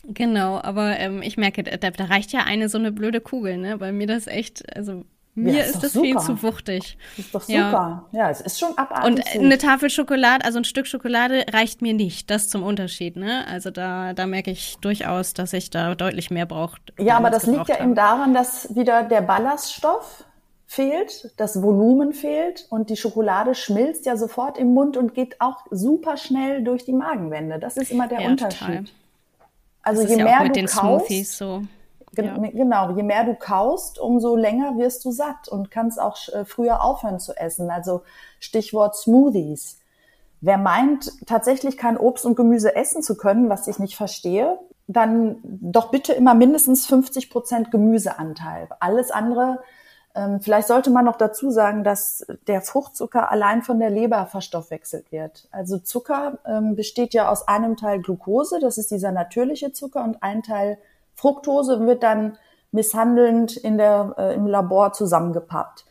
Genau, 0.08 0.60
aber 0.62 0.98
ähm, 0.98 1.22
ich 1.22 1.36
merke, 1.36 1.62
da, 1.62 1.90
da 1.90 2.04
reicht 2.04 2.32
ja 2.32 2.40
eine 2.44 2.68
so 2.68 2.78
eine 2.78 2.92
blöde 2.92 3.20
Kugel, 3.20 3.56
ne? 3.56 3.80
Weil 3.80 3.92
mir 3.92 4.06
das 4.06 4.26
echt, 4.26 4.76
also 4.76 5.04
mir 5.36 5.52
ja, 5.52 5.64
ist, 5.64 5.74
ist 5.74 5.84
das 5.84 5.92
super. 5.92 6.06
viel 6.06 6.18
zu 6.18 6.42
wuchtig. 6.42 6.96
ist 7.18 7.34
doch 7.34 7.42
super. 7.42 7.52
Ja, 7.52 8.06
ja 8.12 8.30
es 8.30 8.40
ist 8.40 8.58
schon 8.58 8.76
abartig. 8.78 9.04
Und 9.04 9.44
eine 9.44 9.58
Tafel 9.58 9.90
Schokolade, 9.90 10.44
also 10.44 10.58
ein 10.58 10.64
Stück 10.64 10.86
Schokolade 10.86 11.44
reicht 11.52 11.82
mir 11.82 11.92
nicht. 11.92 12.30
Das 12.30 12.48
zum 12.48 12.62
Unterschied, 12.62 13.16
ne? 13.16 13.46
Also 13.46 13.70
da, 13.70 14.14
da 14.14 14.26
merke 14.26 14.50
ich 14.50 14.78
durchaus, 14.80 15.34
dass 15.34 15.52
ich 15.52 15.68
da 15.68 15.94
deutlich 15.94 16.30
mehr 16.30 16.46
brauche. 16.46 16.78
Ja, 16.98 17.18
aber 17.18 17.28
das 17.28 17.46
liegt 17.46 17.68
ja 17.68 17.80
eben 17.82 17.94
daran, 17.94 18.32
dass 18.32 18.74
wieder 18.74 19.02
der 19.02 19.20
Ballaststoff 19.20 20.24
fehlt, 20.66 21.30
das 21.36 21.62
Volumen 21.62 22.12
fehlt 22.12 22.66
und 22.70 22.88
die 22.88 22.96
Schokolade 22.96 23.54
schmilzt 23.54 24.06
ja 24.06 24.16
sofort 24.16 24.56
im 24.56 24.72
Mund 24.72 24.96
und 24.96 25.14
geht 25.14 25.40
auch 25.40 25.66
super 25.70 26.16
schnell 26.16 26.64
durch 26.64 26.84
die 26.84 26.92
Magenwände. 26.92 27.58
Das 27.58 27.76
ist 27.76 27.90
immer 27.90 28.08
der 28.08 28.22
ja, 28.22 28.28
Unterschied. 28.28 28.58
Total. 28.60 28.84
Also 29.86 30.02
je 30.02 30.18
ja 30.18 30.24
mehr 30.24 30.48
du 30.48 30.64
kaust, 30.64 31.38
so. 31.38 31.62
Ja. 32.16 32.36
Genau, 32.38 32.90
je 32.96 33.02
mehr 33.04 33.24
du 33.24 33.34
kaust, 33.36 34.00
umso 34.00 34.34
länger 34.34 34.78
wirst 34.78 35.04
du 35.04 35.12
satt 35.12 35.48
und 35.48 35.70
kannst 35.70 36.00
auch 36.00 36.16
äh, 36.32 36.44
früher 36.44 36.82
aufhören 36.82 37.20
zu 37.20 37.36
essen. 37.36 37.70
Also 37.70 38.02
Stichwort 38.40 38.96
Smoothies. 38.96 39.78
Wer 40.40 40.58
meint, 40.58 41.12
tatsächlich 41.26 41.76
kein 41.76 41.96
Obst 41.96 42.26
und 42.26 42.34
Gemüse 42.34 42.74
essen 42.74 43.02
zu 43.02 43.16
können, 43.16 43.48
was 43.48 43.68
ich 43.68 43.78
nicht 43.78 43.96
verstehe, 43.96 44.58
dann 44.88 45.38
doch 45.42 45.92
bitte 45.92 46.12
immer 46.14 46.34
mindestens 46.34 46.86
50 46.86 47.30
Prozent 47.30 47.70
Gemüseanteil. 47.70 48.68
Alles 48.80 49.12
andere 49.12 49.60
vielleicht 50.40 50.68
sollte 50.68 50.90
man 50.90 51.04
noch 51.04 51.16
dazu 51.16 51.50
sagen, 51.50 51.84
dass 51.84 52.26
der 52.46 52.62
Fruchtzucker 52.62 53.30
allein 53.30 53.62
von 53.62 53.78
der 53.78 53.90
Leber 53.90 54.24
verstoffwechselt 54.26 55.12
wird. 55.12 55.46
Also 55.50 55.78
Zucker 55.78 56.38
ähm, 56.46 56.74
besteht 56.74 57.12
ja 57.12 57.30
aus 57.30 57.46
einem 57.48 57.76
Teil 57.76 58.00
Glucose, 58.00 58.58
das 58.60 58.78
ist 58.78 58.90
dieser 58.90 59.12
natürliche 59.12 59.72
Zucker, 59.72 60.02
und 60.02 60.22
ein 60.22 60.42
Teil 60.42 60.78
Fructose 61.14 61.86
wird 61.86 62.02
dann 62.02 62.38
misshandelnd 62.72 63.56
in 63.56 63.76
der, 63.76 64.14
äh, 64.16 64.34
im 64.34 64.46
Labor 64.46 64.92
zusammengepappt. 64.92 65.84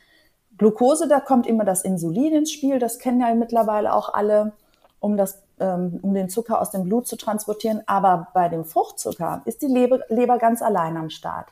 Glucose, 0.58 1.08
da 1.08 1.20
kommt 1.20 1.46
immer 1.46 1.66
das 1.66 1.84
Insulin 1.84 2.34
ins 2.34 2.52
Spiel, 2.52 2.80
das 2.80 3.00
kennen 3.00 3.20
ja 3.20 3.34
mittlerweile 3.36 3.94
auch 3.94 4.14
alle, 4.14 4.54
um, 5.00 5.18
das, 5.18 5.44
ähm, 5.60 6.00
um 6.02 6.14
den 6.14 6.30
Zucker 6.30 6.62
aus 6.62 6.72
dem 6.72 6.84
Blut 6.84 7.08
zu 7.08 7.18
transportieren. 7.18 7.84
Aber 7.86 8.30
bei 8.34 8.50
dem 8.50 8.66
Fruchtzucker 8.66 9.42
ist 9.46 9.62
die 9.62 9.68
Leber, 9.68 10.00
Leber 10.08 10.38
ganz 10.38 10.62
allein 10.62 10.96
am 10.98 11.10
Start. 11.10 11.48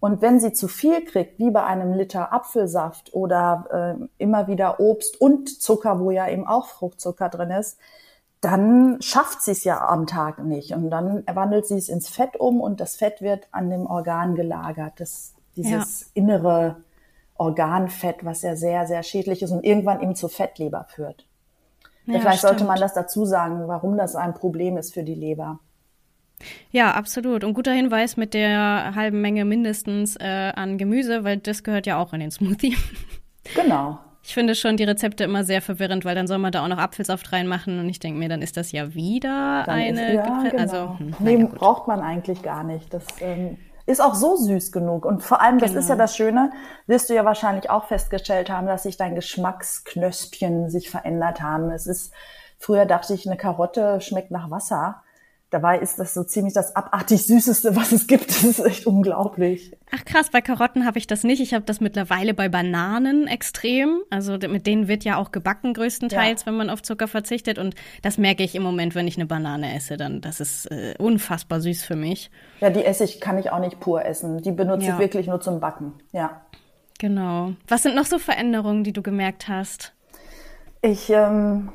Und 0.00 0.22
wenn 0.22 0.38
sie 0.38 0.52
zu 0.52 0.68
viel 0.68 1.04
kriegt, 1.04 1.38
wie 1.38 1.50
bei 1.50 1.64
einem 1.64 1.92
Liter 1.92 2.32
Apfelsaft 2.32 3.14
oder 3.14 3.98
äh, 3.98 4.22
immer 4.22 4.46
wieder 4.46 4.78
Obst 4.80 5.20
und 5.20 5.60
Zucker, 5.60 5.98
wo 6.00 6.10
ja 6.10 6.28
eben 6.28 6.46
auch 6.46 6.66
Fruchtzucker 6.66 7.28
drin 7.28 7.50
ist, 7.50 7.78
dann 8.40 9.02
schafft 9.02 9.42
sie 9.42 9.50
es 9.50 9.64
ja 9.64 9.88
am 9.88 10.06
Tag 10.06 10.44
nicht. 10.44 10.72
Und 10.72 10.90
dann 10.90 11.24
wandelt 11.26 11.66
sie 11.66 11.76
es 11.76 11.88
ins 11.88 12.08
Fett 12.08 12.38
um 12.38 12.60
und 12.60 12.80
das 12.80 12.94
Fett 12.96 13.20
wird 13.20 13.48
an 13.50 13.70
dem 13.70 13.86
Organ 13.86 14.36
gelagert. 14.36 14.92
Das, 14.98 15.34
dieses 15.56 16.00
ja. 16.00 16.06
innere 16.14 16.76
Organfett, 17.34 18.24
was 18.24 18.42
ja 18.42 18.54
sehr, 18.54 18.86
sehr 18.86 19.02
schädlich 19.02 19.42
ist 19.42 19.50
und 19.50 19.64
irgendwann 19.64 20.00
eben 20.00 20.14
zur 20.14 20.28
Fettleber 20.28 20.86
führt. 20.88 21.26
Ja, 22.06 22.20
Vielleicht 22.20 22.38
stimmt. 22.38 22.50
sollte 22.50 22.64
man 22.64 22.80
das 22.80 22.94
dazu 22.94 23.24
sagen, 23.24 23.66
warum 23.66 23.96
das 23.96 24.14
ein 24.14 24.34
Problem 24.34 24.76
ist 24.76 24.94
für 24.94 25.02
die 25.02 25.14
Leber. 25.14 25.58
Ja, 26.70 26.92
absolut. 26.92 27.44
Und 27.44 27.54
guter 27.54 27.72
Hinweis 27.72 28.16
mit 28.16 28.34
der 28.34 28.92
halben 28.94 29.20
Menge 29.20 29.44
mindestens 29.44 30.16
äh, 30.16 30.52
an 30.54 30.78
Gemüse, 30.78 31.24
weil 31.24 31.38
das 31.38 31.62
gehört 31.62 31.86
ja 31.86 31.98
auch 31.98 32.12
in 32.12 32.20
den 32.20 32.30
Smoothie. 32.30 32.76
Genau. 33.54 33.98
Ich 34.22 34.34
finde 34.34 34.54
schon 34.54 34.76
die 34.76 34.84
Rezepte 34.84 35.24
immer 35.24 35.42
sehr 35.42 35.62
verwirrend, 35.62 36.04
weil 36.04 36.14
dann 36.14 36.26
soll 36.26 36.36
man 36.36 36.52
da 36.52 36.62
auch 36.62 36.68
noch 36.68 36.76
Apfelsaft 36.76 37.32
reinmachen 37.32 37.78
und 37.78 37.88
ich 37.88 37.98
denke 37.98 38.18
mir, 38.18 38.28
dann 38.28 38.42
ist 38.42 38.58
das 38.58 38.72
ja 38.72 38.92
wieder 38.94 39.62
dann 39.64 39.74
eine. 39.74 40.08
Ist, 40.08 40.14
ja, 40.16 40.42
genau. 40.42 40.58
Also, 40.58 40.98
hm, 40.98 41.14
nee, 41.20 41.44
braucht 41.44 41.88
man 41.88 42.00
eigentlich 42.00 42.42
gar 42.42 42.62
nicht. 42.62 42.92
Das 42.92 43.04
ähm, 43.20 43.56
ist 43.86 44.02
auch 44.02 44.14
so 44.14 44.36
süß 44.36 44.70
genug. 44.70 45.06
Und 45.06 45.22
vor 45.22 45.40
allem, 45.40 45.58
das 45.58 45.70
genau. 45.70 45.80
ist 45.80 45.88
ja 45.88 45.94
genau. 45.94 46.04
das 46.04 46.16
Schöne, 46.16 46.50
wirst 46.86 47.08
du 47.08 47.14
ja 47.14 47.24
wahrscheinlich 47.24 47.70
auch 47.70 47.86
festgestellt 47.86 48.50
haben, 48.50 48.66
dass 48.66 48.82
sich 48.82 48.98
dein 48.98 49.14
Geschmacksknöspchen 49.14 50.68
sich 50.68 50.90
verändert 50.90 51.40
haben. 51.40 51.70
Es 51.70 51.86
ist, 51.86 52.12
früher 52.58 52.84
dachte 52.84 53.14
ich, 53.14 53.26
eine 53.26 53.38
Karotte 53.38 54.02
schmeckt 54.02 54.30
nach 54.30 54.50
Wasser. 54.50 55.02
Dabei 55.50 55.78
ist 55.78 55.98
das 55.98 56.12
so 56.12 56.24
ziemlich 56.24 56.52
das 56.52 56.76
abartig 56.76 57.24
Süßeste, 57.24 57.74
was 57.74 57.92
es 57.92 58.06
gibt. 58.06 58.28
Das 58.28 58.44
ist 58.44 58.58
echt 58.58 58.86
unglaublich. 58.86 59.74
Ach 59.90 60.04
krass, 60.04 60.28
bei 60.30 60.42
Karotten 60.42 60.84
habe 60.84 60.98
ich 60.98 61.06
das 61.06 61.24
nicht. 61.24 61.40
Ich 61.40 61.54
habe 61.54 61.64
das 61.64 61.80
mittlerweile 61.80 62.34
bei 62.34 62.50
Bananen 62.50 63.26
extrem. 63.26 64.00
Also 64.10 64.36
mit 64.36 64.66
denen 64.66 64.88
wird 64.88 65.04
ja 65.04 65.16
auch 65.16 65.32
gebacken 65.32 65.72
größtenteils, 65.72 66.42
ja. 66.42 66.46
wenn 66.46 66.56
man 66.56 66.68
auf 66.68 66.82
Zucker 66.82 67.08
verzichtet. 67.08 67.58
Und 67.58 67.74
das 68.02 68.18
merke 68.18 68.42
ich 68.42 68.54
im 68.54 68.62
Moment, 68.62 68.94
wenn 68.94 69.08
ich 69.08 69.16
eine 69.16 69.24
Banane 69.24 69.74
esse. 69.74 69.96
Dann 69.96 70.20
das 70.20 70.40
ist 70.40 70.70
äh, 70.70 70.94
unfassbar 70.98 71.62
süß 71.62 71.82
für 71.82 71.96
mich. 71.96 72.30
Ja, 72.60 72.68
die 72.68 72.84
esse 72.84 73.04
ich, 73.04 73.18
kann 73.18 73.38
ich 73.38 73.50
auch 73.50 73.60
nicht 73.60 73.80
pur 73.80 74.04
essen. 74.04 74.42
Die 74.42 74.52
benutze 74.52 74.88
ja. 74.88 74.94
ich 74.94 74.98
wirklich 74.98 75.28
nur 75.28 75.40
zum 75.40 75.60
Backen. 75.60 75.94
Ja. 76.12 76.42
Genau. 76.98 77.52
Was 77.66 77.84
sind 77.84 77.94
noch 77.94 78.04
so 78.04 78.18
Veränderungen, 78.18 78.84
die 78.84 78.92
du 78.92 79.00
gemerkt 79.00 79.48
hast? 79.48 79.94
Ich 80.82 81.08
ähm, 81.08 81.70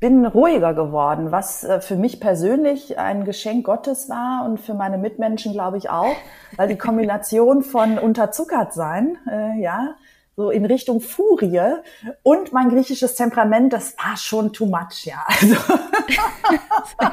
bin 0.00 0.26
ruhiger 0.26 0.74
geworden, 0.74 1.32
was 1.32 1.64
äh, 1.64 1.80
für 1.80 1.96
mich 1.96 2.20
persönlich 2.20 2.98
ein 2.98 3.24
Geschenk 3.24 3.66
Gottes 3.66 4.08
war 4.08 4.44
und 4.44 4.60
für 4.60 4.74
meine 4.74 4.98
Mitmenschen 4.98 5.52
glaube 5.52 5.76
ich 5.76 5.90
auch, 5.90 6.16
weil 6.56 6.68
die 6.68 6.78
Kombination 6.78 7.62
von 7.62 7.98
unterzuckert 7.98 8.72
sein, 8.72 9.18
äh, 9.30 9.60
ja, 9.60 9.94
so 10.38 10.50
in 10.50 10.64
Richtung 10.64 11.00
Furie 11.00 11.78
und 12.22 12.52
mein 12.52 12.68
griechisches 12.68 13.16
Temperament, 13.16 13.72
das 13.72 13.96
war 13.98 14.16
schon 14.16 14.52
too 14.52 14.66
much, 14.66 15.04
ja. 15.04 15.26
Also 15.26 15.56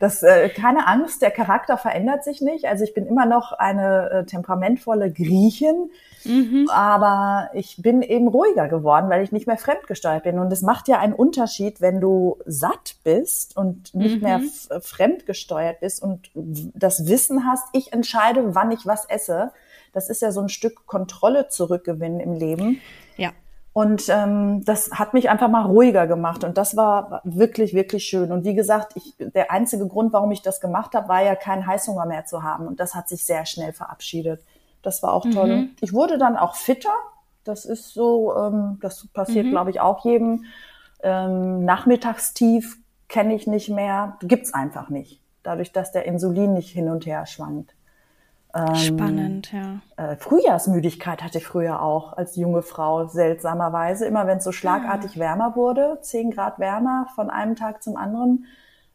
das 0.00 0.22
äh, 0.22 0.48
keine 0.48 0.86
Angst, 0.86 1.20
der 1.20 1.30
Charakter 1.30 1.76
verändert 1.76 2.24
sich 2.24 2.40
nicht. 2.40 2.64
Also 2.64 2.84
ich 2.84 2.94
bin 2.94 3.06
immer 3.06 3.26
noch 3.26 3.52
eine 3.52 4.10
äh, 4.10 4.24
temperamentvolle 4.24 5.12
Griechin, 5.12 5.90
mhm. 6.26 6.68
aber 6.70 7.50
ich 7.54 7.76
bin 7.80 8.02
eben 8.02 8.28
ruhiger 8.28 8.68
geworden, 8.68 9.10
weil 9.10 9.22
ich 9.22 9.32
nicht 9.32 9.46
mehr 9.46 9.58
fremdgesteuert 9.58 10.24
bin. 10.24 10.38
Und 10.38 10.52
es 10.52 10.62
macht 10.62 10.88
ja 10.88 10.98
einen 10.98 11.14
Unterschied, 11.14 11.80
wenn 11.80 12.00
du 12.00 12.38
satt 12.46 12.96
bist 13.04 13.56
und 13.56 13.94
nicht 13.94 14.16
mhm. 14.16 14.22
mehr 14.22 14.40
fremdgesteuert 14.80 15.80
bist 15.80 16.02
und 16.02 16.30
das 16.34 17.06
Wissen 17.06 17.46
hast, 17.46 17.64
ich 17.72 17.92
entscheide, 17.92 18.54
wann 18.54 18.70
ich 18.70 18.86
was 18.86 19.04
esse 19.06 19.52
das 19.94 20.10
ist 20.10 20.20
ja 20.20 20.32
so 20.32 20.40
ein 20.40 20.48
Stück 20.50 20.86
Kontrolle 20.86 21.48
zurückgewinnen 21.48 22.20
im 22.20 22.34
Leben. 22.34 22.80
Ja. 23.16 23.30
Und 23.72 24.08
ähm, 24.08 24.64
das 24.64 24.92
hat 24.92 25.14
mich 25.14 25.30
einfach 25.30 25.48
mal 25.48 25.64
ruhiger 25.64 26.06
gemacht 26.06 26.44
und 26.44 26.58
das 26.58 26.76
war 26.76 27.20
wirklich, 27.24 27.74
wirklich 27.74 28.04
schön. 28.04 28.30
Und 28.30 28.44
wie 28.44 28.54
gesagt, 28.54 28.92
ich, 28.94 29.14
der 29.18 29.50
einzige 29.50 29.88
Grund, 29.88 30.12
warum 30.12 30.30
ich 30.30 30.42
das 30.42 30.60
gemacht 30.60 30.94
habe, 30.94 31.08
war 31.08 31.24
ja 31.24 31.34
keinen 31.34 31.66
Heißhunger 31.66 32.06
mehr 32.06 32.24
zu 32.24 32.44
haben. 32.44 32.68
Und 32.68 32.78
das 32.78 32.94
hat 32.94 33.08
sich 33.08 33.24
sehr 33.24 33.46
schnell 33.46 33.72
verabschiedet. 33.72 34.44
Das 34.84 35.02
war 35.02 35.12
auch 35.12 35.24
toll. 35.28 35.56
Mhm. 35.56 35.70
Ich 35.80 35.92
wurde 35.92 36.18
dann 36.18 36.36
auch 36.36 36.54
fitter. 36.54 36.94
Das 37.42 37.64
ist 37.64 37.92
so, 37.92 38.34
ähm, 38.36 38.78
das 38.80 39.06
passiert, 39.08 39.46
mhm. 39.46 39.50
glaube 39.50 39.70
ich, 39.70 39.80
auch 39.80 40.04
jedem. 40.04 40.44
Ähm, 41.02 41.64
Nachmittagstief 41.64 42.78
kenne 43.08 43.34
ich 43.34 43.46
nicht 43.46 43.68
mehr. 43.68 44.16
Gibt's 44.20 44.54
einfach 44.54 44.88
nicht. 44.88 45.20
Dadurch, 45.42 45.72
dass 45.72 45.92
der 45.92 46.06
Insulin 46.06 46.54
nicht 46.54 46.70
hin 46.70 46.88
und 46.88 47.06
her 47.06 47.26
schwankt. 47.26 47.74
Ähm, 48.54 48.74
Spannend, 48.76 49.52
ja. 49.52 49.80
Äh, 49.96 50.16
Frühjahrsmüdigkeit 50.16 51.22
hatte 51.22 51.38
ich 51.38 51.46
früher 51.46 51.82
auch 51.82 52.12
als 52.12 52.36
junge 52.36 52.62
Frau, 52.62 53.08
seltsamerweise. 53.08 54.06
Immer 54.06 54.26
wenn 54.26 54.38
es 54.38 54.44
so 54.44 54.52
schlagartig 54.52 55.16
ja. 55.16 55.20
wärmer 55.20 55.56
wurde, 55.56 55.98
zehn 56.02 56.30
Grad 56.30 56.60
wärmer 56.60 57.08
von 57.16 57.30
einem 57.30 57.56
Tag 57.56 57.82
zum 57.82 57.96
anderen, 57.96 58.46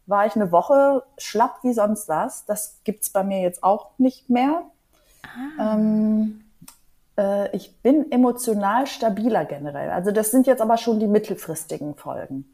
war 0.05 0.25
ich 0.25 0.35
eine 0.35 0.51
Woche 0.51 1.03
schlapp 1.17 1.59
wie 1.63 1.73
sonst 1.73 2.07
was. 2.07 2.45
Das 2.45 2.79
gibt's 2.83 3.09
bei 3.09 3.23
mir 3.23 3.41
jetzt 3.41 3.63
auch 3.63 3.91
nicht 3.97 4.29
mehr. 4.29 4.63
Ah. 5.23 5.75
Ähm, 5.75 6.41
äh, 7.17 7.55
ich 7.55 7.81
bin 7.81 8.11
emotional 8.11 8.87
stabiler 8.87 9.45
generell. 9.45 9.89
Also 9.91 10.11
das 10.11 10.31
sind 10.31 10.47
jetzt 10.47 10.61
aber 10.61 10.77
schon 10.77 10.99
die 10.99 11.07
mittelfristigen 11.07 11.95
Folgen. 11.95 12.45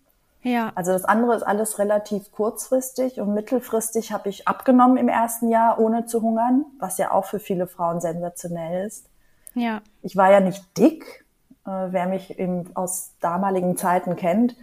Ja. 0.41 0.71
Also 0.75 0.91
das 0.91 1.05
andere 1.05 1.35
ist 1.35 1.43
alles 1.43 1.79
relativ 1.79 2.31
kurzfristig 2.31 3.19
und 3.19 3.33
mittelfristig 3.33 4.11
habe 4.11 4.29
ich 4.29 4.47
abgenommen 4.47 4.97
im 4.97 5.07
ersten 5.07 5.49
Jahr, 5.49 5.79
ohne 5.79 6.05
zu 6.05 6.21
hungern, 6.21 6.65
was 6.77 6.99
ja 6.99 7.11
auch 7.11 7.25
für 7.25 7.39
viele 7.39 7.65
Frauen 7.65 7.99
sensationell 7.99 8.85
ist. 8.85 9.09
Ja. 9.55 9.81
Ich 10.03 10.15
war 10.15 10.31
ja 10.31 10.41
nicht 10.41 10.77
dick, 10.77 11.25
äh, 11.65 11.69
wer 11.69 12.05
mich 12.05 12.37
eben 12.37 12.69
aus 12.75 13.13
damaligen 13.21 13.75
Zeiten 13.75 14.15
kennt, 14.15 14.55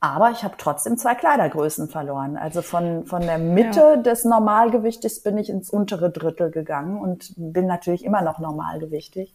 aber 0.00 0.30
ich 0.30 0.42
habe 0.44 0.54
trotzdem 0.58 0.96
zwei 0.96 1.14
Kleidergrößen 1.14 1.88
verloren. 1.88 2.36
Also 2.36 2.62
von, 2.62 3.04
von 3.04 3.22
der 3.22 3.38
Mitte 3.38 3.80
ja. 3.80 3.96
des 3.96 4.24
Normalgewichtes 4.24 5.22
bin 5.22 5.38
ich 5.38 5.50
ins 5.50 5.70
untere 5.70 6.10
Drittel 6.10 6.50
gegangen 6.50 6.98
und 6.98 7.34
bin 7.36 7.66
natürlich 7.66 8.04
immer 8.04 8.22
noch 8.22 8.38
normalgewichtig. 8.38 9.34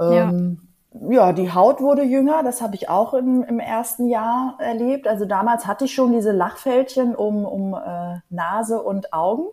Ähm, 0.00 0.10
ja 0.10 0.68
ja, 1.08 1.32
die 1.32 1.52
Haut 1.52 1.80
wurde 1.80 2.02
jünger, 2.02 2.42
das 2.42 2.60
habe 2.60 2.74
ich 2.74 2.88
auch 2.88 3.14
im, 3.14 3.42
im 3.42 3.58
ersten 3.58 4.08
Jahr 4.08 4.56
erlebt. 4.58 5.06
Also 5.06 5.24
damals 5.24 5.66
hatte 5.66 5.86
ich 5.86 5.94
schon 5.94 6.12
diese 6.12 6.32
Lachfältchen 6.32 7.14
um, 7.14 7.44
um 7.44 7.74
äh, 7.74 8.18
Nase 8.30 8.82
und 8.82 9.12
Augen, 9.12 9.46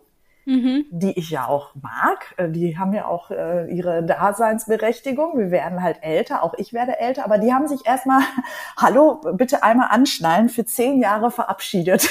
mhm. 0.44 0.86
die 0.90 1.18
ich 1.18 1.30
ja 1.30 1.46
auch 1.46 1.74
mag. 1.80 2.34
Äh, 2.36 2.50
die 2.50 2.78
haben 2.78 2.92
ja 2.92 3.06
auch 3.06 3.30
äh, 3.30 3.66
ihre 3.72 4.02
Daseinsberechtigung. 4.02 5.38
Wir 5.38 5.50
werden 5.50 5.82
halt 5.82 5.98
älter, 6.02 6.42
auch 6.42 6.54
ich 6.58 6.72
werde 6.72 6.98
älter, 6.98 7.24
aber 7.24 7.38
die 7.38 7.52
haben 7.52 7.68
sich 7.68 7.86
erstmal, 7.86 8.22
hallo, 8.76 9.20
bitte 9.34 9.62
einmal 9.62 9.88
anschnallen, 9.90 10.48
für 10.48 10.64
zehn 10.64 11.00
Jahre 11.00 11.30
verabschiedet. 11.30 12.08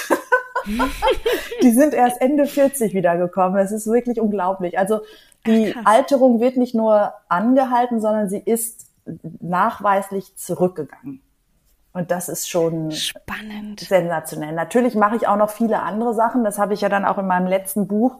die 1.63 1.71
sind 1.71 1.93
erst 1.93 2.21
Ende 2.21 2.45
40 2.45 2.93
wiedergekommen. 2.93 3.59
Es 3.59 3.71
ist 3.71 3.87
wirklich 3.87 4.19
unglaublich. 4.19 4.77
Also 4.77 5.01
die 5.45 5.73
Ach, 5.77 5.85
Alterung 5.85 6.39
wird 6.39 6.57
nicht 6.57 6.75
nur 6.75 7.13
angehalten, 7.27 8.01
sondern 8.01 8.29
sie 8.29 8.39
ist 8.39 8.87
nachweislich 9.39 10.35
zurückgegangen. 10.35 11.21
Und 11.99 12.11
das 12.11 12.29
ist 12.29 12.49
schon 12.49 12.91
spannend, 12.91 13.81
sensationell. 13.81 14.53
Natürlich 14.53 14.95
mache 14.95 15.17
ich 15.17 15.27
auch 15.27 15.35
noch 15.35 15.49
viele 15.49 15.81
andere 15.81 16.13
Sachen. 16.13 16.45
Das 16.45 16.57
habe 16.57 16.73
ich 16.73 16.79
ja 16.79 16.87
dann 16.87 17.03
auch 17.03 17.17
in 17.17 17.27
meinem 17.27 17.45
letzten 17.45 17.89
Buch, 17.89 18.19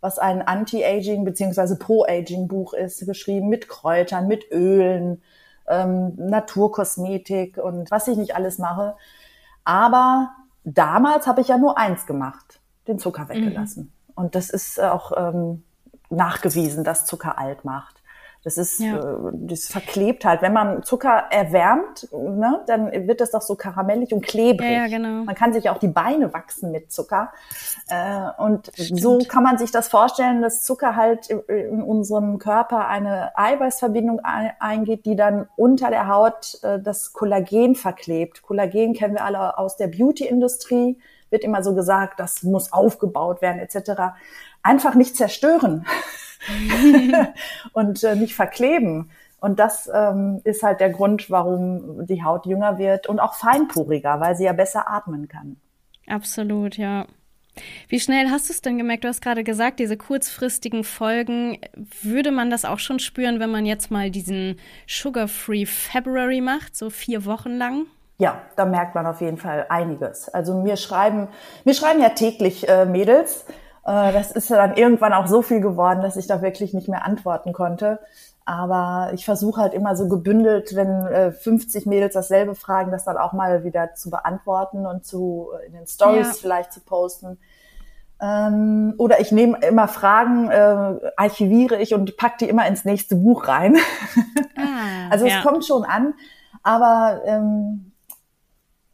was 0.00 0.18
ein 0.18 0.40
Anti-Aging 0.40 1.22
beziehungsweise 1.22 1.78
Pro-Aging-Buch 1.78 2.72
ist, 2.72 3.04
geschrieben 3.04 3.50
mit 3.50 3.68
Kräutern, 3.68 4.26
mit 4.26 4.50
Ölen, 4.50 5.22
ähm, 5.68 6.14
Naturkosmetik 6.16 7.58
und 7.58 7.90
was 7.90 8.08
ich 8.08 8.16
nicht 8.16 8.34
alles 8.34 8.56
mache. 8.56 8.96
Aber 9.64 10.30
damals 10.64 11.26
habe 11.26 11.42
ich 11.42 11.48
ja 11.48 11.58
nur 11.58 11.76
eins 11.76 12.06
gemacht, 12.06 12.58
den 12.88 12.98
Zucker 12.98 13.28
weggelassen. 13.28 13.92
Mhm. 14.06 14.12
Und 14.14 14.34
das 14.34 14.48
ist 14.48 14.80
auch 14.80 15.12
ähm, 15.14 15.62
nachgewiesen, 16.08 16.84
dass 16.84 17.04
Zucker 17.04 17.36
alt 17.38 17.66
macht. 17.66 17.99
Das 18.42 18.56
ist, 18.56 18.80
ja. 18.80 18.98
äh, 18.98 19.32
das 19.32 19.66
verklebt 19.66 20.24
halt. 20.24 20.40
Wenn 20.40 20.54
man 20.54 20.82
Zucker 20.82 21.24
erwärmt, 21.30 22.08
ne, 22.12 22.62
dann 22.66 22.90
wird 23.06 23.20
das 23.20 23.32
doch 23.32 23.42
so 23.42 23.54
karamellig 23.54 24.14
und 24.14 24.24
klebrig. 24.24 24.70
Ja, 24.70 24.86
ja, 24.86 24.88
genau. 24.88 25.24
Man 25.24 25.34
kann 25.34 25.52
sich 25.52 25.68
auch 25.68 25.76
die 25.76 25.88
Beine 25.88 26.32
wachsen 26.32 26.70
mit 26.70 26.90
Zucker. 26.90 27.32
Äh, 27.88 28.30
und 28.38 28.70
Stimmt. 28.74 29.00
so 29.00 29.18
kann 29.28 29.42
man 29.42 29.58
sich 29.58 29.70
das 29.72 29.88
vorstellen, 29.88 30.40
dass 30.40 30.64
Zucker 30.64 30.96
halt 30.96 31.28
in 31.28 31.82
unserem 31.82 32.38
Körper 32.38 32.88
eine 32.88 33.36
Eiweißverbindung 33.36 34.20
eingeht, 34.20 35.04
die 35.04 35.16
dann 35.16 35.46
unter 35.56 35.90
der 35.90 36.08
Haut 36.08 36.58
äh, 36.62 36.80
das 36.80 37.12
Kollagen 37.12 37.74
verklebt. 37.74 38.42
Kollagen 38.42 38.94
kennen 38.94 39.14
wir 39.14 39.24
alle 39.24 39.58
aus 39.58 39.76
der 39.76 39.88
Beauty-Industrie. 39.88 40.98
Wird 41.28 41.44
immer 41.44 41.62
so 41.62 41.74
gesagt, 41.74 42.18
das 42.18 42.42
muss 42.42 42.72
aufgebaut 42.72 43.42
werden, 43.42 43.58
etc. 43.58 44.14
Einfach 44.62 44.94
nicht 44.94 45.14
zerstören. 45.14 45.84
und 47.72 48.02
äh, 48.04 48.16
nicht 48.16 48.34
verkleben. 48.34 49.10
Und 49.40 49.58
das 49.58 49.90
ähm, 49.92 50.40
ist 50.44 50.62
halt 50.62 50.80
der 50.80 50.90
Grund, 50.90 51.30
warum 51.30 52.06
die 52.06 52.22
Haut 52.22 52.46
jünger 52.46 52.78
wird 52.78 53.06
und 53.06 53.20
auch 53.20 53.34
feinporiger, 53.34 54.20
weil 54.20 54.36
sie 54.36 54.44
ja 54.44 54.52
besser 54.52 54.88
atmen 54.90 55.28
kann. 55.28 55.56
Absolut, 56.06 56.76
ja. 56.76 57.06
Wie 57.88 58.00
schnell 58.00 58.30
hast 58.30 58.48
du 58.48 58.52
es 58.52 58.62
denn 58.62 58.78
gemerkt? 58.78 59.04
Du 59.04 59.08
hast 59.08 59.22
gerade 59.22 59.44
gesagt, 59.44 59.80
diese 59.80 59.96
kurzfristigen 59.96 60.84
Folgen, 60.84 61.58
würde 62.02 62.30
man 62.30 62.50
das 62.50 62.64
auch 62.64 62.78
schon 62.78 62.98
spüren, 62.98 63.40
wenn 63.40 63.50
man 63.50 63.66
jetzt 63.66 63.90
mal 63.90 64.10
diesen 64.10 64.56
Sugar-Free 64.86 65.66
February 65.66 66.40
macht, 66.40 66.76
so 66.76 66.90
vier 66.90 67.24
Wochen 67.24 67.56
lang? 67.56 67.86
Ja, 68.18 68.42
da 68.56 68.66
merkt 68.66 68.94
man 68.94 69.06
auf 69.06 69.20
jeden 69.20 69.38
Fall 69.38 69.66
einiges. 69.70 70.28
Also 70.28 70.54
mir 70.60 70.76
schreiben, 70.76 71.28
mir 71.64 71.74
schreiben 71.74 72.02
ja 72.02 72.10
täglich 72.10 72.68
äh, 72.68 72.84
Mädels 72.84 73.46
das 73.84 74.30
ist 74.30 74.50
dann 74.50 74.74
irgendwann 74.74 75.12
auch 75.12 75.26
so 75.26 75.42
viel 75.42 75.60
geworden, 75.60 76.02
dass 76.02 76.16
ich 76.16 76.26
da 76.26 76.42
wirklich 76.42 76.74
nicht 76.74 76.88
mehr 76.88 77.04
antworten 77.04 77.52
konnte. 77.52 77.98
Aber 78.44 79.12
ich 79.14 79.24
versuche 79.24 79.60
halt 79.60 79.74
immer 79.74 79.94
so 79.94 80.08
gebündelt, 80.08 80.74
wenn 80.74 81.32
50 81.32 81.86
äh, 81.86 81.88
Mädels 81.88 82.14
dasselbe 82.14 82.54
fragen, 82.54 82.90
das 82.90 83.04
dann 83.04 83.16
auch 83.16 83.32
mal 83.32 83.64
wieder 83.64 83.94
zu 83.94 84.10
beantworten 84.10 84.86
und 84.86 85.04
zu 85.04 85.50
äh, 85.60 85.66
in 85.66 85.72
den 85.74 85.86
Stories 85.86 86.26
ja. 86.26 86.32
vielleicht 86.32 86.72
zu 86.72 86.80
posten. 86.80 87.38
Ähm, 88.20 88.94
oder 88.98 89.20
ich 89.20 89.32
nehme 89.32 89.58
immer 89.60 89.88
Fragen, 89.88 90.50
äh, 90.50 91.12
archiviere 91.16 91.80
ich 91.80 91.94
und 91.94 92.16
pack 92.16 92.38
die 92.38 92.48
immer 92.48 92.66
ins 92.66 92.84
nächste 92.84 93.16
Buch 93.16 93.48
rein. 93.48 93.76
Ah. 94.62 95.08
also 95.08 95.24
es 95.24 95.32
ja. 95.32 95.40
kommt 95.40 95.64
schon 95.64 95.84
an, 95.84 96.12
aber 96.62 97.22
ähm, 97.24 97.89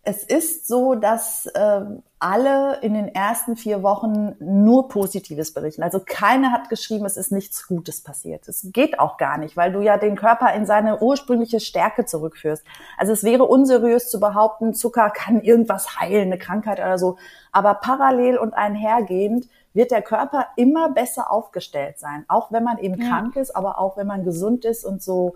es 0.08 0.22
ist 0.22 0.68
so, 0.68 0.94
dass 0.94 1.46
äh, 1.46 1.80
alle 2.20 2.78
in 2.80 2.94
den 2.94 3.08
ersten 3.08 3.56
vier 3.56 3.82
Wochen 3.82 4.36
nur 4.38 4.88
Positives 4.88 5.52
berichten. 5.52 5.82
Also 5.82 6.00
keiner 6.06 6.52
hat 6.52 6.68
geschrieben, 6.68 7.04
es 7.06 7.16
ist 7.16 7.32
nichts 7.32 7.66
Gutes 7.66 8.02
passiert. 8.02 8.46
Es 8.48 8.68
geht 8.72 9.00
auch 9.00 9.16
gar 9.16 9.36
nicht, 9.36 9.56
weil 9.56 9.72
du 9.72 9.80
ja 9.80 9.98
den 9.98 10.14
Körper 10.14 10.54
in 10.54 10.64
seine 10.64 11.02
ursprüngliche 11.02 11.58
Stärke 11.58 12.04
zurückführst. 12.04 12.64
Also 12.96 13.12
es 13.12 13.24
wäre 13.24 13.44
unseriös 13.46 14.08
zu 14.08 14.20
behaupten, 14.20 14.74
Zucker 14.74 15.10
kann 15.10 15.40
irgendwas 15.40 15.98
heilen, 15.98 16.26
eine 16.28 16.38
Krankheit 16.38 16.78
oder 16.78 16.98
so. 16.98 17.18
Aber 17.50 17.74
parallel 17.74 18.38
und 18.38 18.54
einhergehend 18.54 19.48
wird 19.74 19.90
der 19.90 20.02
Körper 20.02 20.46
immer 20.54 20.90
besser 20.90 21.32
aufgestellt 21.32 21.98
sein. 21.98 22.24
Auch 22.28 22.52
wenn 22.52 22.62
man 22.62 22.78
eben 22.78 23.02
ja. 23.02 23.08
krank 23.08 23.34
ist, 23.34 23.56
aber 23.56 23.80
auch 23.80 23.96
wenn 23.96 24.06
man 24.06 24.22
gesund 24.22 24.64
ist 24.64 24.84
und 24.84 25.02
so 25.02 25.34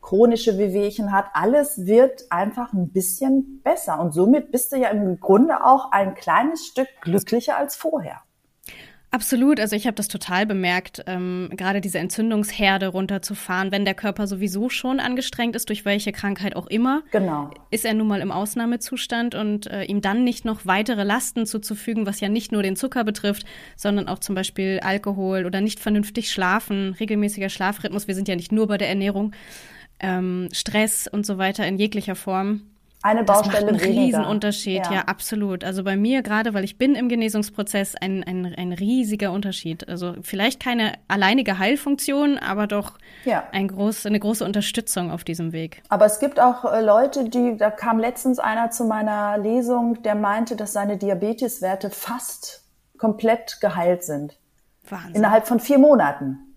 chronische 0.00 0.58
Wehwehchen 0.58 1.12
hat, 1.12 1.26
alles 1.34 1.86
wird 1.86 2.24
einfach 2.30 2.72
ein 2.72 2.90
bisschen 2.90 3.60
besser. 3.62 4.00
Und 4.00 4.12
somit 4.12 4.50
bist 4.50 4.72
du 4.72 4.76
ja 4.76 4.88
im 4.88 5.20
Grunde 5.20 5.64
auch 5.64 5.92
ein 5.92 6.14
kleines 6.14 6.66
Stück 6.66 6.88
glücklicher 7.02 7.56
als 7.56 7.76
vorher. 7.76 8.22
Absolut, 9.12 9.58
also 9.58 9.74
ich 9.74 9.86
habe 9.86 9.96
das 9.96 10.06
total 10.06 10.46
bemerkt, 10.46 11.02
ähm, 11.08 11.50
gerade 11.56 11.80
diese 11.80 11.98
Entzündungsherde 11.98 12.86
runterzufahren, 12.86 13.72
wenn 13.72 13.84
der 13.84 13.94
Körper 13.94 14.28
sowieso 14.28 14.68
schon 14.68 15.00
angestrengt 15.00 15.56
ist, 15.56 15.68
durch 15.68 15.84
welche 15.84 16.12
Krankheit 16.12 16.54
auch 16.54 16.68
immer. 16.68 17.02
Genau. 17.10 17.50
Ist 17.72 17.84
er 17.84 17.94
nun 17.94 18.06
mal 18.06 18.20
im 18.20 18.30
Ausnahmezustand 18.30 19.34
und 19.34 19.66
äh, 19.66 19.82
ihm 19.82 20.00
dann 20.00 20.22
nicht 20.22 20.44
noch 20.44 20.64
weitere 20.64 21.02
Lasten 21.02 21.44
zuzufügen, 21.44 22.06
was 22.06 22.20
ja 22.20 22.28
nicht 22.28 22.52
nur 22.52 22.62
den 22.62 22.76
Zucker 22.76 23.02
betrifft, 23.02 23.46
sondern 23.74 24.06
auch 24.06 24.20
zum 24.20 24.36
Beispiel 24.36 24.78
Alkohol 24.80 25.44
oder 25.44 25.60
nicht 25.60 25.80
vernünftig 25.80 26.30
schlafen, 26.30 26.94
regelmäßiger 27.00 27.48
Schlafrhythmus. 27.48 28.06
Wir 28.06 28.14
sind 28.14 28.28
ja 28.28 28.36
nicht 28.36 28.52
nur 28.52 28.68
bei 28.68 28.78
der 28.78 28.90
Ernährung 28.90 29.32
ähm, 30.00 30.48
Stress 30.52 31.06
und 31.06 31.24
so 31.24 31.38
weiter 31.38 31.66
in 31.66 31.78
jeglicher 31.78 32.14
Form. 32.16 32.62
Eine 33.02 33.24
Baustelle 33.24 33.64
das 33.64 33.72
macht 33.72 33.82
einen 33.82 33.98
Riesenunterschied, 33.98 34.84
ja. 34.86 34.92
ja. 34.92 35.00
absolut. 35.06 35.64
Also 35.64 35.82
bei 35.84 35.96
mir 35.96 36.22
gerade, 36.22 36.52
weil 36.52 36.64
ich 36.64 36.76
bin 36.76 36.94
im 36.94 37.08
Genesungsprozess, 37.08 37.94
ein, 37.94 38.22
ein, 38.24 38.54
ein 38.54 38.72
riesiger 38.74 39.32
Unterschied. 39.32 39.88
Also 39.88 40.16
vielleicht 40.20 40.60
keine 40.60 40.92
alleinige 41.08 41.58
Heilfunktion, 41.58 42.36
aber 42.36 42.66
doch 42.66 42.98
ja. 43.24 43.44
ein 43.52 43.68
groß, 43.68 44.04
eine 44.04 44.20
große 44.20 44.44
Unterstützung 44.44 45.10
auf 45.10 45.24
diesem 45.24 45.52
Weg. 45.52 45.82
Aber 45.88 46.04
es 46.04 46.20
gibt 46.20 46.38
auch 46.40 46.70
äh, 46.70 46.82
Leute, 46.82 47.30
die, 47.30 47.56
da 47.56 47.70
kam 47.70 47.98
letztens 47.98 48.38
einer 48.38 48.70
zu 48.70 48.84
meiner 48.84 49.38
Lesung, 49.38 50.02
der 50.02 50.14
meinte, 50.14 50.54
dass 50.54 50.74
seine 50.74 50.98
Diabeteswerte 50.98 51.88
fast 51.88 52.64
komplett 52.98 53.62
geheilt 53.62 54.04
sind. 54.04 54.36
Wahnsinn. 54.86 55.14
Innerhalb 55.14 55.46
von 55.46 55.58
vier 55.58 55.78
Monaten. 55.78 56.49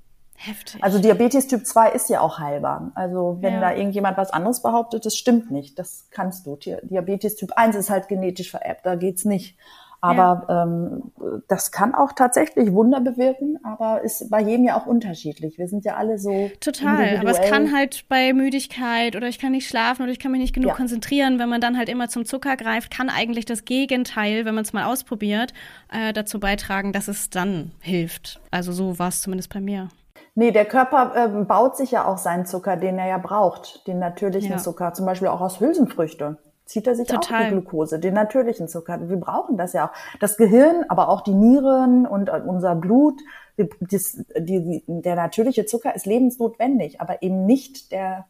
Heftig. 0.46 0.84
Also 0.84 1.00
Diabetes 1.00 1.48
Typ 1.48 1.66
2 1.66 1.92
ist 1.92 2.10
ja 2.10 2.20
auch 2.20 2.38
heilbar. 2.38 2.92
Also 2.96 3.38
wenn 3.40 3.54
ja. 3.54 3.62
da 3.62 3.74
irgendjemand 3.74 4.18
was 4.18 4.32
anderes 4.32 4.62
behauptet, 4.62 5.06
das 5.06 5.16
stimmt 5.16 5.52
nicht. 5.52 5.80
Das 5.80 6.08
kannst 6.12 6.46
du. 6.46 6.58
Diabetes 6.58 7.38
Typ 7.38 7.54
1 7.54 7.78
ist 7.78 7.90
halt 7.90 8.10
genetisch 8.10 8.52
vererbt, 8.52 8.86
da 8.86 8.96
geht's 8.96 9.24
nicht. 9.24 9.58
Aber 10.02 10.46
ja. 10.50 10.64
ähm, 10.64 11.14
das 11.48 11.72
kann 11.72 11.96
auch 11.96 12.12
tatsächlich 12.12 12.74
Wunder 12.74 13.00
bewirken, 13.00 13.58
aber 13.64 14.02
ist 14.02 14.30
bei 14.30 14.42
jedem 14.42 14.66
ja 14.66 14.78
auch 14.78 14.86
unterschiedlich. 14.86 15.58
Wir 15.58 15.70
sind 15.70 15.86
ja 15.86 15.96
alle 15.96 16.20
so. 16.20 16.52
Total, 16.60 17.20
aber 17.20 17.32
es 17.32 17.50
kann 17.50 17.74
halt 17.74 18.04
bei 18.10 18.34
Müdigkeit 18.34 19.16
oder 19.16 19.30
ich 19.30 19.40
kann 19.40 19.54
nicht 19.54 19.66
schlafen 19.66 20.04
oder 20.04 20.12
ich 20.12 20.20
kann 20.20 20.34
mich 20.34 20.42
nicht 20.42 20.54
genug 20.54 20.72
ja. 20.72 20.76
konzentrieren, 20.76 21.40
wenn 21.40 21.48
man 21.48 21.62
dann 21.62 21.78
halt 21.78 21.88
immer 21.88 22.10
zum 22.10 22.26
Zucker 22.26 22.58
greift, 22.58 22.92
kann 22.92 23.08
eigentlich 23.08 23.46
das 23.46 23.64
Gegenteil, 23.64 24.44
wenn 24.44 24.56
man 24.56 24.66
es 24.66 24.74
mal 24.74 24.92
ausprobiert, 24.92 25.54
äh, 25.90 26.12
dazu 26.12 26.38
beitragen, 26.38 26.92
dass 26.92 27.08
es 27.08 27.30
dann 27.30 27.72
hilft. 27.80 28.42
Also 28.52 28.74
so 28.74 29.00
war 29.00 29.08
es 29.08 29.22
zumindest 29.22 29.54
bei 29.54 29.62
mir. 29.62 29.88
Nee, 30.36 30.52
der 30.52 30.66
Körper 30.66 31.14
äh, 31.16 31.44
baut 31.44 31.78
sich 31.78 31.92
ja 31.92 32.06
auch 32.06 32.18
seinen 32.18 32.46
Zucker, 32.46 32.76
den 32.76 32.98
er 32.98 33.08
ja 33.08 33.18
braucht, 33.20 33.86
den 33.88 34.00
natürlichen 34.00 34.52
ja. 34.52 34.58
Zucker, 34.58 34.94
zum 34.94 35.06
Beispiel 35.06 35.28
auch 35.28 35.42
aus 35.42 35.60
Hülsenfrüchte. 35.60 36.38
Zieht 36.66 36.88
er 36.88 36.96
sich 36.96 37.08
Total. 37.08 37.42
auch 37.42 37.46
die 37.46 37.52
Glucose, 37.52 38.00
den 38.00 38.14
natürlichen 38.14 38.68
Zucker. 38.68 39.10
Wir 39.10 39.18
brauchen 39.18 39.58
das 39.58 39.74
ja 39.74 39.88
auch. 39.88 40.20
Das 40.20 40.38
Gehirn, 40.38 40.86
aber 40.88 41.10
auch 41.10 41.22
die 41.22 41.34
Nieren 41.34 42.08
und 42.08 42.30
äh, 42.30 42.42
unser 42.46 42.74
Blut, 42.74 43.22
das, 43.58 44.24
die, 44.38 44.84
der 44.88 45.16
natürliche 45.16 45.66
Zucker 45.66 45.94
ist 45.94 46.06
lebensnotwendig, 46.06 47.00
aber 47.00 47.22
eben 47.22 47.46
nicht 47.46 47.92
der 47.92 48.26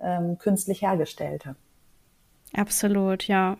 ähm, 0.00 0.38
künstlich 0.38 0.82
hergestellte. 0.82 1.56
Absolut, 2.54 3.26
ja. 3.26 3.56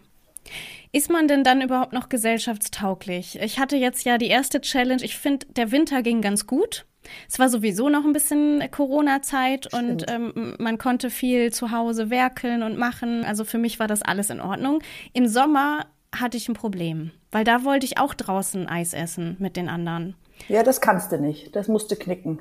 Ist 0.92 1.10
man 1.10 1.26
denn 1.26 1.42
dann 1.42 1.60
überhaupt 1.60 1.92
noch 1.92 2.08
gesellschaftstauglich? 2.08 3.40
Ich 3.40 3.58
hatte 3.58 3.76
jetzt 3.76 4.04
ja 4.04 4.18
die 4.18 4.28
erste 4.28 4.60
Challenge. 4.60 5.02
Ich 5.02 5.18
finde, 5.18 5.46
der 5.46 5.72
Winter 5.72 6.02
ging 6.02 6.22
ganz 6.22 6.46
gut. 6.46 6.86
Es 7.28 7.38
war 7.38 7.48
sowieso 7.48 7.88
noch 7.88 8.04
ein 8.04 8.12
bisschen 8.12 8.62
Corona-Zeit 8.70 9.72
und 9.72 10.04
ähm, 10.08 10.54
man 10.58 10.78
konnte 10.78 11.10
viel 11.10 11.52
zu 11.52 11.70
Hause 11.70 12.10
werkeln 12.10 12.62
und 12.62 12.78
machen. 12.78 13.24
Also 13.24 13.44
für 13.44 13.58
mich 13.58 13.78
war 13.78 13.86
das 13.86 14.02
alles 14.02 14.30
in 14.30 14.40
Ordnung. 14.40 14.80
Im 15.12 15.26
Sommer 15.26 15.86
hatte 16.14 16.36
ich 16.36 16.48
ein 16.48 16.54
Problem, 16.54 17.10
weil 17.30 17.44
da 17.44 17.64
wollte 17.64 17.86
ich 17.86 17.98
auch 17.98 18.14
draußen 18.14 18.66
Eis 18.66 18.94
essen 18.94 19.36
mit 19.38 19.56
den 19.56 19.68
anderen. 19.68 20.16
Ja, 20.48 20.62
das 20.62 20.80
kannst 20.80 21.12
du 21.12 21.18
nicht. 21.18 21.54
Das 21.56 21.68
musst 21.68 21.90
du 21.90 21.96
knicken. 21.96 22.40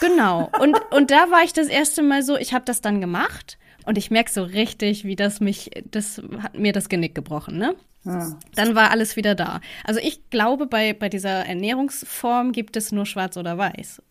Genau. 0.00 0.50
Und, 0.60 0.80
und 0.90 1.10
da 1.10 1.30
war 1.30 1.44
ich 1.44 1.52
das 1.52 1.68
erste 1.68 2.02
Mal 2.02 2.22
so, 2.22 2.36
ich 2.36 2.54
habe 2.54 2.64
das 2.64 2.80
dann 2.80 3.00
gemacht 3.00 3.58
und 3.86 3.98
ich 3.98 4.10
merke 4.10 4.30
so 4.30 4.42
richtig, 4.42 5.04
wie 5.04 5.16
das 5.16 5.40
mich, 5.40 5.70
das 5.90 6.22
hat 6.42 6.58
mir 6.58 6.72
das 6.72 6.88
Genick 6.88 7.14
gebrochen, 7.14 7.58
ne? 7.58 7.74
Ja. 8.04 8.36
Dann 8.54 8.74
war 8.74 8.90
alles 8.90 9.16
wieder 9.16 9.34
da. 9.34 9.60
Also 9.84 10.00
ich 10.02 10.28
glaube, 10.30 10.66
bei, 10.66 10.92
bei 10.92 11.08
dieser 11.08 11.46
Ernährungsform 11.46 12.52
gibt 12.52 12.76
es 12.76 12.92
nur 12.92 13.06
schwarz 13.06 13.36
oder 13.36 13.56
weiß. 13.56 14.02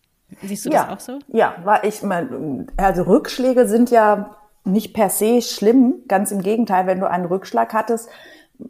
Siehst 0.42 0.66
du 0.66 0.70
ja. 0.70 0.84
das 0.84 0.92
auch 0.92 1.00
so? 1.00 1.18
Ja, 1.28 1.56
war 1.62 1.84
ich 1.84 2.02
mein, 2.02 2.66
also 2.76 3.02
Rückschläge 3.02 3.68
sind 3.68 3.90
ja 3.90 4.36
nicht 4.64 4.94
per 4.94 5.10
se 5.10 5.42
schlimm. 5.42 6.02
Ganz 6.08 6.32
im 6.32 6.42
Gegenteil, 6.42 6.86
wenn 6.86 7.00
du 7.00 7.08
einen 7.08 7.26
Rückschlag 7.26 7.72
hattest, 7.72 8.08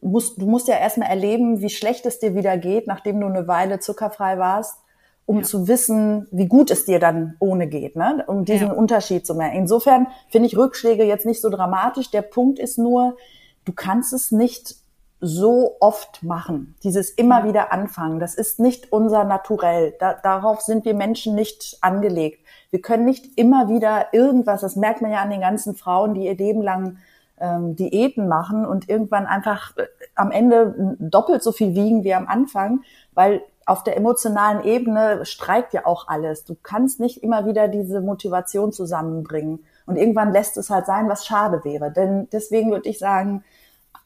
musst, 0.03 0.41
du 0.41 0.47
musst 0.47 0.69
ja 0.69 0.77
erstmal 0.77 1.09
erleben, 1.09 1.61
wie 1.61 1.71
schlecht 1.71 2.05
es 2.07 2.19
dir 2.19 2.35
wieder 2.35 2.59
geht, 2.59 2.87
nachdem 2.87 3.21
du 3.21 3.27
eine 3.27 3.49
Weile 3.49 3.79
zuckerfrei 3.79 4.39
warst, 4.39 4.79
um 5.27 5.39
ja. 5.39 5.43
zu 5.43 5.69
wissen, 5.69 6.27
wie 6.31 6.47
gut 6.47 6.71
es 6.71 6.85
dir 6.85 6.99
dann 6.99 7.37
ohne 7.39 7.67
geht, 7.67 7.97
ne? 7.97 8.25
um 8.27 8.45
diesen 8.45 8.69
ja. 8.69 8.75
Unterschied 8.75 9.27
zu 9.27 9.35
merken. 9.35 9.57
Insofern 9.57 10.09
finde 10.29 10.49
ich 10.49 10.57
Rückschläge 10.57 11.05
jetzt 11.05 11.27
nicht 11.27 11.41
so 11.41 11.49
dramatisch. 11.49 12.11
Der 12.11 12.23
Punkt 12.23 12.59
ist 12.59 12.79
nur, 12.79 13.17
du 13.65 13.73
kannst 13.73 14.13
es 14.13 14.33
nicht 14.33 14.77
so 15.21 15.77
oft 15.81 16.23
machen. 16.23 16.75
Dieses 16.83 17.09
immer 17.11 17.41
ja. 17.41 17.45
wieder 17.47 17.73
anfangen. 17.73 18.21
Das 18.21 18.35
ist 18.35 18.61
nicht 18.61 18.93
unser 18.93 19.25
Naturell. 19.25 19.95
Da, 19.99 20.13
darauf 20.13 20.61
sind 20.61 20.85
wir 20.85 20.95
Menschen 20.95 21.35
nicht 21.35 21.79
angelegt. 21.81 22.45
Wir 22.71 22.83
können 22.83 23.07
nicht 23.07 23.39
immer 23.39 23.69
wieder 23.69 24.09
irgendwas, 24.13 24.61
das 24.61 24.77
merkt 24.77 25.01
man 25.01 25.13
ja 25.13 25.23
an 25.23 25.31
den 25.31 25.41
ganzen 25.41 25.75
Frauen, 25.75 26.13
die 26.13 26.27
ihr 26.27 26.37
Leben 26.37 26.61
lang 26.61 26.99
ähm, 27.39 27.77
Diäten 27.77 28.29
machen 28.29 28.67
und 28.67 28.89
irgendwann 28.89 29.27
einfach 29.27 29.77
äh, 29.77 29.87
am 30.15 30.31
Ende 30.31 30.97
doppelt 30.99 31.43
so 31.43 31.53
viel 31.53 31.75
wiegen 31.75 32.05
wie 32.05 32.15
am 32.15 32.29
Anfang, 32.29 32.83
weil 33.15 33.43
auf 33.67 33.83
der 33.83 33.97
emotionalen 33.97 34.65
Ebene 34.65 35.25
streikt 35.25 35.73
ja 35.73 35.87
auch 35.87 36.09
alles. 36.09 36.45
Du 36.45 36.57
kannst 36.63 37.01
nicht 37.01 37.23
immer 37.23 37.47
wieder 37.47 37.69
diese 37.69 38.01
Motivation 38.01 38.73
zusammenbringen. 38.73 39.65
Und 39.87 39.97
irgendwann 39.97 40.33
lässt 40.33 40.57
es 40.57 40.71
halt 40.71 40.87
sein, 40.87 41.09
was 41.09 41.27
schade 41.27 41.65
wäre. 41.65 41.91
Denn 41.91 42.29
deswegen 42.31 42.71
würde 42.71 42.89
ich 42.89 42.99
sagen, 42.99 43.45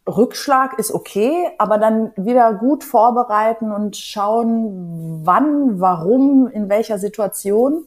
Rückschlag 0.07 0.79
ist 0.79 0.93
okay, 0.93 1.51
aber 1.59 1.79
dann 1.79 2.13
wieder 2.17 2.55
gut 2.55 2.83
vorbereiten 2.83 3.73
und 3.73 3.97
schauen, 3.97 5.21
wann, 5.25 5.81
warum, 5.81 6.49
in 6.49 6.69
welcher 6.69 6.99
Situation. 6.99 7.85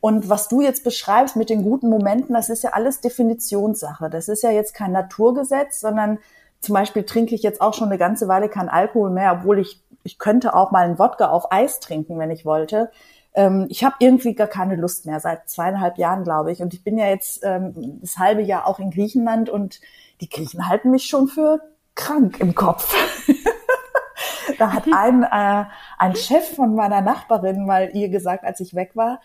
Und 0.00 0.28
was 0.28 0.48
du 0.48 0.60
jetzt 0.60 0.84
beschreibst 0.84 1.36
mit 1.36 1.50
den 1.50 1.62
guten 1.62 1.88
Momenten, 1.88 2.34
das 2.34 2.48
ist 2.48 2.62
ja 2.62 2.70
alles 2.70 3.00
Definitionssache. 3.00 4.10
Das 4.10 4.28
ist 4.28 4.42
ja 4.42 4.50
jetzt 4.50 4.74
kein 4.74 4.92
Naturgesetz, 4.92 5.80
sondern 5.80 6.18
zum 6.60 6.74
Beispiel 6.74 7.04
trinke 7.04 7.34
ich 7.34 7.42
jetzt 7.42 7.60
auch 7.60 7.74
schon 7.74 7.88
eine 7.88 7.98
ganze 7.98 8.26
Weile 8.26 8.48
kein 8.48 8.70
Alkohol 8.70 9.10
mehr, 9.10 9.38
obwohl 9.38 9.58
ich, 9.58 9.82
ich 10.04 10.18
könnte 10.18 10.54
auch 10.54 10.70
mal 10.70 10.84
einen 10.84 10.98
Wodka 10.98 11.28
auf 11.28 11.50
Eis 11.50 11.80
trinken, 11.80 12.18
wenn 12.18 12.30
ich 12.30 12.44
wollte. 12.44 12.90
Ähm, 13.34 13.66
ich 13.68 13.82
habe 13.82 13.96
irgendwie 13.98 14.34
gar 14.34 14.46
keine 14.46 14.76
Lust 14.76 15.06
mehr, 15.06 15.18
seit 15.18 15.48
zweieinhalb 15.48 15.98
Jahren, 15.98 16.22
glaube 16.22 16.52
ich. 16.52 16.62
Und 16.62 16.72
ich 16.72 16.84
bin 16.84 16.96
ja 16.96 17.08
jetzt 17.08 17.40
ähm, 17.42 17.98
das 18.00 18.18
halbe 18.18 18.42
Jahr 18.42 18.66
auch 18.66 18.78
in 18.78 18.90
Griechenland 18.90 19.50
und 19.50 19.80
die 20.20 20.28
Griechen 20.28 20.68
halten 20.68 20.90
mich 20.90 21.06
schon 21.06 21.26
für 21.26 21.60
krank 21.94 22.38
im 22.40 22.54
Kopf. 22.54 22.94
da 24.58 24.72
hat 24.72 24.84
ein, 24.92 25.22
äh, 25.24 25.64
ein 25.98 26.14
Chef 26.16 26.54
von 26.54 26.74
meiner 26.74 27.00
Nachbarin 27.00 27.66
mal 27.66 27.90
ihr 27.94 28.08
gesagt, 28.08 28.44
als 28.44 28.60
ich 28.60 28.74
weg 28.74 28.92
war, 28.94 29.20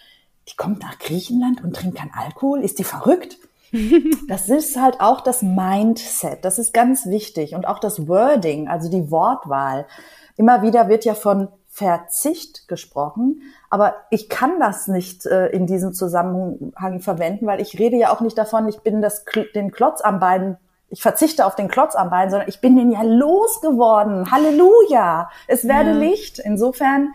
die 0.48 0.56
kommt 0.56 0.82
nach 0.82 0.98
Griechenland 0.98 1.64
und 1.64 1.76
trinkt 1.76 1.98
kein 1.98 2.12
Alkohol, 2.14 2.62
ist 2.62 2.80
die 2.80 2.84
verrückt? 2.84 3.38
Das 4.28 4.50
ist 4.50 4.80
halt 4.80 5.00
auch 5.00 5.22
das 5.22 5.44
Mindset, 5.44 6.44
das 6.44 6.58
ist 6.58 6.74
ganz 6.74 7.06
wichtig 7.06 7.54
und 7.54 7.68
auch 7.68 7.78
das 7.78 8.08
Wording, 8.08 8.68
also 8.68 8.90
die 8.90 9.12
Wortwahl. 9.12 9.86
Immer 10.40 10.62
wieder 10.62 10.88
wird 10.88 11.04
ja 11.04 11.16
von 11.16 11.50
Verzicht 11.68 12.70
gesprochen, 12.70 13.42
aber 13.70 13.96
ich 14.10 14.30
kann 14.30 14.58
das 14.58 14.88
nicht 14.88 15.26
äh, 15.26 15.48
in 15.48 15.68
diesem 15.68 15.92
Zusammenhang 15.92 17.02
verwenden, 17.02 17.46
weil 17.46 17.60
ich 17.60 17.78
rede 17.78 17.98
ja 17.98 18.14
auch 18.14 18.22
nicht 18.22 18.38
davon, 18.38 18.70
ich 18.70 18.80
bin 18.80 19.02
das, 19.02 19.26
den 19.54 19.72
Klotz 19.72 20.00
am 20.00 20.22
Bein 20.22 20.58
ich 20.92 21.02
verzichte 21.02 21.46
auf 21.46 21.56
den 21.56 21.68
Klotz 21.68 21.94
am 21.94 22.10
Bein, 22.10 22.32
sondern 22.32 22.48
ich 22.48 22.62
bin 22.62 22.76
den 22.76 22.90
ja 22.90 23.04
losgeworden. 23.04 24.32
Halleluja! 24.32 25.30
Es 25.46 25.68
werde 25.68 25.92
ja. 25.92 25.98
Licht. 25.98 26.40
Insofern 26.40 27.10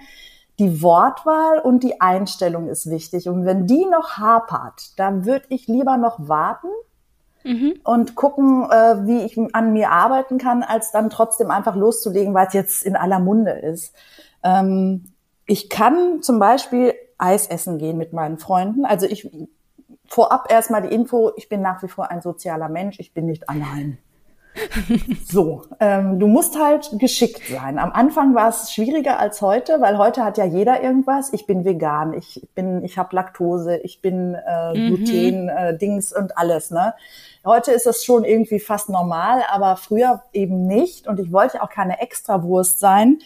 die 0.60 0.80
Wortwahl 0.80 1.58
und 1.58 1.82
die 1.82 2.00
Einstellung 2.00 2.68
ist 2.68 2.88
wichtig. 2.88 3.28
Und 3.28 3.46
wenn 3.46 3.66
die 3.66 3.84
noch 3.86 4.18
hapert, 4.18 4.96
dann 4.96 5.24
würde 5.24 5.46
ich 5.48 5.66
lieber 5.66 5.96
noch 5.96 6.28
warten 6.28 6.68
mhm. 7.44 7.74
und 7.84 8.14
gucken, 8.14 8.68
äh, 8.70 9.06
wie 9.06 9.22
ich 9.22 9.38
an 9.54 9.72
mir 9.72 9.90
arbeiten 9.90 10.38
kann, 10.38 10.62
als 10.62 10.90
dann 10.90 11.10
trotzdem 11.10 11.50
einfach 11.50 11.76
loszulegen, 11.76 12.34
weil 12.34 12.48
es 12.48 12.52
jetzt 12.52 12.82
in 12.82 12.96
aller 12.96 13.20
Munde 13.20 13.52
ist. 13.52 13.94
Ähm, 14.42 15.12
ich 15.46 15.68
kann 15.68 16.22
zum 16.22 16.38
Beispiel 16.38 16.94
Eis 17.18 17.46
essen 17.46 17.78
gehen 17.78 17.98
mit 17.98 18.12
meinen 18.12 18.38
Freunden. 18.38 18.84
Also 18.84 19.06
ich 19.06 19.30
vorab 20.06 20.50
erstmal 20.50 20.82
die 20.82 20.94
Info, 20.94 21.32
ich 21.36 21.48
bin 21.48 21.60
nach 21.60 21.82
wie 21.82 21.88
vor 21.88 22.10
ein 22.10 22.22
sozialer 22.22 22.68
Mensch, 22.68 22.98
ich 22.98 23.14
bin 23.14 23.26
nicht 23.26 23.48
allein. 23.48 23.98
So, 25.26 25.62
ähm, 25.80 26.18
du 26.18 26.26
musst 26.26 26.58
halt 26.58 26.90
geschickt 26.98 27.42
sein. 27.48 27.78
Am 27.78 27.92
Anfang 27.92 28.34
war 28.34 28.48
es 28.48 28.72
schwieriger 28.72 29.18
als 29.18 29.42
heute, 29.42 29.80
weil 29.80 29.98
heute 29.98 30.24
hat 30.24 30.38
ja 30.38 30.44
jeder 30.44 30.82
irgendwas. 30.82 31.32
Ich 31.32 31.46
bin 31.46 31.64
vegan, 31.64 32.12
ich 32.12 32.46
bin, 32.54 32.84
ich 32.84 32.96
habe 32.96 33.14
Laktose, 33.16 33.78
ich 33.78 34.00
bin 34.00 34.34
äh, 34.34 34.74
mhm. 34.74 34.86
Gluten, 34.86 35.48
äh, 35.48 35.76
Dings 35.76 36.12
und 36.12 36.38
alles. 36.38 36.70
Ne? 36.70 36.94
Heute 37.44 37.72
ist 37.72 37.86
es 37.86 38.04
schon 38.04 38.24
irgendwie 38.24 38.60
fast 38.60 38.88
normal, 38.88 39.42
aber 39.50 39.76
früher 39.76 40.22
eben 40.32 40.66
nicht. 40.66 41.06
Und 41.06 41.18
ich 41.18 41.32
wollte 41.32 41.62
auch 41.62 41.70
keine 41.70 42.00
Extrawurst 42.00 42.78
sein. 42.78 43.18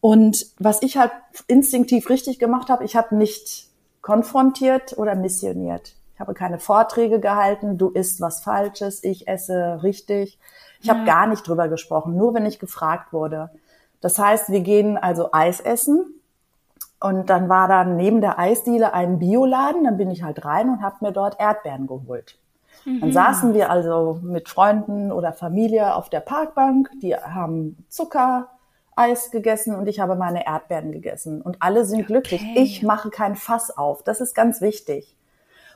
Und 0.00 0.46
was 0.58 0.82
ich 0.82 0.96
halt 0.96 1.12
instinktiv 1.46 2.10
richtig 2.10 2.38
gemacht 2.38 2.68
habe, 2.68 2.84
ich 2.84 2.96
habe 2.96 3.16
nicht 3.16 3.68
konfrontiert 4.02 4.98
oder 4.98 5.14
missioniert. 5.14 5.94
Ich 6.16 6.20
habe 6.20 6.32
keine 6.32 6.58
Vorträge 6.58 7.20
gehalten, 7.20 7.76
du 7.76 7.90
isst 7.90 8.22
was 8.22 8.40
Falsches, 8.40 9.04
ich 9.04 9.28
esse 9.28 9.82
richtig. 9.82 10.38
Ich 10.80 10.86
ja. 10.86 10.94
habe 10.94 11.04
gar 11.04 11.26
nicht 11.26 11.46
drüber 11.46 11.68
gesprochen, 11.68 12.16
nur 12.16 12.32
wenn 12.32 12.46
ich 12.46 12.58
gefragt 12.58 13.12
wurde. 13.12 13.50
Das 14.00 14.18
heißt, 14.18 14.48
wir 14.48 14.60
gehen 14.60 14.96
also 14.96 15.28
Eis 15.32 15.60
essen 15.60 16.06
und 17.00 17.28
dann 17.28 17.50
war 17.50 17.68
da 17.68 17.84
neben 17.84 18.22
der 18.22 18.38
Eisdiele 18.38 18.94
ein 18.94 19.18
Bioladen, 19.18 19.84
dann 19.84 19.98
bin 19.98 20.10
ich 20.10 20.22
halt 20.22 20.42
rein 20.46 20.70
und 20.70 20.80
habe 20.80 20.96
mir 21.02 21.12
dort 21.12 21.38
Erdbeeren 21.38 21.86
geholt. 21.86 22.38
Mhm. 22.86 23.00
Dann 23.00 23.12
saßen 23.12 23.52
wir 23.52 23.68
also 23.68 24.18
mit 24.22 24.48
Freunden 24.48 25.12
oder 25.12 25.34
Familie 25.34 25.96
auf 25.96 26.08
der 26.08 26.20
Parkbank, 26.20 26.90
die 27.02 27.14
haben 27.14 27.84
Zucker, 27.90 28.48
Eis 28.94 29.30
gegessen 29.30 29.74
und 29.74 29.86
ich 29.86 30.00
habe 30.00 30.16
meine 30.16 30.46
Erdbeeren 30.46 30.92
gegessen. 30.92 31.42
Und 31.42 31.58
alle 31.60 31.84
sind 31.84 32.00
okay. 32.00 32.06
glücklich. 32.06 32.42
Ich 32.54 32.82
mache 32.82 33.10
kein 33.10 33.36
Fass 33.36 33.76
auf. 33.76 34.02
Das 34.02 34.22
ist 34.22 34.34
ganz 34.34 34.62
wichtig. 34.62 35.14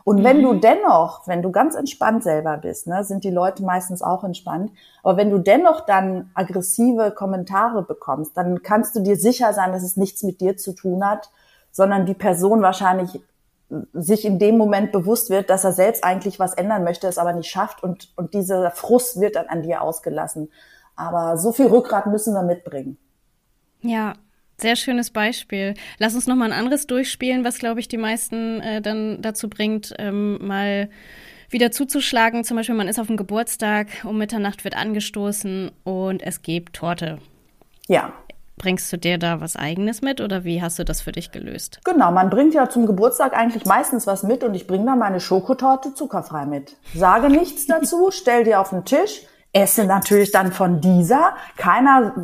Und 0.05 0.25
wenn 0.25 0.43
du 0.43 0.55
mhm. 0.55 0.61
dennoch, 0.61 1.27
wenn 1.27 1.43
du 1.43 1.51
ganz 1.51 1.75
entspannt 1.75 2.23
selber 2.23 2.57
bist, 2.57 2.87
ne, 2.87 3.05
sind 3.05 3.25
die 3.25 3.31
Leute 3.31 3.63
meistens 3.63 4.03
auch 4.03 4.25
entspannt, 4.25 4.73
aber 5.03 5.17
wenn 5.17 5.31
du 5.31 5.39
dennoch 5.39 5.83
dann 5.83 6.31
aggressive 6.35 7.13
Kommentare 7.13 7.83
bekommst, 7.83 8.37
dann 8.37 8.63
kannst 8.63 8.97
du 8.97 9.01
dir 9.01 9.17
sicher 9.17 9.53
sein, 9.53 9.73
dass 9.73 9.83
es 9.83 9.97
nichts 9.97 10.23
mit 10.23 10.41
dir 10.41 10.57
zu 10.57 10.73
tun 10.73 11.05
hat, 11.05 11.31
sondern 11.71 12.07
die 12.07 12.15
Person 12.15 12.63
wahrscheinlich 12.63 13.21
sich 13.93 14.25
in 14.25 14.39
dem 14.39 14.59
Moment 14.59 14.91
bewusst 14.91 15.31
wird, 15.31 15.49
dass 15.49 15.65
er 15.65 15.73
selbst 15.73 16.03
eigentlich 16.03 16.41
was 16.41 16.55
ändern 16.55 16.83
möchte, 16.83 17.07
es 17.07 17.19
aber 17.19 17.33
nicht 17.33 17.49
schafft 17.49 17.83
und, 17.83 18.13
und 18.17 18.35
dieser 18.35 18.71
Frust 18.73 19.21
wird 19.21 19.37
dann 19.37 19.47
an 19.47 19.63
dir 19.63 19.83
ausgelassen. 19.83 20.51
Aber 20.97 21.39
so 21.39 21.53
viel 21.53 21.67
Rückgrat 21.67 22.07
müssen 22.07 22.35
wir 22.35 22.43
mitbringen. 22.43 22.99
Ja, 23.81 24.15
sehr 24.61 24.77
schönes 24.77 25.11
Beispiel. 25.11 25.75
Lass 25.99 26.15
uns 26.15 26.27
noch 26.27 26.37
mal 26.37 26.53
ein 26.53 26.59
anderes 26.59 26.87
durchspielen, 26.87 27.45
was, 27.45 27.59
glaube 27.59 27.81
ich, 27.81 27.89
die 27.89 27.97
meisten 27.97 28.61
äh, 28.61 28.81
dann 28.81 29.23
dazu 29.23 29.49
bringt, 29.49 29.95
ähm, 29.99 30.39
mal 30.47 30.89
wieder 31.51 31.71
zuzuschlagen. 31.71 32.45
Zum 32.45 32.57
Beispiel, 32.57 32.75
man 32.75 32.89
ist 32.89 32.99
auf 32.99 33.09
dem 33.09 33.17
Geburtstag, 33.17 33.89
um 34.05 34.19
Mitternacht 34.19 34.65
wird 34.65 34.77
angestoßen 34.77 35.71
und 35.85 36.23
es 36.23 36.43
gibt 36.43 36.77
Torte. 36.77 37.19
Ja. 37.89 38.13
Bringst 38.57 38.93
du 38.93 38.99
dir 38.99 39.17
da 39.17 39.41
was 39.41 39.57
Eigenes 39.57 40.03
mit 40.03 40.21
oder 40.21 40.45
wie 40.45 40.61
hast 40.61 40.79
du 40.79 40.85
das 40.85 41.01
für 41.01 41.13
dich 41.13 41.33
gelöst? 41.33 41.81
Genau, 41.85 42.13
man 42.13 42.29
bringt 42.29 42.53
ja 42.53 42.69
zum 42.69 42.87
Geburtstag 42.87 43.35
eigentlich 43.35 43.65
meistens 43.65 44.07
was 44.07 44.23
mit 44.23 44.45
und 44.45 44.55
ich 44.55 44.67
bringe 44.67 44.85
da 44.85 44.97
meine 44.97 45.19
Schokotorte 45.19 45.95
zuckerfrei 45.95 46.45
mit. 46.45 46.77
Sage 46.95 47.31
nichts 47.31 47.67
dazu, 47.67 48.11
stell 48.11 48.45
dir 48.45 48.61
auf 48.61 48.71
den 48.71 48.85
Tisch, 48.85 49.23
esse 49.53 49.85
natürlich 49.85 50.31
dann 50.31 50.53
von 50.53 50.81
dieser. 50.81 51.35
Keiner, 51.57 52.15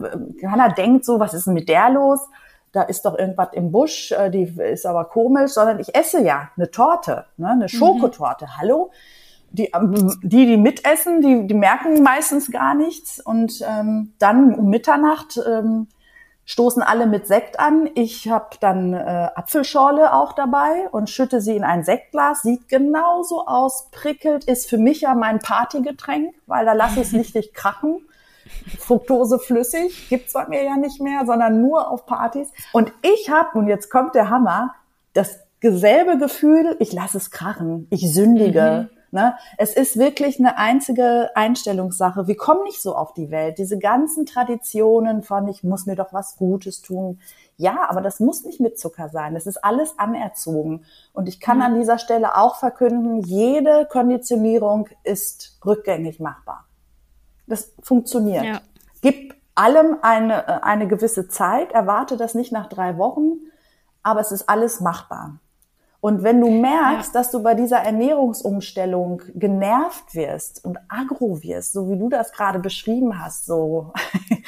keiner 0.41 0.71
denkt 0.71 1.05
so, 1.05 1.19
was 1.19 1.35
ist 1.35 1.47
denn 1.47 1.55
mit 1.55 1.69
der 1.69 1.91
los? 1.91 2.21
Da 2.73 2.83
ist 2.83 3.05
doch 3.05 3.19
irgendwas 3.19 3.49
im 3.53 3.73
Busch, 3.73 4.13
äh, 4.13 4.31
die 4.31 4.43
ist 4.43 4.85
aber 4.87 5.07
komisch, 5.07 5.53
sondern 5.53 5.81
ich 5.81 5.95
esse 5.95 6.23
ja 6.23 6.51
eine 6.57 6.71
Torte, 6.71 7.25
ne, 7.37 7.51
eine 7.51 7.65
mhm. 7.65 7.69
Schokotorte. 7.69 8.45
Mhm. 8.45 8.59
Hallo? 8.59 8.91
Die, 9.51 9.71
ähm, 9.75 10.19
die, 10.23 10.47
die 10.47 10.57
mitessen, 10.57 11.23
die, 11.23 11.47
die 11.47 11.55
merken 11.55 12.03
meistens 12.03 12.51
gar 12.51 12.75
nichts. 12.75 13.21
Und 13.21 13.65
ähm, 13.67 14.13
dann 14.19 14.55
um 14.55 14.69
Mitternacht 14.69 15.41
ähm, 15.47 15.89
stoßen 16.47 16.83
alle 16.83 17.07
mit 17.07 17.27
Sekt 17.27 17.61
an. 17.61 17.91
Ich 17.95 18.29
habe 18.29 18.57
dann 18.61 18.95
äh, 18.95 19.29
Apfelschorle 19.35 20.15
auch 20.15 20.33
dabei 20.33 20.89
und 20.93 21.11
schütte 21.11 21.41
sie 21.41 21.57
in 21.57 21.65
ein 21.65 21.85
Sektglas. 21.85 22.43
Sieht 22.43 22.69
genauso 22.69 23.47
aus, 23.47 23.91
prickelt, 23.91 24.45
ist 24.45 24.71
für 24.71 24.79
mich 24.79 25.03
ja 25.03 25.15
mein 25.15 25.41
Partygetränk, 25.41 26.35
weil 26.47 26.65
da 26.65 26.73
lasse 26.73 27.01
ich 27.01 27.09
es 27.09 27.13
nicht 27.13 27.35
richtig 27.35 27.53
krachen. 27.53 28.09
Fructose 28.79 29.41
flüssig 29.41 30.09
gibt's 30.09 30.33
bei 30.33 30.47
mir 30.47 30.63
ja 30.63 30.77
nicht 30.77 31.01
mehr, 31.01 31.27
sondern 31.27 31.61
nur 31.61 31.91
auf 31.91 32.07
Partys. 32.07 32.53
Und 32.73 32.93
ich 33.03 33.29
habe, 33.29 33.59
und 33.59 33.67
jetzt 33.67 33.91
kommt 33.91 34.15
der 34.15 34.31
Hammer, 34.31 34.75
das 35.13 35.41
selbe 35.61 36.17
Gefühl, 36.17 36.77
ich 36.79 36.93
lasse 36.93 37.19
es 37.19 37.33
krachen, 37.33 37.89
ich 37.91 38.13
sündige. 38.13 38.89
Mhm. 38.93 38.96
Ne? 39.17 39.35
Es 39.57 39.75
ist 39.75 39.99
wirklich 39.99 40.39
eine 40.39 40.59
einzige 40.59 41.31
Einstellungssache. 41.35 42.27
Wir 42.27 42.37
kommen 42.37 42.65
nicht 42.65 42.83
so 42.83 42.95
auf 42.95 43.15
die 43.15 43.31
Welt. 43.31 43.57
Diese 43.57 43.79
ganzen 43.79 44.27
Traditionen 44.27 45.23
von, 45.23 45.49
ich 45.49 45.65
muss 45.65 45.87
mir 45.87 45.97
doch 45.97 46.13
was 46.13 46.37
Gutes 46.37 46.83
tun. 46.83 47.19
Ja, 47.57 47.89
aber 47.89 48.03
das 48.03 48.21
muss 48.21 48.45
nicht 48.45 48.61
mit 48.61 48.79
Zucker 48.79 49.09
sein. 49.09 49.33
Das 49.33 49.47
ist 49.47 49.65
alles 49.65 49.99
anerzogen. 49.99 50.85
Und 51.15 51.31
ich 51.31 51.41
kann 51.41 51.57
mhm. 51.57 51.63
an 51.63 51.75
dieser 51.77 51.99
Stelle 51.99 52.37
auch 52.37 52.57
verkünden, 52.57 53.23
jede 53.23 53.89
Konditionierung 53.91 54.87
ist 55.03 55.59
rückgängig 55.65 56.21
machbar. 56.21 56.67
Das 57.47 57.73
funktioniert. 57.83 58.45
Ja. 58.45 58.61
Gib 59.01 59.35
allem 59.55 59.97
eine, 60.03 60.63
eine 60.63 60.89
gewisse 60.89 61.27
Zeit, 61.27 61.73
erwarte 61.73 62.19
das 62.19 62.35
nicht 62.35 62.53
nach 62.53 62.69
drei 62.69 62.99
Wochen, 62.99 63.39
aber 64.03 64.21
es 64.21 64.31
ist 64.31 64.51
alles 64.51 64.81
machbar. 64.81 65.39
Und 66.07 66.23
wenn 66.23 66.41
du 66.41 66.49
merkst, 66.49 67.13
ja. 67.13 67.21
dass 67.21 67.33
du 67.33 67.43
bei 67.43 67.55
dieser 67.55 67.79
Ernährungsumstellung 67.79 69.23
genervt 69.35 70.15
wirst 70.15 70.65
und 70.65 70.79
agro 70.87 71.43
wirst, 71.43 71.73
so 71.73 71.91
wie 71.91 71.99
du 71.99 72.09
das 72.09 72.31
gerade 72.31 72.61
beschrieben 72.61 73.19
hast, 73.19 73.45
so 73.45 73.93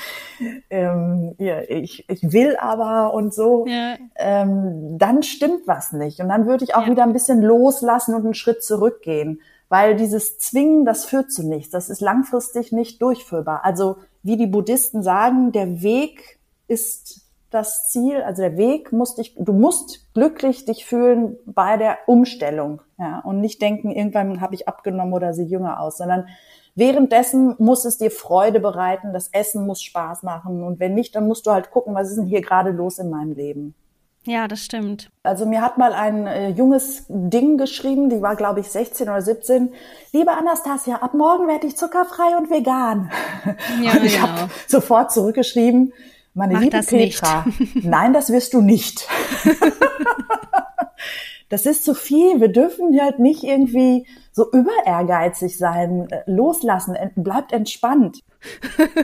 ähm, 0.70 1.34
ja, 1.38 1.62
ich, 1.62 2.09
ich 2.09 2.32
will 2.32 2.56
aber 2.61 3.12
und 3.12 3.34
so, 3.34 3.66
ja. 3.66 3.96
ähm, 4.14 4.98
dann 4.98 5.24
stimmt 5.24 5.66
was 5.66 5.90
nicht. 5.92 6.20
Und 6.20 6.28
dann 6.28 6.46
würde 6.46 6.62
ich 6.62 6.76
auch 6.76 6.86
wieder 6.86 7.02
ein 7.02 7.12
bisschen 7.12 7.42
loslassen 7.42 8.14
und 8.14 8.22
einen 8.22 8.34
Schritt 8.34 8.62
zurückgehen. 8.62 9.40
Weil 9.68 9.96
dieses 9.96 10.38
Zwingen, 10.38 10.84
das 10.84 11.06
führt 11.06 11.32
zu 11.32 11.42
nichts. 11.42 11.72
Das 11.72 11.90
ist 11.90 12.00
langfristig 12.00 12.70
nicht 12.70 13.02
durchführbar. 13.02 13.64
Also 13.64 13.96
wie 14.22 14.36
die 14.36 14.46
Buddhisten 14.46 15.02
sagen, 15.02 15.50
der 15.50 15.82
Weg 15.82 16.38
ist 16.68 17.27
das 17.51 17.88
Ziel, 17.88 18.22
also 18.22 18.42
der 18.42 18.57
Weg 18.57 18.92
muss 18.92 19.14
dich, 19.14 19.34
du 19.38 19.53
musst 19.53 20.12
glücklich 20.12 20.64
dich 20.64 20.84
fühlen 20.84 21.36
bei 21.46 21.76
der 21.76 21.99
Umstellung, 22.07 22.82
ja, 22.99 23.20
und 23.20 23.40
nicht 23.40 23.62
denken, 23.62 23.90
irgendwann 23.90 24.40
habe 24.40 24.55
ich 24.55 24.68
abgenommen 24.68 25.14
oder 25.14 25.32
sehe 25.32 25.46
jünger 25.46 25.80
aus, 25.80 25.99
sondern 25.99 26.26
währenddessen 26.74 27.55
muss 27.59 27.84
es 27.84 27.96
dir 27.96 28.11
Freude 28.11 28.61
bereiten, 28.61 29.12
das 29.12 29.28
Essen 29.28 29.66
muss 29.66 29.82
Spaß 29.82 30.22
machen 30.22 30.62
und 30.62 30.78
wenn 30.78 30.94
nicht, 30.94 31.14
dann 31.14 31.26
musst 31.26 31.46
du 31.46 31.51
halt 31.51 31.70
gucken, 31.70 31.94
was 31.94 32.11
ist 32.11 32.16
denn 32.18 32.26
hier 32.26 32.42
gerade 32.42 32.70
los 32.70 32.99
in 32.99 33.09
meinem 33.09 33.32
Leben. 33.32 33.74
Ja, 34.24 34.46
das 34.46 34.61
stimmt. 34.61 35.09
Also 35.22 35.46
mir 35.46 35.62
hat 35.62 35.78
mal 35.78 35.94
ein 35.94 36.26
äh, 36.26 36.49
junges 36.51 37.07
Ding 37.09 37.57
geschrieben, 37.57 38.11
die 38.11 38.20
war 38.20 38.36
glaube 38.36 38.61
ich 38.61 38.68
16 38.68 39.09
oder 39.09 39.22
17. 39.22 39.72
Liebe 40.12 40.32
Anastasia, 40.32 40.96
ab 40.96 41.14
morgen 41.14 41.49
werde 41.49 41.66
ich 41.66 41.78
zuckerfrei 41.78 42.36
und 42.36 42.51
vegan. 42.51 43.11
Ja, 43.82 43.92
und 43.96 44.05
ich 44.05 44.16
genau. 44.16 44.28
habe 44.28 44.51
sofort 44.66 45.12
zurückgeschrieben, 45.12 45.94
meine 46.39 46.55
Mach 46.55 46.61
liebe 46.61 46.80
Petra, 46.80 47.45
nein, 47.82 48.12
das 48.12 48.30
wirst 48.30 48.55
du 48.55 48.62
nicht. 48.62 49.07
das 51.49 51.66
ist 51.66 51.84
zu 51.84 51.95
viel. 51.95 52.41
Wir 52.41 52.49
dürfen 52.49 52.99
halt 53.01 53.18
nicht 53.18 53.43
irgendwie 53.43 54.07
so 54.32 54.51
überehrgeizig 54.51 55.59
sein. 55.59 56.09
Loslassen, 56.26 56.97
bleibt 57.16 57.53
entspannt. 57.53 58.20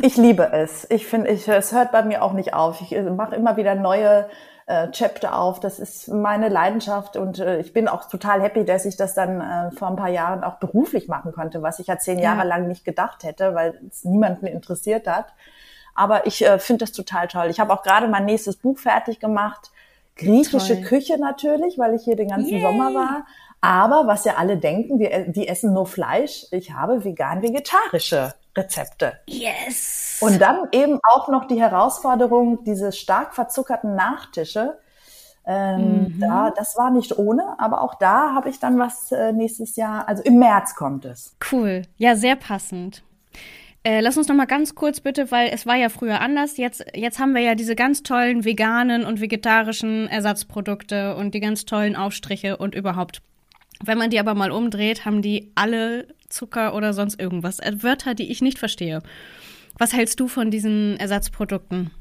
ich 0.00 0.16
liebe 0.16 0.52
es. 0.52 0.86
Ich 0.88 1.06
finde, 1.06 1.30
ich, 1.30 1.48
es 1.48 1.72
hört 1.72 1.90
bei 1.90 2.04
mir 2.04 2.22
auch 2.22 2.32
nicht 2.32 2.54
auf. 2.54 2.80
Ich 2.80 2.94
äh, 2.94 3.02
mache 3.02 3.34
immer 3.34 3.56
wieder 3.56 3.74
neue 3.74 4.28
äh, 4.66 4.88
Chapter 4.92 5.36
auf. 5.36 5.58
Das 5.58 5.80
ist 5.80 6.06
meine 6.06 6.48
Leidenschaft 6.48 7.16
und 7.16 7.40
äh, 7.40 7.58
ich 7.58 7.72
bin 7.72 7.88
auch 7.88 8.08
total 8.08 8.40
happy, 8.40 8.64
dass 8.64 8.84
ich 8.84 8.96
das 8.96 9.14
dann 9.14 9.40
äh, 9.40 9.72
vor 9.72 9.88
ein 9.88 9.96
paar 9.96 10.10
Jahren 10.10 10.44
auch 10.44 10.60
beruflich 10.60 11.08
machen 11.08 11.32
konnte, 11.32 11.62
was 11.62 11.80
ich 11.80 11.88
ja 11.88 11.98
zehn 11.98 12.20
Jahre 12.20 12.38
ja. 12.38 12.44
lang 12.44 12.68
nicht 12.68 12.84
gedacht 12.84 13.24
hätte, 13.24 13.56
weil 13.56 13.80
es 13.90 14.04
niemanden 14.04 14.46
interessiert 14.46 15.08
hat. 15.08 15.26
Aber 15.96 16.26
ich 16.26 16.44
äh, 16.44 16.58
finde 16.58 16.84
das 16.84 16.92
total 16.92 17.28
toll. 17.28 17.48
Ich 17.48 17.58
habe 17.58 17.72
auch 17.72 17.82
gerade 17.82 18.08
mein 18.08 18.24
nächstes 18.24 18.56
Buch 18.56 18.78
fertig 18.78 19.18
gemacht. 19.18 19.70
Griechische 20.16 20.74
Toll. 20.76 20.84
Küche 20.84 21.18
natürlich, 21.18 21.78
weil 21.78 21.94
ich 21.94 22.04
hier 22.04 22.16
den 22.16 22.28
ganzen 22.28 22.52
Yay. 22.52 22.62
Sommer 22.62 22.94
war. 22.94 23.26
Aber 23.60 24.06
was 24.06 24.24
ja 24.24 24.34
alle 24.36 24.56
denken, 24.56 24.98
wir, 24.98 25.28
die 25.28 25.48
essen 25.48 25.72
nur 25.72 25.86
Fleisch. 25.86 26.46
Ich 26.52 26.72
habe 26.72 27.04
vegan-vegetarische 27.04 28.34
Rezepte. 28.56 29.14
Yes. 29.26 30.18
Und 30.20 30.40
dann 30.40 30.68
eben 30.72 31.00
auch 31.10 31.28
noch 31.28 31.46
die 31.46 31.60
Herausforderung, 31.60 32.64
diese 32.64 32.92
stark 32.92 33.34
verzuckerten 33.34 33.94
Nachtische. 33.94 34.78
Ähm, 35.48 36.14
mhm. 36.16 36.20
da, 36.20 36.50
das 36.50 36.76
war 36.76 36.90
nicht 36.90 37.18
ohne, 37.18 37.54
aber 37.58 37.82
auch 37.82 37.94
da 37.94 38.34
habe 38.34 38.48
ich 38.48 38.58
dann 38.58 38.80
was 38.80 39.12
äh, 39.12 39.32
nächstes 39.32 39.76
Jahr, 39.76 40.08
also 40.08 40.22
im 40.24 40.40
März 40.40 40.74
kommt 40.74 41.04
es. 41.04 41.36
Cool, 41.52 41.82
ja, 41.98 42.16
sehr 42.16 42.34
passend. 42.34 43.04
Äh, 43.86 44.00
lass 44.00 44.18
uns 44.18 44.26
noch 44.26 44.34
mal 44.34 44.46
ganz 44.46 44.74
kurz 44.74 44.98
bitte, 44.98 45.30
weil 45.30 45.50
es 45.52 45.64
war 45.64 45.76
ja 45.76 45.88
früher 45.90 46.20
anders. 46.20 46.56
Jetzt, 46.56 46.84
jetzt 46.92 47.20
haben 47.20 47.36
wir 47.36 47.42
ja 47.42 47.54
diese 47.54 47.76
ganz 47.76 48.02
tollen 48.02 48.44
veganen 48.44 49.04
und 49.04 49.20
vegetarischen 49.20 50.08
Ersatzprodukte 50.08 51.14
und 51.14 51.34
die 51.34 51.38
ganz 51.38 51.66
tollen 51.66 51.94
Aufstriche 51.94 52.56
und 52.56 52.74
überhaupt. 52.74 53.22
Wenn 53.84 53.96
man 53.96 54.10
die 54.10 54.18
aber 54.18 54.34
mal 54.34 54.50
umdreht, 54.50 55.04
haben 55.04 55.22
die 55.22 55.52
alle 55.54 56.08
Zucker 56.28 56.74
oder 56.74 56.94
sonst 56.94 57.20
irgendwas. 57.20 57.60
Äh, 57.60 57.80
Wörter, 57.84 58.14
die 58.14 58.28
ich 58.28 58.42
nicht 58.42 58.58
verstehe. 58.58 59.02
Was 59.78 59.92
hältst 59.92 60.18
du 60.18 60.26
von 60.26 60.50
diesen 60.50 60.96
Ersatzprodukten? 60.98 61.92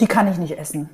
Die 0.00 0.06
kann 0.06 0.32
ich 0.32 0.38
nicht 0.38 0.56
essen. 0.56 0.88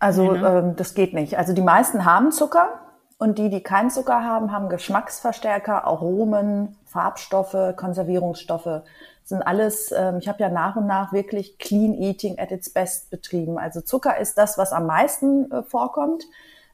Also 0.00 0.34
ja, 0.34 0.42
ne? 0.42 0.58
ähm, 0.68 0.76
das 0.76 0.94
geht 0.94 1.14
nicht. 1.14 1.38
Also 1.38 1.54
die 1.54 1.62
meisten 1.62 2.04
haben 2.04 2.30
Zucker 2.30 2.78
und 3.20 3.36
die, 3.36 3.50
die 3.50 3.62
keinen 3.62 3.90
Zucker 3.90 4.24
haben, 4.24 4.50
haben 4.50 4.70
Geschmacksverstärker, 4.70 5.84
Aromen, 5.84 6.78
Farbstoffe, 6.86 7.76
Konservierungsstoffe. 7.76 8.64
Das 8.64 8.82
sind 9.26 9.42
alles, 9.42 9.92
ähm, 9.92 10.16
ich 10.20 10.26
habe 10.26 10.40
ja 10.42 10.48
nach 10.48 10.76
und 10.76 10.86
nach 10.86 11.12
wirklich 11.12 11.58
Clean 11.58 11.92
Eating 11.92 12.38
at 12.38 12.50
its 12.50 12.70
best 12.70 13.10
betrieben. 13.10 13.58
Also 13.58 13.82
Zucker 13.82 14.16
ist 14.16 14.38
das, 14.38 14.56
was 14.56 14.72
am 14.72 14.86
meisten 14.86 15.52
äh, 15.52 15.62
vorkommt. 15.62 16.24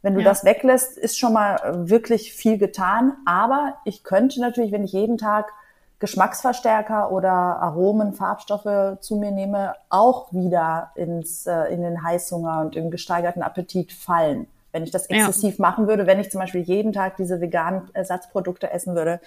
Wenn 0.02 0.14
du 0.14 0.20
ja. 0.20 0.24
das 0.24 0.44
weglässt, 0.44 0.96
ist 0.96 1.18
schon 1.18 1.32
mal 1.32 1.56
äh, 1.56 1.90
wirklich 1.90 2.32
viel 2.32 2.58
getan. 2.58 3.14
Aber 3.26 3.74
ich 3.84 4.04
könnte 4.04 4.40
natürlich, 4.40 4.70
wenn 4.70 4.84
ich 4.84 4.92
jeden 4.92 5.18
Tag 5.18 5.52
Geschmacksverstärker 5.98 7.10
oder 7.10 7.32
Aromen, 7.32 8.12
Farbstoffe 8.12 9.00
zu 9.00 9.16
mir 9.16 9.32
nehme, 9.32 9.74
auch 9.88 10.32
wieder 10.32 10.92
ins, 10.94 11.48
äh, 11.48 11.64
in 11.74 11.82
den 11.82 12.04
Heißhunger 12.04 12.60
und 12.60 12.76
im 12.76 12.92
gesteigerten 12.92 13.42
Appetit 13.42 13.92
fallen. 13.92 14.46
Wenn 14.76 14.82
ich 14.82 14.90
das 14.90 15.06
exzessiv 15.06 15.56
ja. 15.56 15.62
machen 15.62 15.88
würde, 15.88 16.06
wenn 16.06 16.20
ich 16.20 16.30
zum 16.30 16.38
Beispiel 16.38 16.60
jeden 16.60 16.92
Tag 16.92 17.16
diese 17.16 17.40
veganen 17.40 17.88
Ersatzprodukte 17.94 18.70
essen 18.70 18.94
würde, 18.94 19.20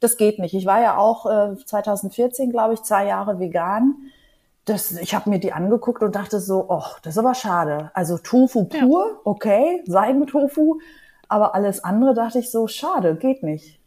das 0.00 0.16
geht 0.16 0.38
nicht. 0.38 0.54
Ich 0.54 0.64
war 0.64 0.80
ja 0.80 0.96
auch 0.96 1.26
äh, 1.26 1.54
2014, 1.62 2.50
glaube 2.50 2.72
ich, 2.72 2.82
zwei 2.84 3.06
Jahre 3.06 3.38
vegan. 3.38 3.96
Das, 4.64 4.92
ich 4.92 5.14
habe 5.14 5.28
mir 5.28 5.38
die 5.38 5.52
angeguckt 5.52 6.02
und 6.02 6.16
dachte 6.16 6.40
so, 6.40 6.64
oh, 6.70 6.84
das 7.02 7.16
ist 7.16 7.18
aber 7.18 7.34
schade. 7.34 7.90
Also 7.92 8.16
Tofu 8.16 8.64
pur, 8.64 9.06
ja. 9.10 9.20
okay, 9.24 9.82
Seidentofu, 9.86 10.78
aber 11.28 11.54
alles 11.54 11.84
andere 11.84 12.14
dachte 12.14 12.38
ich 12.38 12.50
so, 12.50 12.66
schade, 12.66 13.16
geht 13.16 13.42
nicht. 13.42 13.78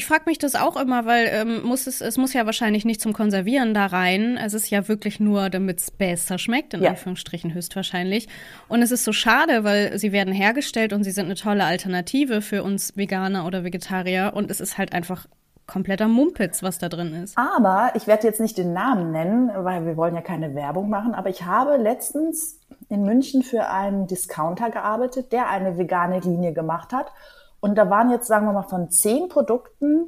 Ich 0.00 0.06
frage 0.06 0.22
mich 0.24 0.38
das 0.38 0.54
auch 0.54 0.80
immer, 0.80 1.04
weil 1.04 1.28
ähm, 1.30 1.62
muss 1.62 1.86
es, 1.86 2.00
es 2.00 2.16
muss 2.16 2.32
ja 2.32 2.46
wahrscheinlich 2.46 2.86
nicht 2.86 3.02
zum 3.02 3.12
Konservieren 3.12 3.74
da 3.74 3.84
rein. 3.84 4.38
Es 4.42 4.54
ist 4.54 4.70
ja 4.70 4.88
wirklich 4.88 5.20
nur, 5.20 5.50
damit 5.50 5.78
es 5.78 5.90
besser 5.90 6.38
schmeckt, 6.38 6.72
in 6.72 6.82
ja. 6.82 6.88
Anführungsstrichen 6.88 7.52
höchstwahrscheinlich. 7.52 8.26
Und 8.68 8.80
es 8.80 8.92
ist 8.92 9.04
so 9.04 9.12
schade, 9.12 9.62
weil 9.62 9.98
sie 9.98 10.10
werden 10.10 10.32
hergestellt 10.32 10.94
und 10.94 11.04
sie 11.04 11.10
sind 11.10 11.26
eine 11.26 11.34
tolle 11.34 11.64
Alternative 11.64 12.40
für 12.40 12.62
uns 12.62 12.96
Veganer 12.96 13.44
oder 13.44 13.62
Vegetarier. 13.62 14.32
Und 14.34 14.50
es 14.50 14.62
ist 14.62 14.78
halt 14.78 14.94
einfach 14.94 15.26
kompletter 15.66 16.08
Mumpitz, 16.08 16.62
was 16.62 16.78
da 16.78 16.88
drin 16.88 17.12
ist. 17.12 17.36
Aber 17.36 17.92
ich 17.94 18.06
werde 18.06 18.26
jetzt 18.26 18.40
nicht 18.40 18.56
den 18.56 18.72
Namen 18.72 19.12
nennen, 19.12 19.50
weil 19.54 19.84
wir 19.84 19.98
wollen 19.98 20.14
ja 20.14 20.22
keine 20.22 20.54
Werbung 20.54 20.88
machen. 20.88 21.14
Aber 21.14 21.28
ich 21.28 21.44
habe 21.44 21.76
letztens 21.76 22.58
in 22.88 23.02
München 23.02 23.42
für 23.42 23.68
einen 23.68 24.06
Discounter 24.06 24.70
gearbeitet, 24.70 25.30
der 25.30 25.50
eine 25.50 25.76
vegane 25.76 26.20
Linie 26.20 26.54
gemacht 26.54 26.94
hat. 26.94 27.12
Und 27.60 27.76
da 27.76 27.90
waren 27.90 28.10
jetzt, 28.10 28.26
sagen 28.26 28.46
wir 28.46 28.52
mal, 28.52 28.62
von 28.62 28.90
zehn 28.90 29.28
Produkten 29.28 30.06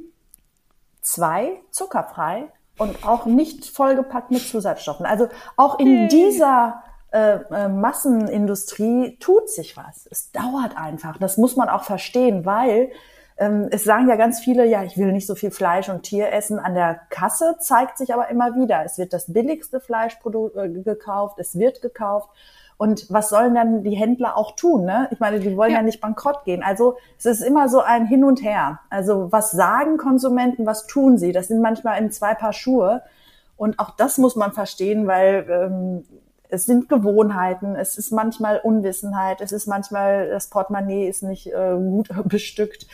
zwei 1.01 1.61
zuckerfrei 1.71 2.51
und 2.77 3.05
auch 3.05 3.25
nicht 3.25 3.65
vollgepackt 3.65 4.31
mit 4.31 4.41
Zusatzstoffen. 4.41 5.05
Also 5.05 5.27
auch 5.57 5.79
in 5.79 6.07
dieser 6.07 6.81
äh, 7.11 7.35
äh, 7.51 7.69
Massenindustrie 7.69 9.17
tut 9.19 9.49
sich 9.49 9.77
was. 9.77 10.07
Es 10.09 10.31
dauert 10.31 10.75
einfach. 10.75 11.17
Das 11.17 11.37
muss 11.37 11.55
man 11.55 11.69
auch 11.69 11.83
verstehen, 11.83 12.45
weil 12.45 12.91
ähm, 13.37 13.67
es 13.71 13.83
sagen 13.83 14.09
ja 14.09 14.15
ganz 14.15 14.39
viele, 14.39 14.65
ja, 14.65 14.83
ich 14.83 14.97
will 14.97 15.11
nicht 15.11 15.27
so 15.27 15.35
viel 15.35 15.51
Fleisch 15.51 15.89
und 15.89 16.03
Tier 16.03 16.31
essen. 16.31 16.57
An 16.57 16.73
der 16.73 17.01
Kasse 17.09 17.57
zeigt 17.59 17.99
sich 17.99 18.13
aber 18.13 18.29
immer 18.29 18.55
wieder, 18.55 18.83
es 18.83 18.97
wird 18.97 19.13
das 19.13 19.31
billigste 19.31 19.79
Fleisch 19.79 20.17
äh, 20.25 20.69
gekauft, 20.69 21.37
es 21.39 21.57
wird 21.57 21.81
gekauft. 21.81 22.29
Und 22.77 23.05
was 23.09 23.29
sollen 23.29 23.55
dann 23.55 23.83
die 23.83 23.95
Händler 23.95 24.37
auch 24.37 24.55
tun? 24.55 24.85
Ne? 24.85 25.07
Ich 25.11 25.19
meine, 25.19 25.39
die 25.39 25.55
wollen 25.55 25.71
ja. 25.71 25.77
ja 25.77 25.83
nicht 25.83 26.01
bankrott 26.01 26.43
gehen. 26.43 26.63
Also 26.63 26.97
es 27.17 27.25
ist 27.25 27.41
immer 27.41 27.69
so 27.69 27.81
ein 27.81 28.05
Hin 28.05 28.23
und 28.23 28.43
Her. 28.43 28.79
Also 28.89 29.31
was 29.31 29.51
sagen 29.51 29.97
Konsumenten, 29.97 30.65
was 30.65 30.87
tun 30.87 31.17
sie? 31.17 31.31
Das 31.31 31.47
sind 31.47 31.61
manchmal 31.61 31.99
in 32.01 32.11
zwei 32.11 32.33
Paar 32.33 32.53
Schuhe. 32.53 33.03
Und 33.57 33.79
auch 33.79 33.91
das 33.91 34.17
muss 34.17 34.35
man 34.35 34.51
verstehen, 34.51 35.07
weil 35.07 35.45
ähm, 35.49 36.05
es 36.53 36.65
sind 36.65 36.87
Gewohnheiten, 36.87 37.75
es 37.75 37.97
ist 37.97 38.11
manchmal 38.11 38.59
Unwissenheit, 38.59 39.41
es 39.41 39.51
ist 39.51 39.65
manchmal, 39.65 40.29
das 40.29 40.49
Portemonnaie 40.49 41.07
ist 41.07 41.23
nicht 41.23 41.47
äh, 41.47 41.75
gut 41.75 42.09
bestückt. 42.25 42.85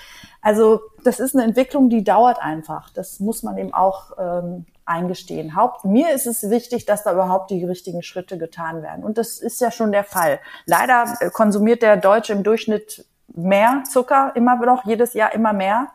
Also 0.42 0.80
das 1.04 1.20
ist 1.20 1.36
eine 1.36 1.44
Entwicklung, 1.44 1.90
die 1.90 2.04
dauert 2.04 2.42
einfach. 2.42 2.90
Das 2.92 3.20
muss 3.20 3.44
man 3.44 3.58
eben 3.58 3.74
auch 3.74 4.12
ähm, 4.18 4.66
eingestehen. 4.90 5.56
Haupt, 5.56 5.86
mir 5.86 6.12
ist 6.12 6.28
es 6.28 6.50
wichtig, 6.50 6.86
dass 6.86 7.04
da 7.04 7.14
überhaupt 7.14 7.52
die 7.52 7.64
richtigen 7.64 8.04
Schritte 8.04 8.38
getan 8.38 8.82
werden. 8.82 9.04
Und 9.04 9.18
das 9.18 9.40
ist 9.40 9.62
ja 9.62 9.72
schon 9.72 9.92
der 9.92 10.04
Fall. 10.04 10.40
Leider 10.66 11.16
äh, 11.20 11.30
konsumiert 11.30 11.82
der 11.82 11.98
Deutsche 11.98 12.34
im 12.34 12.44
Durchschnitt 12.44 13.06
mehr 13.28 13.84
Zucker, 13.90 14.34
immer 14.36 14.56
noch, 14.66 14.86
jedes 14.86 15.14
Jahr 15.14 15.34
immer 15.34 15.54
mehr. 15.54 15.90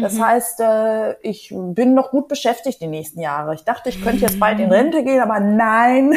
Das 0.00 0.14
mhm. 0.14 0.26
heißt, 0.26 0.60
äh, 0.60 1.12
ich 1.22 1.54
bin 1.54 1.94
noch 1.94 2.10
gut 2.10 2.26
beschäftigt 2.26 2.80
die 2.80 2.88
nächsten 2.88 3.20
Jahre. 3.20 3.54
Ich 3.54 3.62
dachte, 3.62 3.90
ich 3.90 4.02
könnte 4.02 4.22
jetzt 4.22 4.40
bald 4.40 4.58
in 4.58 4.72
Rente 4.72 5.04
gehen, 5.04 5.20
aber 5.20 5.38
nein, 5.38 6.14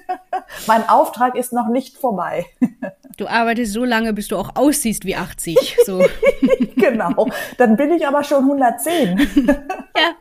mein 0.66 0.88
Auftrag 0.88 1.36
ist 1.36 1.52
noch 1.52 1.68
nicht 1.68 1.98
vorbei. 1.98 2.46
Du 3.16 3.26
arbeitest 3.26 3.74
so 3.74 3.84
lange, 3.84 4.14
bis 4.14 4.28
du 4.28 4.38
auch 4.38 4.56
aussiehst 4.56 5.04
wie 5.04 5.14
80. 5.14 5.76
So. 5.84 6.02
genau. 6.76 7.26
Dann 7.58 7.76
bin 7.76 7.92
ich 7.92 8.06
aber 8.06 8.24
schon 8.24 8.44
110. 8.44 9.18
ja. 9.46 10.14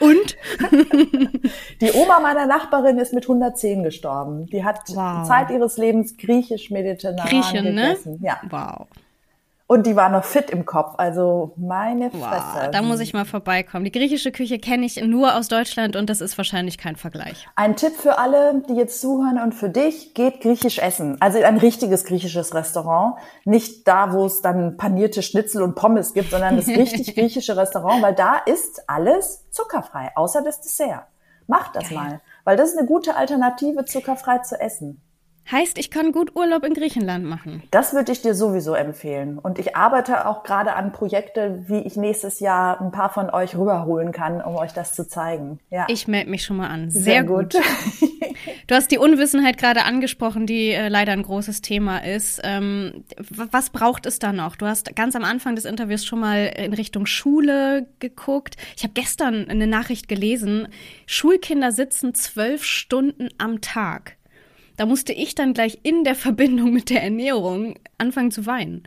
Und? 0.00 0.36
Die 1.80 1.92
Oma 1.92 2.20
meiner 2.20 2.46
Nachbarin 2.46 2.98
ist 2.98 3.12
mit 3.12 3.24
110 3.24 3.82
gestorben. 3.82 4.46
Die 4.46 4.64
hat 4.64 4.80
wow. 4.88 5.26
Zeit 5.26 5.50
ihres 5.50 5.76
Lebens 5.76 6.16
griechisch-mediterran 6.16 7.28
Griechen, 7.28 7.74
ne? 7.74 7.88
gegessen. 7.88 8.18
Ne? 8.20 8.26
Ja. 8.26 8.40
Wow. 8.48 8.86
Und 9.70 9.84
die 9.84 9.96
war 9.96 10.08
noch 10.08 10.24
fit 10.24 10.48
im 10.48 10.64
Kopf, 10.64 10.94
also 10.96 11.52
meine 11.58 12.10
Fresse. 12.10 12.22
Wow, 12.22 12.70
da 12.72 12.80
muss 12.80 13.00
ich 13.00 13.12
mal 13.12 13.26
vorbeikommen. 13.26 13.84
Die 13.84 13.92
griechische 13.92 14.32
Küche 14.32 14.58
kenne 14.58 14.86
ich 14.86 14.96
nur 15.04 15.34
aus 15.34 15.48
Deutschland 15.48 15.94
und 15.94 16.08
das 16.08 16.22
ist 16.22 16.38
wahrscheinlich 16.38 16.78
kein 16.78 16.96
Vergleich. 16.96 17.46
Ein 17.54 17.76
Tipp 17.76 17.92
für 17.94 18.16
alle, 18.16 18.62
die 18.66 18.76
jetzt 18.76 19.02
zuhören 19.02 19.38
und 19.38 19.54
für 19.54 19.68
dich, 19.68 20.14
geht 20.14 20.40
griechisch 20.40 20.78
essen. 20.78 21.18
Also 21.20 21.42
ein 21.42 21.58
richtiges 21.58 22.06
griechisches 22.06 22.54
Restaurant. 22.54 23.16
Nicht 23.44 23.86
da, 23.86 24.14
wo 24.14 24.24
es 24.24 24.40
dann 24.40 24.78
panierte 24.78 25.20
Schnitzel 25.20 25.60
und 25.60 25.74
Pommes 25.74 26.14
gibt, 26.14 26.30
sondern 26.30 26.56
das 26.56 26.66
richtig 26.66 27.14
griechische 27.14 27.54
Restaurant, 27.54 28.02
weil 28.02 28.14
da 28.14 28.36
ist 28.36 28.88
alles 28.88 29.50
zuckerfrei, 29.50 30.12
außer 30.14 30.40
das 30.42 30.62
Dessert. 30.62 31.04
Macht 31.46 31.76
das 31.76 31.90
Geil. 31.90 31.98
mal, 31.98 32.20
weil 32.44 32.56
das 32.56 32.70
ist 32.70 32.78
eine 32.78 32.86
gute 32.86 33.16
Alternative, 33.16 33.84
zuckerfrei 33.84 34.38
zu 34.38 34.58
essen. 34.58 35.02
Heißt, 35.50 35.78
ich 35.78 35.90
kann 35.90 36.12
gut 36.12 36.36
Urlaub 36.36 36.62
in 36.64 36.74
Griechenland 36.74 37.24
machen. 37.24 37.62
Das 37.70 37.94
würde 37.94 38.12
ich 38.12 38.20
dir 38.20 38.34
sowieso 38.34 38.74
empfehlen. 38.74 39.38
Und 39.38 39.58
ich 39.58 39.76
arbeite 39.76 40.26
auch 40.26 40.42
gerade 40.42 40.74
an 40.74 40.92
Projekte, 40.92 41.64
wie 41.68 41.78
ich 41.78 41.96
nächstes 41.96 42.40
Jahr 42.40 42.78
ein 42.80 42.90
paar 42.90 43.08
von 43.08 43.30
euch 43.30 43.56
rüberholen 43.56 44.12
kann, 44.12 44.42
um 44.42 44.56
euch 44.56 44.72
das 44.74 44.94
zu 44.94 45.08
zeigen. 45.08 45.58
Ja. 45.70 45.86
Ich 45.88 46.06
melde 46.06 46.30
mich 46.30 46.44
schon 46.44 46.58
mal 46.58 46.68
an. 46.68 46.90
Sehr, 46.90 47.02
Sehr 47.02 47.24
gut. 47.24 47.54
gut. 47.54 47.62
du 48.66 48.74
hast 48.74 48.90
die 48.90 48.98
Unwissenheit 48.98 49.56
gerade 49.56 49.84
angesprochen, 49.84 50.46
die 50.46 50.70
äh, 50.70 50.88
leider 50.88 51.12
ein 51.12 51.22
großes 51.22 51.62
Thema 51.62 52.04
ist. 52.04 52.42
Ähm, 52.44 53.04
was 53.16 53.70
braucht 53.70 54.04
es 54.04 54.18
da 54.18 54.34
noch? 54.34 54.54
Du 54.56 54.66
hast 54.66 54.94
ganz 54.96 55.16
am 55.16 55.24
Anfang 55.24 55.56
des 55.56 55.64
Interviews 55.64 56.04
schon 56.04 56.20
mal 56.20 56.52
in 56.56 56.74
Richtung 56.74 57.06
Schule 57.06 57.86
geguckt. 58.00 58.56
Ich 58.76 58.82
habe 58.82 58.92
gestern 58.92 59.48
eine 59.48 59.66
Nachricht 59.66 60.08
gelesen. 60.08 60.68
Schulkinder 61.06 61.72
sitzen 61.72 62.12
zwölf 62.12 62.64
Stunden 62.64 63.30
am 63.38 63.62
Tag. 63.62 64.17
Da 64.78 64.86
musste 64.86 65.12
ich 65.12 65.34
dann 65.34 65.54
gleich 65.54 65.80
in 65.82 66.04
der 66.04 66.14
Verbindung 66.14 66.72
mit 66.72 66.88
der 66.88 67.02
Ernährung 67.02 67.74
anfangen 67.98 68.30
zu 68.30 68.46
weinen. 68.46 68.84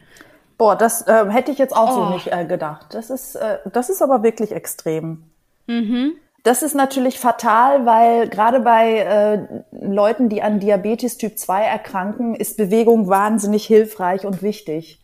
Boah, 0.57 0.77
das 0.77 1.05
äh, 1.05 1.29
hätte 1.29 1.51
ich 1.51 1.57
jetzt 1.57 1.75
auch 1.75 1.91
oh. 1.91 2.05
so 2.05 2.09
nicht 2.13 2.27
äh, 2.31 2.45
gedacht. 2.45 2.93
Das 2.93 3.09
ist, 3.09 3.35
äh, 3.35 3.57
das 3.71 3.89
ist 3.89 4.01
aber 4.01 4.23
wirklich 4.23 4.53
extrem. 4.53 5.23
Mhm. 5.67 6.13
Das 6.43 6.63
ist 6.63 6.75
natürlich 6.75 7.19
fatal, 7.19 7.85
weil 7.85 8.29
gerade 8.29 8.61
bei 8.61 8.99
äh, 8.99 9.63
Leuten, 9.71 10.29
die 10.29 10.41
an 10.41 10.61
Diabetes 10.61 11.17
Typ 11.17 11.37
2 11.37 11.61
erkranken, 11.61 12.35
ist 12.35 12.57
Bewegung 12.57 13.09
wahnsinnig 13.09 13.65
hilfreich 13.65 14.25
und 14.25 14.41
wichtig. 14.41 15.00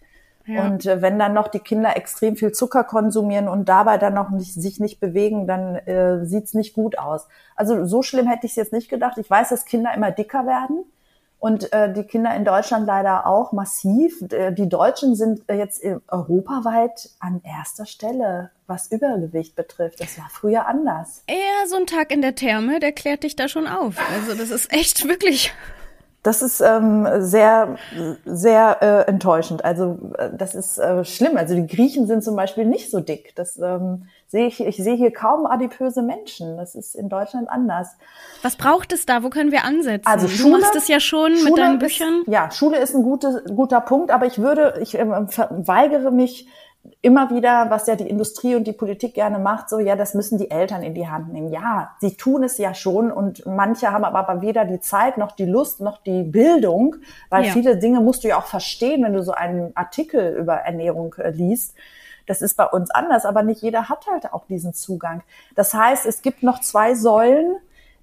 Und 0.48 0.86
äh, 0.86 1.02
wenn 1.02 1.20
dann 1.20 1.34
noch 1.34 1.50
die 1.50 1.60
Kinder 1.60 1.98
extrem 1.98 2.38
viel 2.38 2.54
Zucker 2.54 2.84
konsumieren 2.86 3.50
und 3.50 3.68
dabei 3.68 3.98
dann 3.98 4.14
noch 4.14 4.30
nicht, 4.30 4.54
sich 4.54 4.80
nicht 4.80 5.00
bewegen, 5.00 5.46
dann 5.46 5.76
äh, 5.76 6.26
sieht's 6.26 6.54
nicht 6.54 6.74
gut 6.74 6.98
aus. 6.98 7.28
Also 7.56 7.86
so 7.86 8.02
schlimm 8.02 8.28
hätte 8.28 8.46
ich 8.46 8.54
es 8.54 8.56
jetzt 8.56 8.74
nicht 8.74 8.90
gedacht. 8.90 9.18
Ich 9.18 9.30
weiß, 9.30 9.50
dass 9.50 9.66
Kinder 9.66 9.94
immer 9.94 10.12
dicker 10.12 10.46
werden. 10.46 10.86
Und 11.40 11.72
äh, 11.72 11.94
die 11.94 12.04
Kinder 12.04 12.34
in 12.36 12.46
Deutschland 12.46 12.88
leider 12.88 13.28
auch 13.28 13.52
massiv. 13.52 14.18
Die 14.22 14.70
Deutschen 14.70 15.16
sind 15.16 15.44
jetzt 15.50 15.84
europaweit 16.08 17.12
an 17.20 17.42
erster 17.44 17.86
Stelle, 17.86 18.50
was 18.66 18.92
Übergewicht 18.92 19.56
betrifft. 19.56 20.02
Das 20.02 20.18
war 20.18 20.30
früher 20.32 20.66
anders. 20.66 21.24
Ja, 21.30 21.68
so 21.68 21.76
ein 21.76 21.86
Tag 21.86 22.12
in 22.12 22.24
der 22.24 22.34
Therme, 22.34 22.80
der 22.80 22.92
klärt 22.92 23.22
dich 23.22 23.36
da 23.36 23.48
schon 23.48 23.68
auf. 23.68 23.98
Also 24.16 24.34
das 24.36 24.50
ist 24.50 24.74
echt 24.74 25.08
wirklich 25.08 25.54
das 26.28 26.42
ist 26.42 26.60
ähm, 26.60 27.08
sehr, 27.20 27.78
sehr 28.26 28.78
äh, 28.82 29.10
enttäuschend. 29.10 29.64
Also 29.64 29.98
äh, 30.18 30.30
das 30.38 30.56
ist 30.56 30.78
äh, 30.78 31.06
schlimm. 31.06 31.38
Also 31.38 31.56
die 31.56 31.66
Griechen 31.66 32.06
sind 32.06 32.22
zum 32.22 32.36
Beispiel 32.36 32.66
nicht 32.66 32.92
so 32.92 33.00
dick. 33.00 33.34
Das 33.36 33.58
ähm, 33.58 34.10
sehe 34.28 34.48
ich. 34.48 34.60
Ich 34.60 34.76
sehe 34.76 34.96
hier 34.96 35.12
kaum 35.12 35.46
adipöse 35.46 36.02
Menschen. 36.02 36.58
Das 36.58 36.76
ist 36.76 36.96
in 36.96 37.08
Deutschland 37.08 37.50
anders. 37.50 37.96
Was 38.42 38.58
braucht 38.58 38.92
es 38.92 39.06
da? 39.06 39.24
Wo 39.24 39.30
können 39.30 39.54
wir 39.54 39.64
ansetzen? 39.64 40.06
Also 40.06 40.28
Schule, 40.28 40.56
du 40.56 40.60
machst 40.60 40.76
es 40.76 40.90
ja 40.90 41.00
schon 41.00 41.34
Schule 41.38 41.50
mit 41.50 41.58
deinen 41.58 41.80
Büchern. 41.80 42.24
Ist, 42.26 42.28
ja, 42.28 42.52
Schule 42.52 42.78
ist 42.80 42.94
ein 42.94 43.04
gute, 43.04 43.46
guter 43.56 43.80
Punkt. 43.80 44.12
Aber 44.12 44.26
ich 44.26 44.38
würde, 44.38 44.80
ich 44.82 45.00
äh, 45.00 45.08
weigere 45.08 46.12
mich 46.12 46.50
immer 47.02 47.30
wieder, 47.30 47.70
was 47.70 47.88
ja 47.88 47.96
die 47.96 48.10
Industrie 48.10 48.56
und 48.56 48.66
die 48.66 48.74
Politik 48.74 49.14
gerne 49.14 49.40
macht, 49.40 49.70
so 49.70 49.80
ja, 49.80 49.96
das 49.96 50.14
müssen 50.14 50.38
die 50.38 50.52
Eltern 50.52 50.84
in 50.84 50.94
die 50.94 51.08
Hand 51.08 51.32
nehmen. 51.32 51.52
Ja, 51.52 51.96
sie 52.00 52.16
tun 52.16 52.44
es 52.44 52.58
ja 52.58 52.74
schon 52.74 53.12
und 53.12 53.46
manche 53.46 53.92
haben 53.92 54.04
aber 54.04 54.42
weder 54.42 54.66
die 54.66 54.80
Zeit 54.80 55.18
noch 55.18 55.32
die 55.32 55.46
Lust 55.46 55.82
noch 55.82 55.98
die 55.98 56.24
Bildung, 56.24 56.96
weil 57.30 57.46
ja. 57.46 57.52
viele 57.52 57.78
Dinge 57.78 58.02
musst 58.02 58.24
du 58.24 58.30
ja 58.30 58.38
auch 58.38 58.46
verstehen, 58.46 59.04
wenn 59.04 59.14
du 59.14 59.24
so 59.24 59.32
einen 59.32 59.76
Artikel 59.76 60.36
über 60.36 60.56
Ernährung 60.56 61.16
äh, 61.16 61.30
liest. 61.30 61.76
Das 62.26 62.42
ist 62.42 62.56
bei 62.56 62.66
uns 62.66 62.92
anders, 62.92 63.26
aber 63.26 63.42
nicht 63.42 63.62
jeder 63.62 63.90
hat 63.90 64.06
halt 64.08 64.34
auch 64.34 64.46
diesen 64.48 64.74
Zugang. 64.74 65.24
Das 65.56 65.74
heißt, 65.74 66.06
es 66.06 66.22
gibt 66.22 66.44
noch 66.44 66.60
zwei 66.60 66.94
Säulen. 66.94 67.56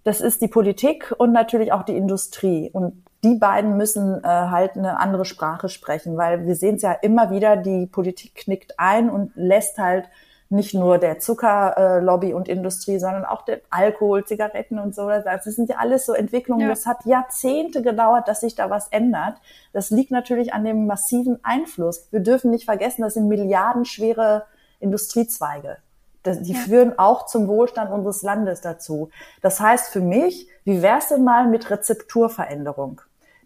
Das 0.02 0.20
ist 0.20 0.40
die 0.42 0.48
Politik 0.48 1.14
und 1.16 1.32
natürlich 1.32 1.72
auch 1.72 1.82
die 1.82 1.96
Industrie. 1.96 2.70
Und 2.72 3.04
die 3.24 3.36
beiden 3.36 3.76
müssen 3.76 4.22
äh, 4.22 4.28
halt 4.28 4.76
eine 4.76 5.00
andere 5.00 5.24
Sprache 5.24 5.68
sprechen, 5.68 6.16
weil 6.16 6.46
wir 6.46 6.54
sehen 6.54 6.76
es 6.76 6.82
ja 6.82 6.92
immer 6.92 7.30
wieder, 7.30 7.56
die 7.56 7.86
Politik 7.86 8.34
knickt 8.34 8.78
ein 8.78 9.10
und 9.10 9.32
lässt 9.34 9.78
halt 9.78 10.08
nicht 10.50 10.74
nur 10.74 10.98
der 10.98 11.18
Zuckerlobby 11.18 12.30
äh, 12.30 12.34
und 12.34 12.48
Industrie, 12.48 12.98
sondern 12.98 13.24
auch 13.24 13.42
der 13.42 13.60
Alkohol, 13.70 14.24
Zigaretten 14.24 14.78
und 14.78 14.94
so. 14.94 15.08
Das 15.08 15.44
sind 15.44 15.68
ja 15.68 15.76
alles 15.76 16.06
so 16.06 16.12
Entwicklungen. 16.12 16.62
Ja. 16.62 16.68
Das 16.68 16.86
hat 16.86 17.04
Jahrzehnte 17.06 17.82
gedauert, 17.82 18.28
dass 18.28 18.40
sich 18.40 18.54
da 18.54 18.70
was 18.70 18.88
ändert. 18.88 19.38
Das 19.72 19.90
liegt 19.90 20.10
natürlich 20.10 20.52
an 20.52 20.64
dem 20.64 20.86
massiven 20.86 21.40
Einfluss. 21.42 22.08
Wir 22.10 22.20
dürfen 22.20 22.50
nicht 22.50 22.66
vergessen, 22.66 23.02
das 23.02 23.14
sind 23.14 23.26
milliardenschwere 23.26 24.44
Industriezweige. 24.80 25.78
Das, 26.22 26.40
die 26.40 26.52
ja. 26.52 26.58
führen 26.58 26.98
auch 26.98 27.26
zum 27.26 27.48
Wohlstand 27.48 27.90
unseres 27.90 28.22
Landes 28.22 28.60
dazu. 28.60 29.10
Das 29.42 29.60
heißt 29.60 29.92
für 29.92 30.00
mich, 30.00 30.48
wie 30.64 30.82
wär's 30.82 31.08
denn 31.08 31.24
mal 31.24 31.46
mit 31.48 31.70
Rezepturveränderung? 31.70 33.00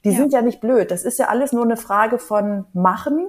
Die 0.04 0.10
ja. 0.10 0.16
sind 0.16 0.32
ja 0.32 0.42
nicht 0.42 0.60
blöd. 0.60 0.90
Das 0.90 1.04
ist 1.04 1.18
ja 1.18 1.28
alles 1.28 1.52
nur 1.52 1.64
eine 1.64 1.76
Frage 1.76 2.18
von 2.18 2.66
Machen, 2.72 3.28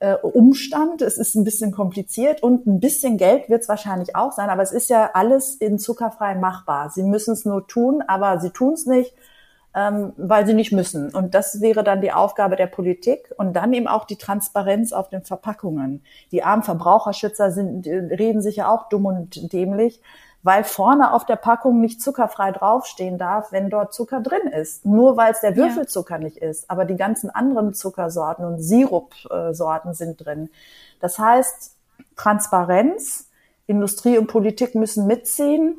äh, 0.00 0.14
Umstand. 0.14 1.02
Es 1.02 1.18
ist 1.18 1.34
ein 1.34 1.44
bisschen 1.44 1.72
kompliziert 1.72 2.42
und 2.42 2.66
ein 2.66 2.80
bisschen 2.80 3.18
Geld 3.18 3.48
wird 3.48 3.62
es 3.62 3.68
wahrscheinlich 3.68 4.16
auch 4.16 4.32
sein, 4.32 4.50
aber 4.50 4.62
es 4.62 4.72
ist 4.72 4.90
ja 4.90 5.10
alles 5.14 5.54
in 5.54 5.78
zuckerfrei 5.78 6.34
machbar. 6.34 6.90
Sie 6.90 7.02
müssen 7.02 7.32
es 7.32 7.44
nur 7.44 7.66
tun, 7.66 8.02
aber 8.06 8.40
sie 8.40 8.50
tun 8.50 8.74
es 8.74 8.86
nicht, 8.86 9.14
ähm, 9.74 10.12
weil 10.16 10.46
sie 10.46 10.54
nicht 10.54 10.72
müssen. 10.72 11.14
Und 11.14 11.34
das 11.34 11.60
wäre 11.60 11.84
dann 11.84 12.00
die 12.00 12.12
Aufgabe 12.12 12.56
der 12.56 12.66
Politik 12.66 13.32
und 13.36 13.54
dann 13.54 13.72
eben 13.72 13.86
auch 13.86 14.04
die 14.04 14.16
Transparenz 14.16 14.92
auf 14.92 15.08
den 15.08 15.22
Verpackungen. 15.22 16.02
Die 16.32 16.42
armen 16.42 16.62
Verbraucherschützer 16.62 17.50
sind, 17.50 17.86
reden 17.86 18.42
sich 18.42 18.56
ja 18.56 18.68
auch 18.68 18.88
dumm 18.88 19.06
und 19.06 19.52
dämlich 19.52 20.00
weil 20.42 20.64
vorne 20.64 21.12
auf 21.12 21.26
der 21.26 21.36
Packung 21.36 21.80
nicht 21.80 22.00
zuckerfrei 22.00 22.52
draufstehen 22.52 23.18
darf, 23.18 23.52
wenn 23.52 23.70
dort 23.70 23.92
Zucker 23.92 24.20
drin 24.20 24.48
ist. 24.52 24.86
Nur 24.86 25.16
weil 25.16 25.32
es 25.32 25.40
der 25.40 25.56
Würfelzucker 25.56 26.16
ja. 26.16 26.24
nicht 26.24 26.36
ist. 26.36 26.70
Aber 26.70 26.84
die 26.84 26.96
ganzen 26.96 27.30
anderen 27.30 27.74
Zuckersorten 27.74 28.44
und 28.44 28.60
Sirupsorten 28.60 29.94
sind 29.94 30.24
drin. 30.24 30.50
Das 31.00 31.18
heißt, 31.18 31.74
Transparenz, 32.16 33.28
Industrie 33.66 34.18
und 34.18 34.28
Politik 34.28 34.74
müssen 34.74 35.06
mitziehen 35.06 35.76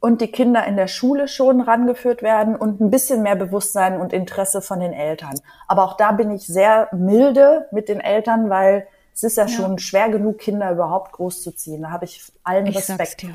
und 0.00 0.20
die 0.20 0.30
Kinder 0.30 0.66
in 0.66 0.76
der 0.76 0.88
Schule 0.88 1.28
schon 1.28 1.60
rangeführt 1.60 2.22
werden 2.22 2.54
und 2.54 2.80
ein 2.80 2.90
bisschen 2.90 3.22
mehr 3.22 3.36
Bewusstsein 3.36 4.00
und 4.00 4.12
Interesse 4.12 4.60
von 4.60 4.80
den 4.80 4.92
Eltern. 4.92 5.34
Aber 5.68 5.84
auch 5.84 5.96
da 5.96 6.12
bin 6.12 6.30
ich 6.30 6.46
sehr 6.46 6.88
milde 6.92 7.66
mit 7.72 7.88
den 7.88 8.00
Eltern, 8.00 8.50
weil 8.50 8.86
es 9.14 9.22
ist 9.22 9.36
ja, 9.36 9.44
ja. 9.44 9.48
schon 9.48 9.78
schwer 9.78 10.10
genug, 10.10 10.38
Kinder 10.38 10.70
überhaupt 10.70 11.12
großzuziehen. 11.12 11.82
Da 11.82 11.90
habe 11.90 12.04
ich 12.04 12.22
allen 12.44 12.66
ich 12.66 12.76
Respekt. 12.76 13.26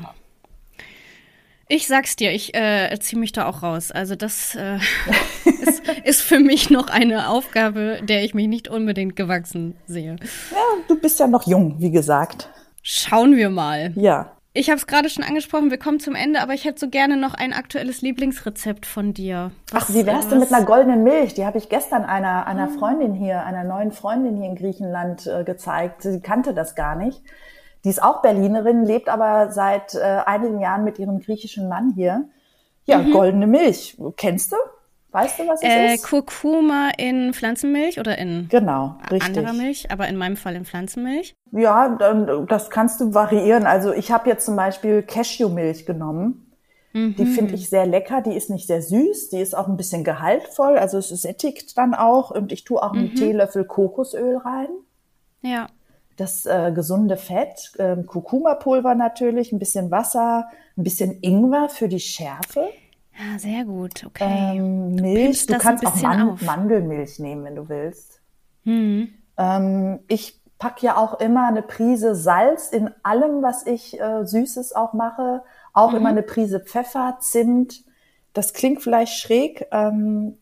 Ich 1.68 1.86
sag's 1.86 2.16
dir, 2.16 2.32
ich 2.32 2.54
äh, 2.54 2.96
ziehe 3.00 3.18
mich 3.18 3.32
da 3.32 3.46
auch 3.46 3.62
raus. 3.62 3.90
Also 3.90 4.14
das 4.14 4.54
äh, 4.54 4.78
ist, 5.62 5.82
ist 6.04 6.20
für 6.22 6.38
mich 6.38 6.70
noch 6.70 6.88
eine 6.88 7.28
Aufgabe, 7.28 8.00
der 8.02 8.24
ich 8.24 8.34
mich 8.34 8.48
nicht 8.48 8.68
unbedingt 8.68 9.16
gewachsen 9.16 9.76
sehe. 9.86 10.16
Ja, 10.50 10.56
du 10.88 11.00
bist 11.00 11.18
ja 11.20 11.26
noch 11.26 11.46
jung, 11.46 11.76
wie 11.78 11.90
gesagt. 11.90 12.48
Schauen 12.82 13.36
wir 13.36 13.48
mal. 13.48 13.92
Ja. 13.94 14.32
Ich 14.54 14.68
habe 14.68 14.76
es 14.76 14.86
gerade 14.86 15.08
schon 15.08 15.24
angesprochen, 15.24 15.70
wir 15.70 15.78
kommen 15.78 15.98
zum 15.98 16.14
Ende, 16.14 16.42
aber 16.42 16.52
ich 16.52 16.66
hätte 16.66 16.78
so 16.78 16.90
gerne 16.90 17.16
noch 17.16 17.32
ein 17.32 17.54
aktuelles 17.54 18.02
Lieblingsrezept 18.02 18.84
von 18.84 19.14
dir. 19.14 19.50
Was, 19.70 19.84
Ach, 19.84 19.94
wie 19.94 20.04
wär's 20.04 20.28
denn 20.28 20.40
mit 20.40 20.52
einer 20.52 20.66
goldenen 20.66 21.04
Milch? 21.04 21.32
Die 21.32 21.46
habe 21.46 21.56
ich 21.56 21.70
gestern 21.70 22.04
einer, 22.04 22.46
einer 22.46 22.68
Freundin 22.68 23.14
hier, 23.14 23.46
einer 23.46 23.64
neuen 23.64 23.92
Freundin 23.92 24.36
hier 24.36 24.50
in 24.50 24.56
Griechenland 24.56 25.26
äh, 25.26 25.44
gezeigt. 25.44 26.02
Sie 26.02 26.20
kannte 26.20 26.52
das 26.52 26.74
gar 26.74 26.96
nicht. 26.96 27.22
Die 27.84 27.88
ist 27.88 28.02
auch 28.02 28.22
Berlinerin, 28.22 28.84
lebt 28.84 29.08
aber 29.08 29.50
seit 29.50 29.94
äh, 29.94 30.20
einigen 30.24 30.60
Jahren 30.60 30.84
mit 30.84 30.98
ihrem 30.98 31.20
griechischen 31.20 31.68
Mann 31.68 31.92
hier. 31.94 32.28
Ja, 32.84 32.98
mhm. 32.98 33.12
goldene 33.12 33.46
Milch. 33.46 33.96
Kennst 34.16 34.52
du? 34.52 34.56
Weißt 35.10 35.38
du, 35.38 35.46
was 35.46 35.62
es 35.62 35.68
äh, 35.68 35.94
ist? 35.94 36.04
Kurkuma 36.04 36.90
in 36.96 37.34
Pflanzenmilch 37.34 38.00
oder 38.00 38.16
in 38.16 38.48
genau, 38.48 38.96
richtig. 39.10 39.36
anderer 39.36 39.52
Milch, 39.52 39.90
aber 39.90 40.08
in 40.08 40.16
meinem 40.16 40.36
Fall 40.36 40.56
in 40.56 40.64
Pflanzenmilch? 40.64 41.34
Ja, 41.50 41.96
dann, 41.98 42.46
das 42.46 42.70
kannst 42.70 43.00
du 43.00 43.12
variieren. 43.12 43.66
Also 43.66 43.92
ich 43.92 44.10
habe 44.10 44.30
jetzt 44.30 44.46
zum 44.46 44.56
Beispiel 44.56 45.02
Cashewmilch 45.02 45.84
genommen. 45.84 46.52
Mhm. 46.94 47.14
Die 47.16 47.26
finde 47.26 47.54
ich 47.54 47.68
sehr 47.68 47.84
lecker. 47.84 48.22
Die 48.22 48.34
ist 48.34 48.48
nicht 48.48 48.66
sehr 48.66 48.80
süß. 48.80 49.30
Die 49.30 49.40
ist 49.40 49.54
auch 49.54 49.68
ein 49.68 49.76
bisschen 49.76 50.02
gehaltvoll. 50.02 50.78
Also 50.78 50.96
es 50.96 51.08
sättigt 51.08 51.76
dann 51.76 51.94
auch. 51.94 52.30
Und 52.30 52.50
ich 52.50 52.64
tue 52.64 52.82
auch 52.82 52.92
einen 52.92 53.10
mhm. 53.10 53.16
Teelöffel 53.16 53.64
Kokosöl 53.64 54.38
rein. 54.38 54.68
Ja 55.42 55.66
das 56.16 56.46
äh, 56.46 56.72
gesunde 56.74 57.16
Fett, 57.16 57.72
äh, 57.78 57.96
Kurkuma-Pulver 57.96 58.94
natürlich, 58.94 59.52
ein 59.52 59.58
bisschen 59.58 59.90
Wasser, 59.90 60.48
ein 60.76 60.84
bisschen 60.84 61.20
Ingwer 61.22 61.68
für 61.68 61.88
die 61.88 62.00
Schärfe. 62.00 62.68
Ja, 63.18 63.38
sehr 63.38 63.64
gut, 63.64 64.04
okay. 64.06 64.56
Ähm, 64.56 64.94
Milch, 64.94 65.46
du, 65.46 65.54
du 65.54 65.58
kannst 65.58 65.86
auch 65.86 66.00
Man 66.00 66.38
Mandelmilch 66.44 67.18
nehmen, 67.18 67.44
wenn 67.44 67.56
du 67.56 67.68
willst. 67.68 68.20
Mhm. 68.64 69.14
Ähm, 69.36 70.00
ich 70.08 70.40
pack 70.58 70.82
ja 70.82 70.96
auch 70.96 71.20
immer 71.20 71.48
eine 71.48 71.62
Prise 71.62 72.14
Salz 72.14 72.68
in 72.70 72.90
allem, 73.02 73.42
was 73.42 73.66
ich 73.66 74.00
äh, 74.00 74.24
Süßes 74.24 74.74
auch 74.74 74.92
mache. 74.92 75.42
Auch 75.72 75.90
mhm. 75.90 75.96
immer 75.96 76.08
eine 76.10 76.22
Prise 76.22 76.60
Pfeffer, 76.60 77.18
Zimt. 77.20 77.84
Das 78.32 78.54
klingt 78.54 78.82
vielleicht 78.82 79.14
schräg. 79.14 79.66
Ähm, 79.72 80.38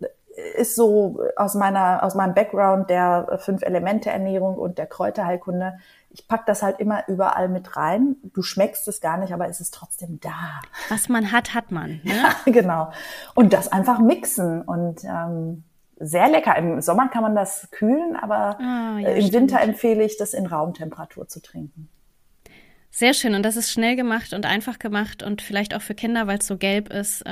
ist 0.57 0.76
so 0.76 1.20
aus 1.37 1.55
meiner 1.55 2.03
aus 2.03 2.14
meinem 2.14 2.35
Background 2.35 2.89
der 2.89 3.39
fünf 3.41 3.62
Elemente 3.62 4.11
Ernährung 4.11 4.57
und 4.57 4.78
der 4.78 4.87
Kräuterheilkunde. 4.87 5.78
Ich 6.11 6.26
pack 6.26 6.47
das 6.47 6.62
halt 6.62 6.81
immer 6.81 7.07
überall 7.09 7.49
mit 7.49 7.76
rein. 7.76 8.16
Du 8.22 8.43
schmeckst 8.43 8.87
es 8.89 9.01
gar 9.01 9.16
nicht, 9.16 9.33
aber 9.33 9.49
es 9.49 9.61
ist 9.61 9.74
trotzdem 9.74 10.18
da. 10.20 10.61
Was 10.89 11.09
man 11.09 11.31
hat, 11.31 11.55
hat 11.55 11.70
man. 11.70 12.01
Ne? 12.03 12.12
Ja, 12.45 12.53
genau. 12.53 12.91
Und 13.35 13.53
das 13.53 13.70
einfach 13.70 14.01
mixen 14.01 14.62
und 14.62 15.05
ähm, 15.05 15.64
sehr 16.01 16.28
lecker. 16.28 16.57
Im 16.57 16.81
Sommer 16.81 17.09
kann 17.09 17.22
man 17.22 17.35
das 17.35 17.68
kühlen, 17.70 18.16
aber 18.16 18.59
ah, 18.59 18.99
ja, 18.99 19.11
im 19.11 19.20
stimmt. 19.20 19.35
Winter 19.35 19.61
empfehle 19.61 20.03
ich, 20.03 20.16
das 20.16 20.35
in 20.35 20.47
Raumtemperatur 20.47 21.28
zu 21.28 21.41
trinken. 21.41 21.89
Sehr 22.91 23.14
schön. 23.14 23.34
Und 23.34 23.45
das 23.45 23.57
ist 23.57 23.70
schnell 23.70 23.97
gemacht 23.97 24.32
und 24.32 24.47
einfach 24.47 24.78
gemacht 24.78 25.22
und 25.22 25.43
vielleicht 25.43 25.74
auch 25.74 25.82
für 25.82 25.95
Kinder, 25.95 26.26
weil 26.26 26.38
es 26.38 26.47
so 26.47 26.57
gelb 26.57 26.93
ist. 26.93 27.22
Äh, 27.22 27.30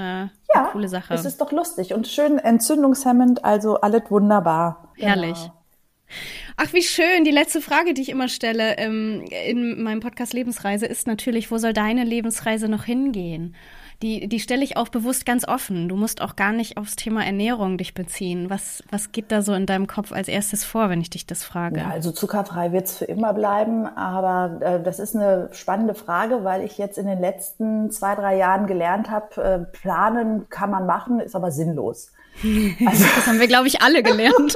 ja, 0.54 0.68
coole 0.72 0.88
Sache. 0.88 1.14
Es 1.14 1.24
ist 1.24 1.40
doch 1.40 1.52
lustig 1.52 1.92
und 1.92 2.06
schön 2.06 2.38
entzündungshemmend, 2.38 3.44
also 3.44 3.80
alles 3.80 4.02
wunderbar. 4.08 4.92
Herrlich. 4.96 5.36
Genau. 5.38 5.54
Ach, 6.56 6.72
wie 6.72 6.82
schön. 6.82 7.24
Die 7.24 7.30
letzte 7.30 7.60
Frage, 7.60 7.92
die 7.92 8.02
ich 8.02 8.08
immer 8.08 8.28
stelle 8.28 8.78
ähm, 8.78 9.24
in 9.46 9.82
meinem 9.82 10.00
Podcast 10.00 10.32
Lebensreise, 10.32 10.86
ist 10.86 11.06
natürlich, 11.06 11.50
wo 11.50 11.58
soll 11.58 11.72
deine 11.72 12.04
Lebensreise 12.04 12.68
noch 12.68 12.84
hingehen? 12.84 13.54
Die, 14.02 14.28
die 14.28 14.38
stelle 14.38 14.62
ich 14.62 14.76
auch 14.76 14.88
bewusst 14.88 15.26
ganz 15.26 15.46
offen. 15.46 15.88
Du 15.88 15.96
musst 15.96 16.22
auch 16.22 16.36
gar 16.36 16.52
nicht 16.52 16.76
aufs 16.76 16.94
Thema 16.94 17.24
Ernährung 17.24 17.78
dich 17.78 17.94
beziehen. 17.94 18.48
Was, 18.48 18.84
was 18.90 19.10
geht 19.10 19.32
da 19.32 19.42
so 19.42 19.54
in 19.54 19.66
deinem 19.66 19.88
Kopf 19.88 20.12
als 20.12 20.28
erstes 20.28 20.64
vor, 20.64 20.88
wenn 20.88 21.00
ich 21.00 21.10
dich 21.10 21.26
das 21.26 21.42
frage? 21.42 21.80
Ja, 21.80 21.90
also 21.90 22.12
zuckerfrei 22.12 22.70
wird 22.70 22.86
es 22.86 22.98
für 22.98 23.06
immer 23.06 23.34
bleiben, 23.34 23.86
aber 23.86 24.60
äh, 24.64 24.82
das 24.82 25.00
ist 25.00 25.16
eine 25.16 25.48
spannende 25.52 25.94
Frage, 25.94 26.44
weil 26.44 26.62
ich 26.62 26.78
jetzt 26.78 26.96
in 26.96 27.06
den 27.06 27.18
letzten 27.18 27.90
zwei, 27.90 28.14
drei 28.14 28.36
Jahren 28.36 28.68
gelernt 28.68 29.10
habe, 29.10 29.42
äh, 29.42 29.58
planen 29.76 30.48
kann 30.48 30.70
man 30.70 30.86
machen, 30.86 31.18
ist 31.18 31.34
aber 31.34 31.50
sinnlos. 31.50 32.12
Also, 32.86 33.04
das 33.16 33.26
haben 33.26 33.40
wir, 33.40 33.48
glaube 33.48 33.66
ich, 33.66 33.82
alle 33.82 34.04
gelernt. 34.04 34.54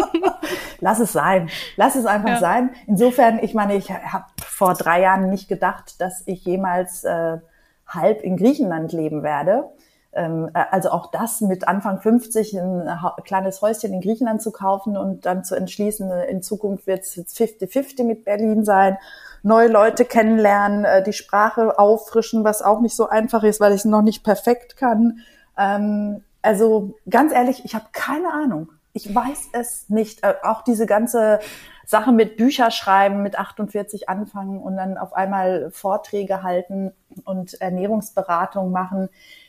Lass 0.80 0.98
es 0.98 1.12
sein. 1.12 1.48
Lass 1.76 1.94
es 1.94 2.04
einfach 2.04 2.30
ja. 2.30 2.38
sein. 2.38 2.70
Insofern, 2.88 3.38
ich 3.38 3.54
meine, 3.54 3.76
ich 3.76 3.90
habe 3.90 4.24
vor 4.44 4.74
drei 4.74 5.02
Jahren 5.02 5.30
nicht 5.30 5.48
gedacht, 5.48 6.00
dass 6.00 6.24
ich 6.26 6.44
jemals 6.44 7.04
äh, 7.04 7.38
halb 7.86 8.22
in 8.22 8.36
Griechenland 8.36 8.92
leben 8.92 9.22
werde. 9.22 9.70
ähm, 10.12 10.50
äh, 10.54 10.64
also 10.70 10.90
auch 10.90 11.10
das 11.10 11.40
mit 11.40 11.68
Anfang 11.68 12.00
50 12.00 12.54
ein 12.54 12.88
kleines 13.24 13.60
Häuschen 13.62 13.92
in 13.92 14.00
Griechenland 14.00 14.42
zu 14.42 14.50
kaufen 14.50 14.96
und 14.96 15.26
dann 15.26 15.44
zu 15.44 15.54
entschließen, 15.54 16.10
in 16.28 16.42
Zukunft 16.42 16.86
wird 16.86 17.00
es 17.00 17.16
50-50 17.16 18.04
mit 18.04 18.24
Berlin 18.24 18.64
sein, 18.64 18.96
neue 19.42 19.68
Leute 19.68 20.04
kennenlernen, 20.04 20.84
äh, 20.84 21.02
die 21.02 21.12
Sprache 21.12 21.78
auffrischen, 21.78 22.44
was 22.44 22.62
auch 22.62 22.80
nicht 22.80 22.96
so 22.96 23.08
einfach 23.08 23.42
ist, 23.42 23.60
weil 23.60 23.72
ich 23.72 23.80
es 23.80 23.84
noch 23.84 24.02
nicht 24.02 24.24
perfekt 24.24 24.76
kann. 24.76 25.20
Ähm, 25.58 26.22
also 26.42 26.94
ganz 27.08 27.32
ehrlich, 27.32 27.64
ich 27.64 27.74
habe 27.74 27.86
keine 27.92 28.32
Ahnung. 28.32 28.68
Ich 28.92 29.14
weiß 29.14 29.50
es 29.52 29.88
nicht. 29.88 30.24
Äh, 30.24 30.34
auch 30.42 30.62
diese 30.62 30.86
ganze 30.86 31.40
Sache 31.86 32.12
mit 32.12 32.36
Bücher 32.36 32.70
schreiben, 32.70 33.22
mit 33.22 33.38
48 33.38 34.10
anfangen 34.10 34.60
und 34.60 34.76
dann 34.76 34.98
auf 34.98 35.14
einmal 35.14 35.70
Vorträge 35.70 36.42
halten 36.42 36.92
und 37.24 37.60
Ernährungsberatung 37.60 38.70
machen 38.70 39.08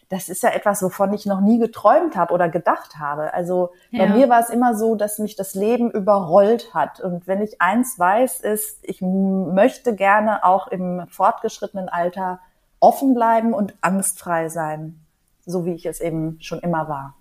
das 0.09 0.29
ist 0.29 0.43
ja 0.43 0.49
etwas, 0.49 0.81
wovon 0.81 1.13
ich 1.13 1.25
noch 1.25 1.41
nie 1.41 1.59
geträumt 1.59 2.15
habe 2.15 2.33
oder 2.33 2.47
gedacht 2.47 2.97
habe. 2.97 3.33
Also 3.33 3.71
ja. 3.91 4.05
bei 4.05 4.13
mir 4.13 4.29
war 4.29 4.39
es 4.39 4.49
immer 4.49 4.75
so, 4.75 4.95
dass 4.95 5.19
mich 5.19 5.35
das 5.35 5.53
Leben 5.53 5.91
überrollt 5.91 6.73
hat. 6.73 7.01
Und 7.01 7.27
wenn 7.27 7.41
ich 7.41 7.61
eins 7.61 7.99
weiß, 7.99 8.39
ist, 8.41 8.79
ich 8.83 9.01
möchte 9.01 9.95
gerne 9.95 10.45
auch 10.45 10.67
im 10.67 11.05
fortgeschrittenen 11.09 11.89
Alter 11.89 12.39
offen 12.79 13.13
bleiben 13.13 13.53
und 13.53 13.75
angstfrei 13.81 14.49
sein, 14.49 14.99
so 15.45 15.65
wie 15.65 15.73
ich 15.73 15.85
es 15.85 15.99
eben 15.99 16.37
schon 16.39 16.59
immer 16.59 16.87
war. 16.87 17.15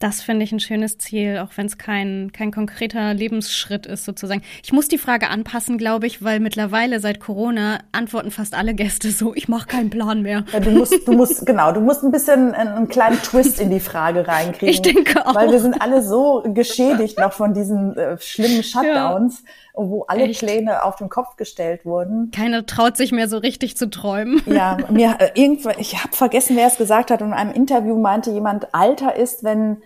Das 0.00 0.22
finde 0.22 0.44
ich 0.44 0.52
ein 0.52 0.60
schönes 0.60 0.96
Ziel, 0.96 1.38
auch 1.44 1.50
wenn 1.56 1.66
es 1.66 1.76
kein, 1.76 2.32
kein 2.32 2.50
konkreter 2.50 3.12
Lebensschritt 3.12 3.84
ist 3.84 4.06
sozusagen. 4.06 4.40
Ich 4.64 4.72
muss 4.72 4.88
die 4.88 4.96
Frage 4.96 5.28
anpassen, 5.28 5.76
glaube 5.76 6.06
ich, 6.06 6.24
weil 6.24 6.40
mittlerweile 6.40 7.00
seit 7.00 7.20
Corona 7.20 7.80
antworten 7.92 8.30
fast 8.30 8.54
alle 8.54 8.72
Gäste 8.72 9.10
so, 9.10 9.34
ich 9.34 9.46
mache 9.46 9.66
keinen 9.66 9.90
Plan 9.90 10.22
mehr. 10.22 10.46
Ja, 10.54 10.60
du 10.60 10.70
musst, 10.70 11.06
du 11.06 11.12
musst, 11.12 11.44
genau, 11.44 11.72
du 11.72 11.80
musst 11.80 12.02
ein 12.02 12.12
bisschen 12.12 12.54
einen 12.54 12.88
kleinen 12.88 13.20
Twist 13.20 13.60
in 13.60 13.68
die 13.70 13.78
Frage 13.78 14.26
reinkriegen. 14.26 14.70
Ich 14.70 14.80
denke 14.80 15.26
auch. 15.26 15.34
Weil 15.34 15.52
wir 15.52 15.60
sind 15.60 15.82
alle 15.82 16.02
so 16.02 16.44
geschädigt 16.46 17.18
noch 17.18 17.34
von 17.34 17.52
diesen 17.52 17.94
äh, 17.98 18.18
schlimmen 18.18 18.62
Shutdowns, 18.62 19.44
ja, 19.44 19.50
wo 19.74 20.04
alle 20.08 20.24
Echt? 20.24 20.40
Pläne 20.40 20.82
auf 20.82 20.96
den 20.96 21.10
Kopf 21.10 21.36
gestellt 21.36 21.84
wurden. 21.84 22.30
Keiner 22.30 22.64
traut 22.64 22.96
sich 22.96 23.12
mehr 23.12 23.28
so 23.28 23.36
richtig 23.36 23.76
zu 23.76 23.90
träumen. 23.90 24.40
Ja, 24.46 24.78
mir 24.88 25.16
äh, 25.18 25.28
irgendwann, 25.34 25.74
ich 25.76 26.02
habe 26.02 26.16
vergessen, 26.16 26.56
wer 26.56 26.68
es 26.68 26.78
gesagt 26.78 27.10
hat. 27.10 27.20
Und 27.20 27.28
in 27.28 27.34
einem 27.34 27.52
Interview 27.52 27.98
meinte 27.98 28.30
jemand, 28.30 28.74
Alter 28.74 29.14
ist, 29.14 29.44
wenn 29.44 29.82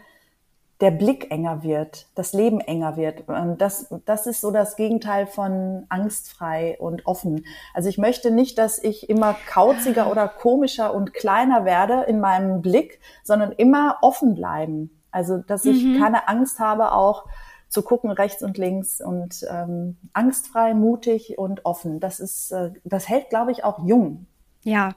der 0.84 0.90
Blick 0.90 1.30
enger 1.30 1.62
wird, 1.62 2.08
das 2.14 2.34
Leben 2.34 2.60
enger 2.60 2.98
wird. 2.98 3.24
Das, 3.56 3.86
das 4.04 4.26
ist 4.26 4.42
so 4.42 4.50
das 4.50 4.76
Gegenteil 4.76 5.26
von 5.26 5.86
angstfrei 5.88 6.76
und 6.78 7.06
offen. 7.06 7.46
Also 7.72 7.88
ich 7.88 7.96
möchte 7.96 8.30
nicht, 8.30 8.58
dass 8.58 8.78
ich 8.78 9.08
immer 9.08 9.34
kauziger 9.46 10.10
oder 10.10 10.28
komischer 10.28 10.94
und 10.94 11.14
kleiner 11.14 11.64
werde 11.64 12.02
in 12.02 12.20
meinem 12.20 12.60
Blick, 12.60 13.00
sondern 13.22 13.52
immer 13.52 13.96
offen 14.02 14.34
bleiben. 14.34 14.90
Also 15.10 15.38
dass 15.38 15.64
ich 15.64 15.82
mhm. 15.82 16.00
keine 16.00 16.28
Angst 16.28 16.58
habe, 16.58 16.92
auch 16.92 17.24
zu 17.70 17.80
gucken 17.80 18.10
rechts 18.10 18.42
und 18.42 18.58
links 18.58 19.00
und 19.00 19.42
ähm, 19.50 19.96
angstfrei, 20.12 20.74
mutig 20.74 21.38
und 21.38 21.64
offen. 21.64 21.98
Das 21.98 22.20
ist, 22.20 22.52
äh, 22.52 22.72
das 22.84 23.08
hält, 23.08 23.30
glaube 23.30 23.52
ich, 23.52 23.64
auch 23.64 23.86
jung. 23.86 24.26
Ja, 24.64 24.90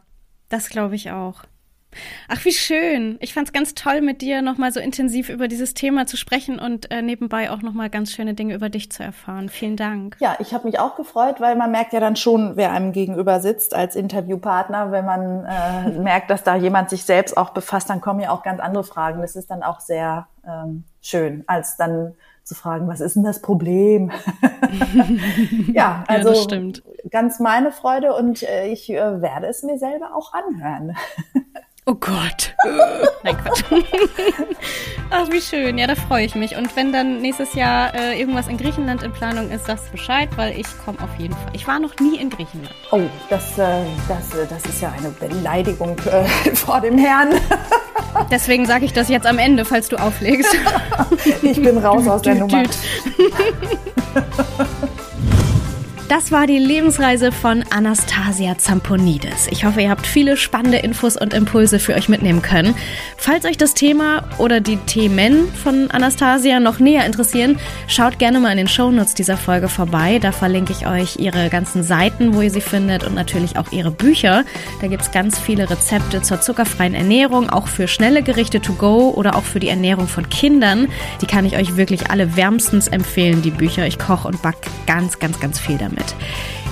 das 0.50 0.68
glaube 0.68 0.96
ich 0.96 1.12
auch. 1.12 1.44
Ach, 2.28 2.44
wie 2.46 2.52
schön. 2.52 3.18
Ich 3.22 3.34
fand 3.34 3.48
es 3.48 3.54
ganz 3.54 3.76
toll, 3.76 4.02
mit 4.02 4.22
dir 4.22 4.42
nochmal 4.42 4.72
so 4.72 4.80
intensiv 4.80 5.30
über 5.30 5.48
dieses 5.48 5.74
Thema 5.74 6.06
zu 6.06 6.18
sprechen 6.18 6.60
und 6.60 6.92
äh, 6.92 7.02
nebenbei 7.02 7.52
auch 7.52 7.62
nochmal 7.62 7.90
ganz 7.90 8.12
schöne 8.12 8.34
Dinge 8.34 8.54
über 8.54 8.70
dich 8.70 8.92
zu 8.92 9.04
erfahren. 9.04 9.50
Vielen 9.50 9.78
Dank. 9.78 10.18
Ja, 10.20 10.36
ich 10.40 10.54
habe 10.54 10.68
mich 10.68 10.80
auch 10.80 10.96
gefreut, 10.96 11.40
weil 11.40 11.56
man 11.56 11.72
merkt 11.72 11.94
ja 11.94 12.00
dann 12.00 12.16
schon, 12.16 12.56
wer 12.56 12.72
einem 12.72 12.92
gegenüber 12.92 13.40
sitzt 13.40 13.74
als 13.74 13.96
Interviewpartner. 13.96 14.92
Wenn 14.92 15.06
man 15.06 15.46
äh, 15.46 15.90
merkt, 16.00 16.30
dass 16.30 16.44
da 16.44 16.56
jemand 16.56 16.90
sich 16.90 17.04
selbst 17.04 17.38
auch 17.38 17.52
befasst, 17.52 17.90
dann 17.90 18.02
kommen 18.02 18.20
ja 18.20 18.32
auch 18.32 18.44
ganz 18.44 18.60
andere 18.60 18.84
Fragen. 18.84 19.22
Das 19.22 19.36
ist 19.36 19.50
dann 19.50 19.64
auch 19.64 19.80
sehr 19.80 20.28
ähm, 20.46 20.84
schön, 21.02 21.44
als 21.48 21.78
dann 21.78 22.14
zu 22.48 22.56
fragen, 22.56 22.88
was 22.88 23.02
ist 23.02 23.18
denn 23.18 23.24
das 23.24 23.42
Problem? 23.42 24.10
ja, 25.74 26.06
also 26.08 26.34
ja, 26.50 26.72
ganz 27.12 27.40
meine 27.42 27.74
Freude 27.74 28.14
und 28.14 28.42
äh, 28.42 28.68
ich 28.68 28.90
äh, 28.90 29.22
werde 29.22 29.48
es 29.48 29.64
mir 29.64 29.78
selber 29.78 30.16
auch 30.16 30.34
anhören. 30.34 30.96
Oh 31.90 31.96
Gott. 31.96 32.54
Nein, 33.24 33.38
Quatsch. 33.38 33.64
Ach, 35.10 35.32
wie 35.32 35.40
schön. 35.40 35.78
Ja, 35.78 35.88
da 35.88 35.96
freue 35.96 36.26
ich 36.26 36.36
mich. 36.36 36.58
Und 36.58 36.76
wenn 36.76 36.92
dann 36.92 37.22
nächstes 37.22 37.54
Jahr 37.54 37.96
äh, 37.96 38.20
irgendwas 38.20 38.50
in 38.50 38.58
Griechenland 38.58 39.04
in 39.04 39.14
Planung 39.14 39.50
ist, 39.50 39.68
sagst 39.68 39.88
du 39.88 39.92
Bescheid, 39.94 40.28
weil 40.36 40.60
ich 40.60 40.66
komme 40.84 41.00
auf 41.02 41.18
jeden 41.18 41.34
Fall. 41.34 41.50
Ich 41.54 41.66
war 41.66 41.80
noch 41.80 41.98
nie 42.02 42.18
in 42.18 42.30
Griechenland. 42.30 42.76
Oh, 42.92 43.00
das, 43.30 43.58
äh, 43.58 43.86
das, 44.10 44.36
äh, 44.36 44.46
das 44.50 44.66
ist 44.66 44.82
ja 44.82 44.94
eine 44.98 45.12
Beleidigung 45.12 45.98
äh, 46.12 46.26
vor 46.56 46.82
dem 46.82 46.98
Herrn. 46.98 47.30
Deswegen 48.30 48.66
sage 48.66 48.84
ich 48.84 48.92
das 48.92 49.08
jetzt 49.08 49.26
am 49.26 49.38
Ende, 49.38 49.64
falls 49.64 49.88
du 49.88 49.96
auflegst. 49.96 50.54
ich 51.42 51.62
bin 51.62 51.78
raus 51.78 52.06
aus 52.06 52.22
der 52.22 52.36
Nummer. 52.36 52.64
Das 56.10 56.32
war 56.32 56.48
die 56.48 56.58
Lebensreise 56.58 57.34
von 57.34 57.66
Anastasia 57.70 58.58
Zamponidis. 58.58 59.48
Ich 59.52 59.66
hoffe, 59.66 59.82
ihr 59.82 59.90
habt 59.90 60.08
viele 60.08 60.38
spannende 60.38 60.78
Infos 60.78 61.18
und 61.18 61.34
Impulse 61.34 61.80
für 61.80 61.96
euch 61.96 62.08
mitnehmen 62.08 62.42
können. 62.42 62.76
Falls 63.18 63.44
euch 63.44 63.58
das 63.58 63.74
Thema 63.74 64.24
oder 64.38 64.62
die 64.62 64.78
Themen 64.78 65.52
von 65.52 65.92
Anastasia 65.92 66.62
noch 66.62 66.80
näher 66.80 67.06
interessieren, 67.06 67.60
schaut 67.88 68.20
gerne 68.20 68.40
mal 68.40 68.52
in 68.52 68.58
den 68.58 68.68
Shownotes 68.70 69.16
dieser 69.16 69.36
Folge 69.36 69.68
vorbei. 69.68 70.20
Da 70.20 70.32
verlinke 70.32 70.72
ich 70.72 70.88
euch 70.88 71.18
ihre 71.18 71.50
ganzen 71.50 71.84
Seiten, 71.84 72.34
wo 72.34 72.42
ihr 72.42 72.52
sie 72.52 72.62
findet 72.62 73.04
und 73.04 73.14
natürlich 73.14 73.58
auch 73.58 73.74
ihre 73.74 73.92
Bücher. 73.92 74.46
Da 74.80 74.88
gibt 74.88 75.02
es 75.02 75.12
ganz 75.12 75.38
viele 75.38 75.70
Rezepte 75.70 76.22
zur 76.22 76.40
zuckerfreien 76.40 76.94
Ernährung, 76.94 77.50
auch 77.50 77.68
für 77.68 77.90
schnelle 77.90 78.24
Gerichte 78.24 78.62
to 78.62 78.72
go 78.76 79.10
oder 79.10 79.36
auch 79.36 79.44
für 79.44 79.60
die 79.60 79.68
Ernährung 79.68 80.08
von 80.08 80.30
Kindern. 80.30 80.88
Die 81.20 81.28
kann 81.28 81.46
ich 81.46 81.58
euch 81.58 81.76
wirklich 81.76 82.10
alle 82.12 82.38
wärmstens 82.38 82.88
empfehlen, 82.88 83.42
die 83.42 83.52
Bücher. 83.52 83.86
Ich 83.86 84.00
koche 84.00 84.30
und 84.30 84.42
backe 84.42 84.70
ganz, 84.86 85.20
ganz, 85.20 85.42
ganz 85.42 85.60
viel 85.60 85.78
damit 85.78 85.97
damit. 85.98 86.16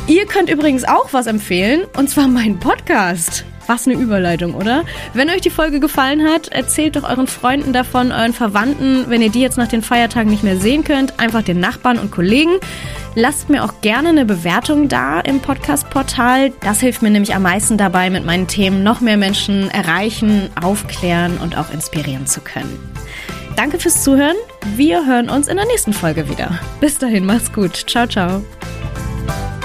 Ihr 0.07 0.25
könnt 0.25 0.49
übrigens 0.49 0.83
auch 0.83 1.13
was 1.13 1.27
empfehlen, 1.27 1.83
und 1.97 2.09
zwar 2.09 2.27
meinen 2.27 2.59
Podcast. 2.59 3.45
Was 3.67 3.87
eine 3.87 3.95
Überleitung, 3.95 4.53
oder? 4.53 4.83
Wenn 5.15 5.27
euch 5.31 5.41
die 5.41 5.49
Folge 5.49 5.79
gefallen 5.79 6.23
hat, 6.23 6.49
erzählt 6.49 6.95
doch 6.95 7.03
euren 7.03 7.25
Freunden 7.25 7.73
davon, 7.73 8.11
euren 8.11 8.33
Verwandten, 8.33 9.05
wenn 9.07 9.23
ihr 9.23 9.31
die 9.31 9.41
jetzt 9.41 9.57
nach 9.57 9.67
den 9.67 9.81
Feiertagen 9.81 10.29
nicht 10.29 10.43
mehr 10.43 10.57
sehen 10.57 10.83
könnt, 10.83 11.19
einfach 11.19 11.41
den 11.41 11.59
Nachbarn 11.59 11.97
und 11.97 12.11
Kollegen. 12.11 12.51
Lasst 13.15 13.49
mir 13.49 13.63
auch 13.63 13.81
gerne 13.81 14.09
eine 14.09 14.25
Bewertung 14.25 14.87
da 14.87 15.19
im 15.19 15.39
Podcast-Portal. 15.39 16.51
Das 16.59 16.79
hilft 16.79 17.01
mir 17.01 17.09
nämlich 17.09 17.33
am 17.33 17.41
meisten 17.41 17.75
dabei, 17.79 18.11
mit 18.11 18.23
meinen 18.23 18.45
Themen 18.45 18.83
noch 18.83 19.01
mehr 19.01 19.17
Menschen 19.17 19.71
erreichen, 19.71 20.51
aufklären 20.61 21.39
und 21.39 21.57
auch 21.57 21.71
inspirieren 21.73 22.27
zu 22.27 22.41
können. 22.41 22.77
Danke 23.55 23.79
fürs 23.79 24.03
Zuhören. 24.03 24.35
Wir 24.75 25.07
hören 25.07 25.27
uns 25.29 25.47
in 25.47 25.55
der 25.55 25.65
nächsten 25.65 25.93
Folge 25.93 26.29
wieder. 26.29 26.59
Bis 26.81 26.99
dahin, 26.99 27.25
macht's 27.25 27.51
gut. 27.51 27.75
Ciao, 27.87 28.05
ciao. 28.05 28.43
Bye. 29.25 29.64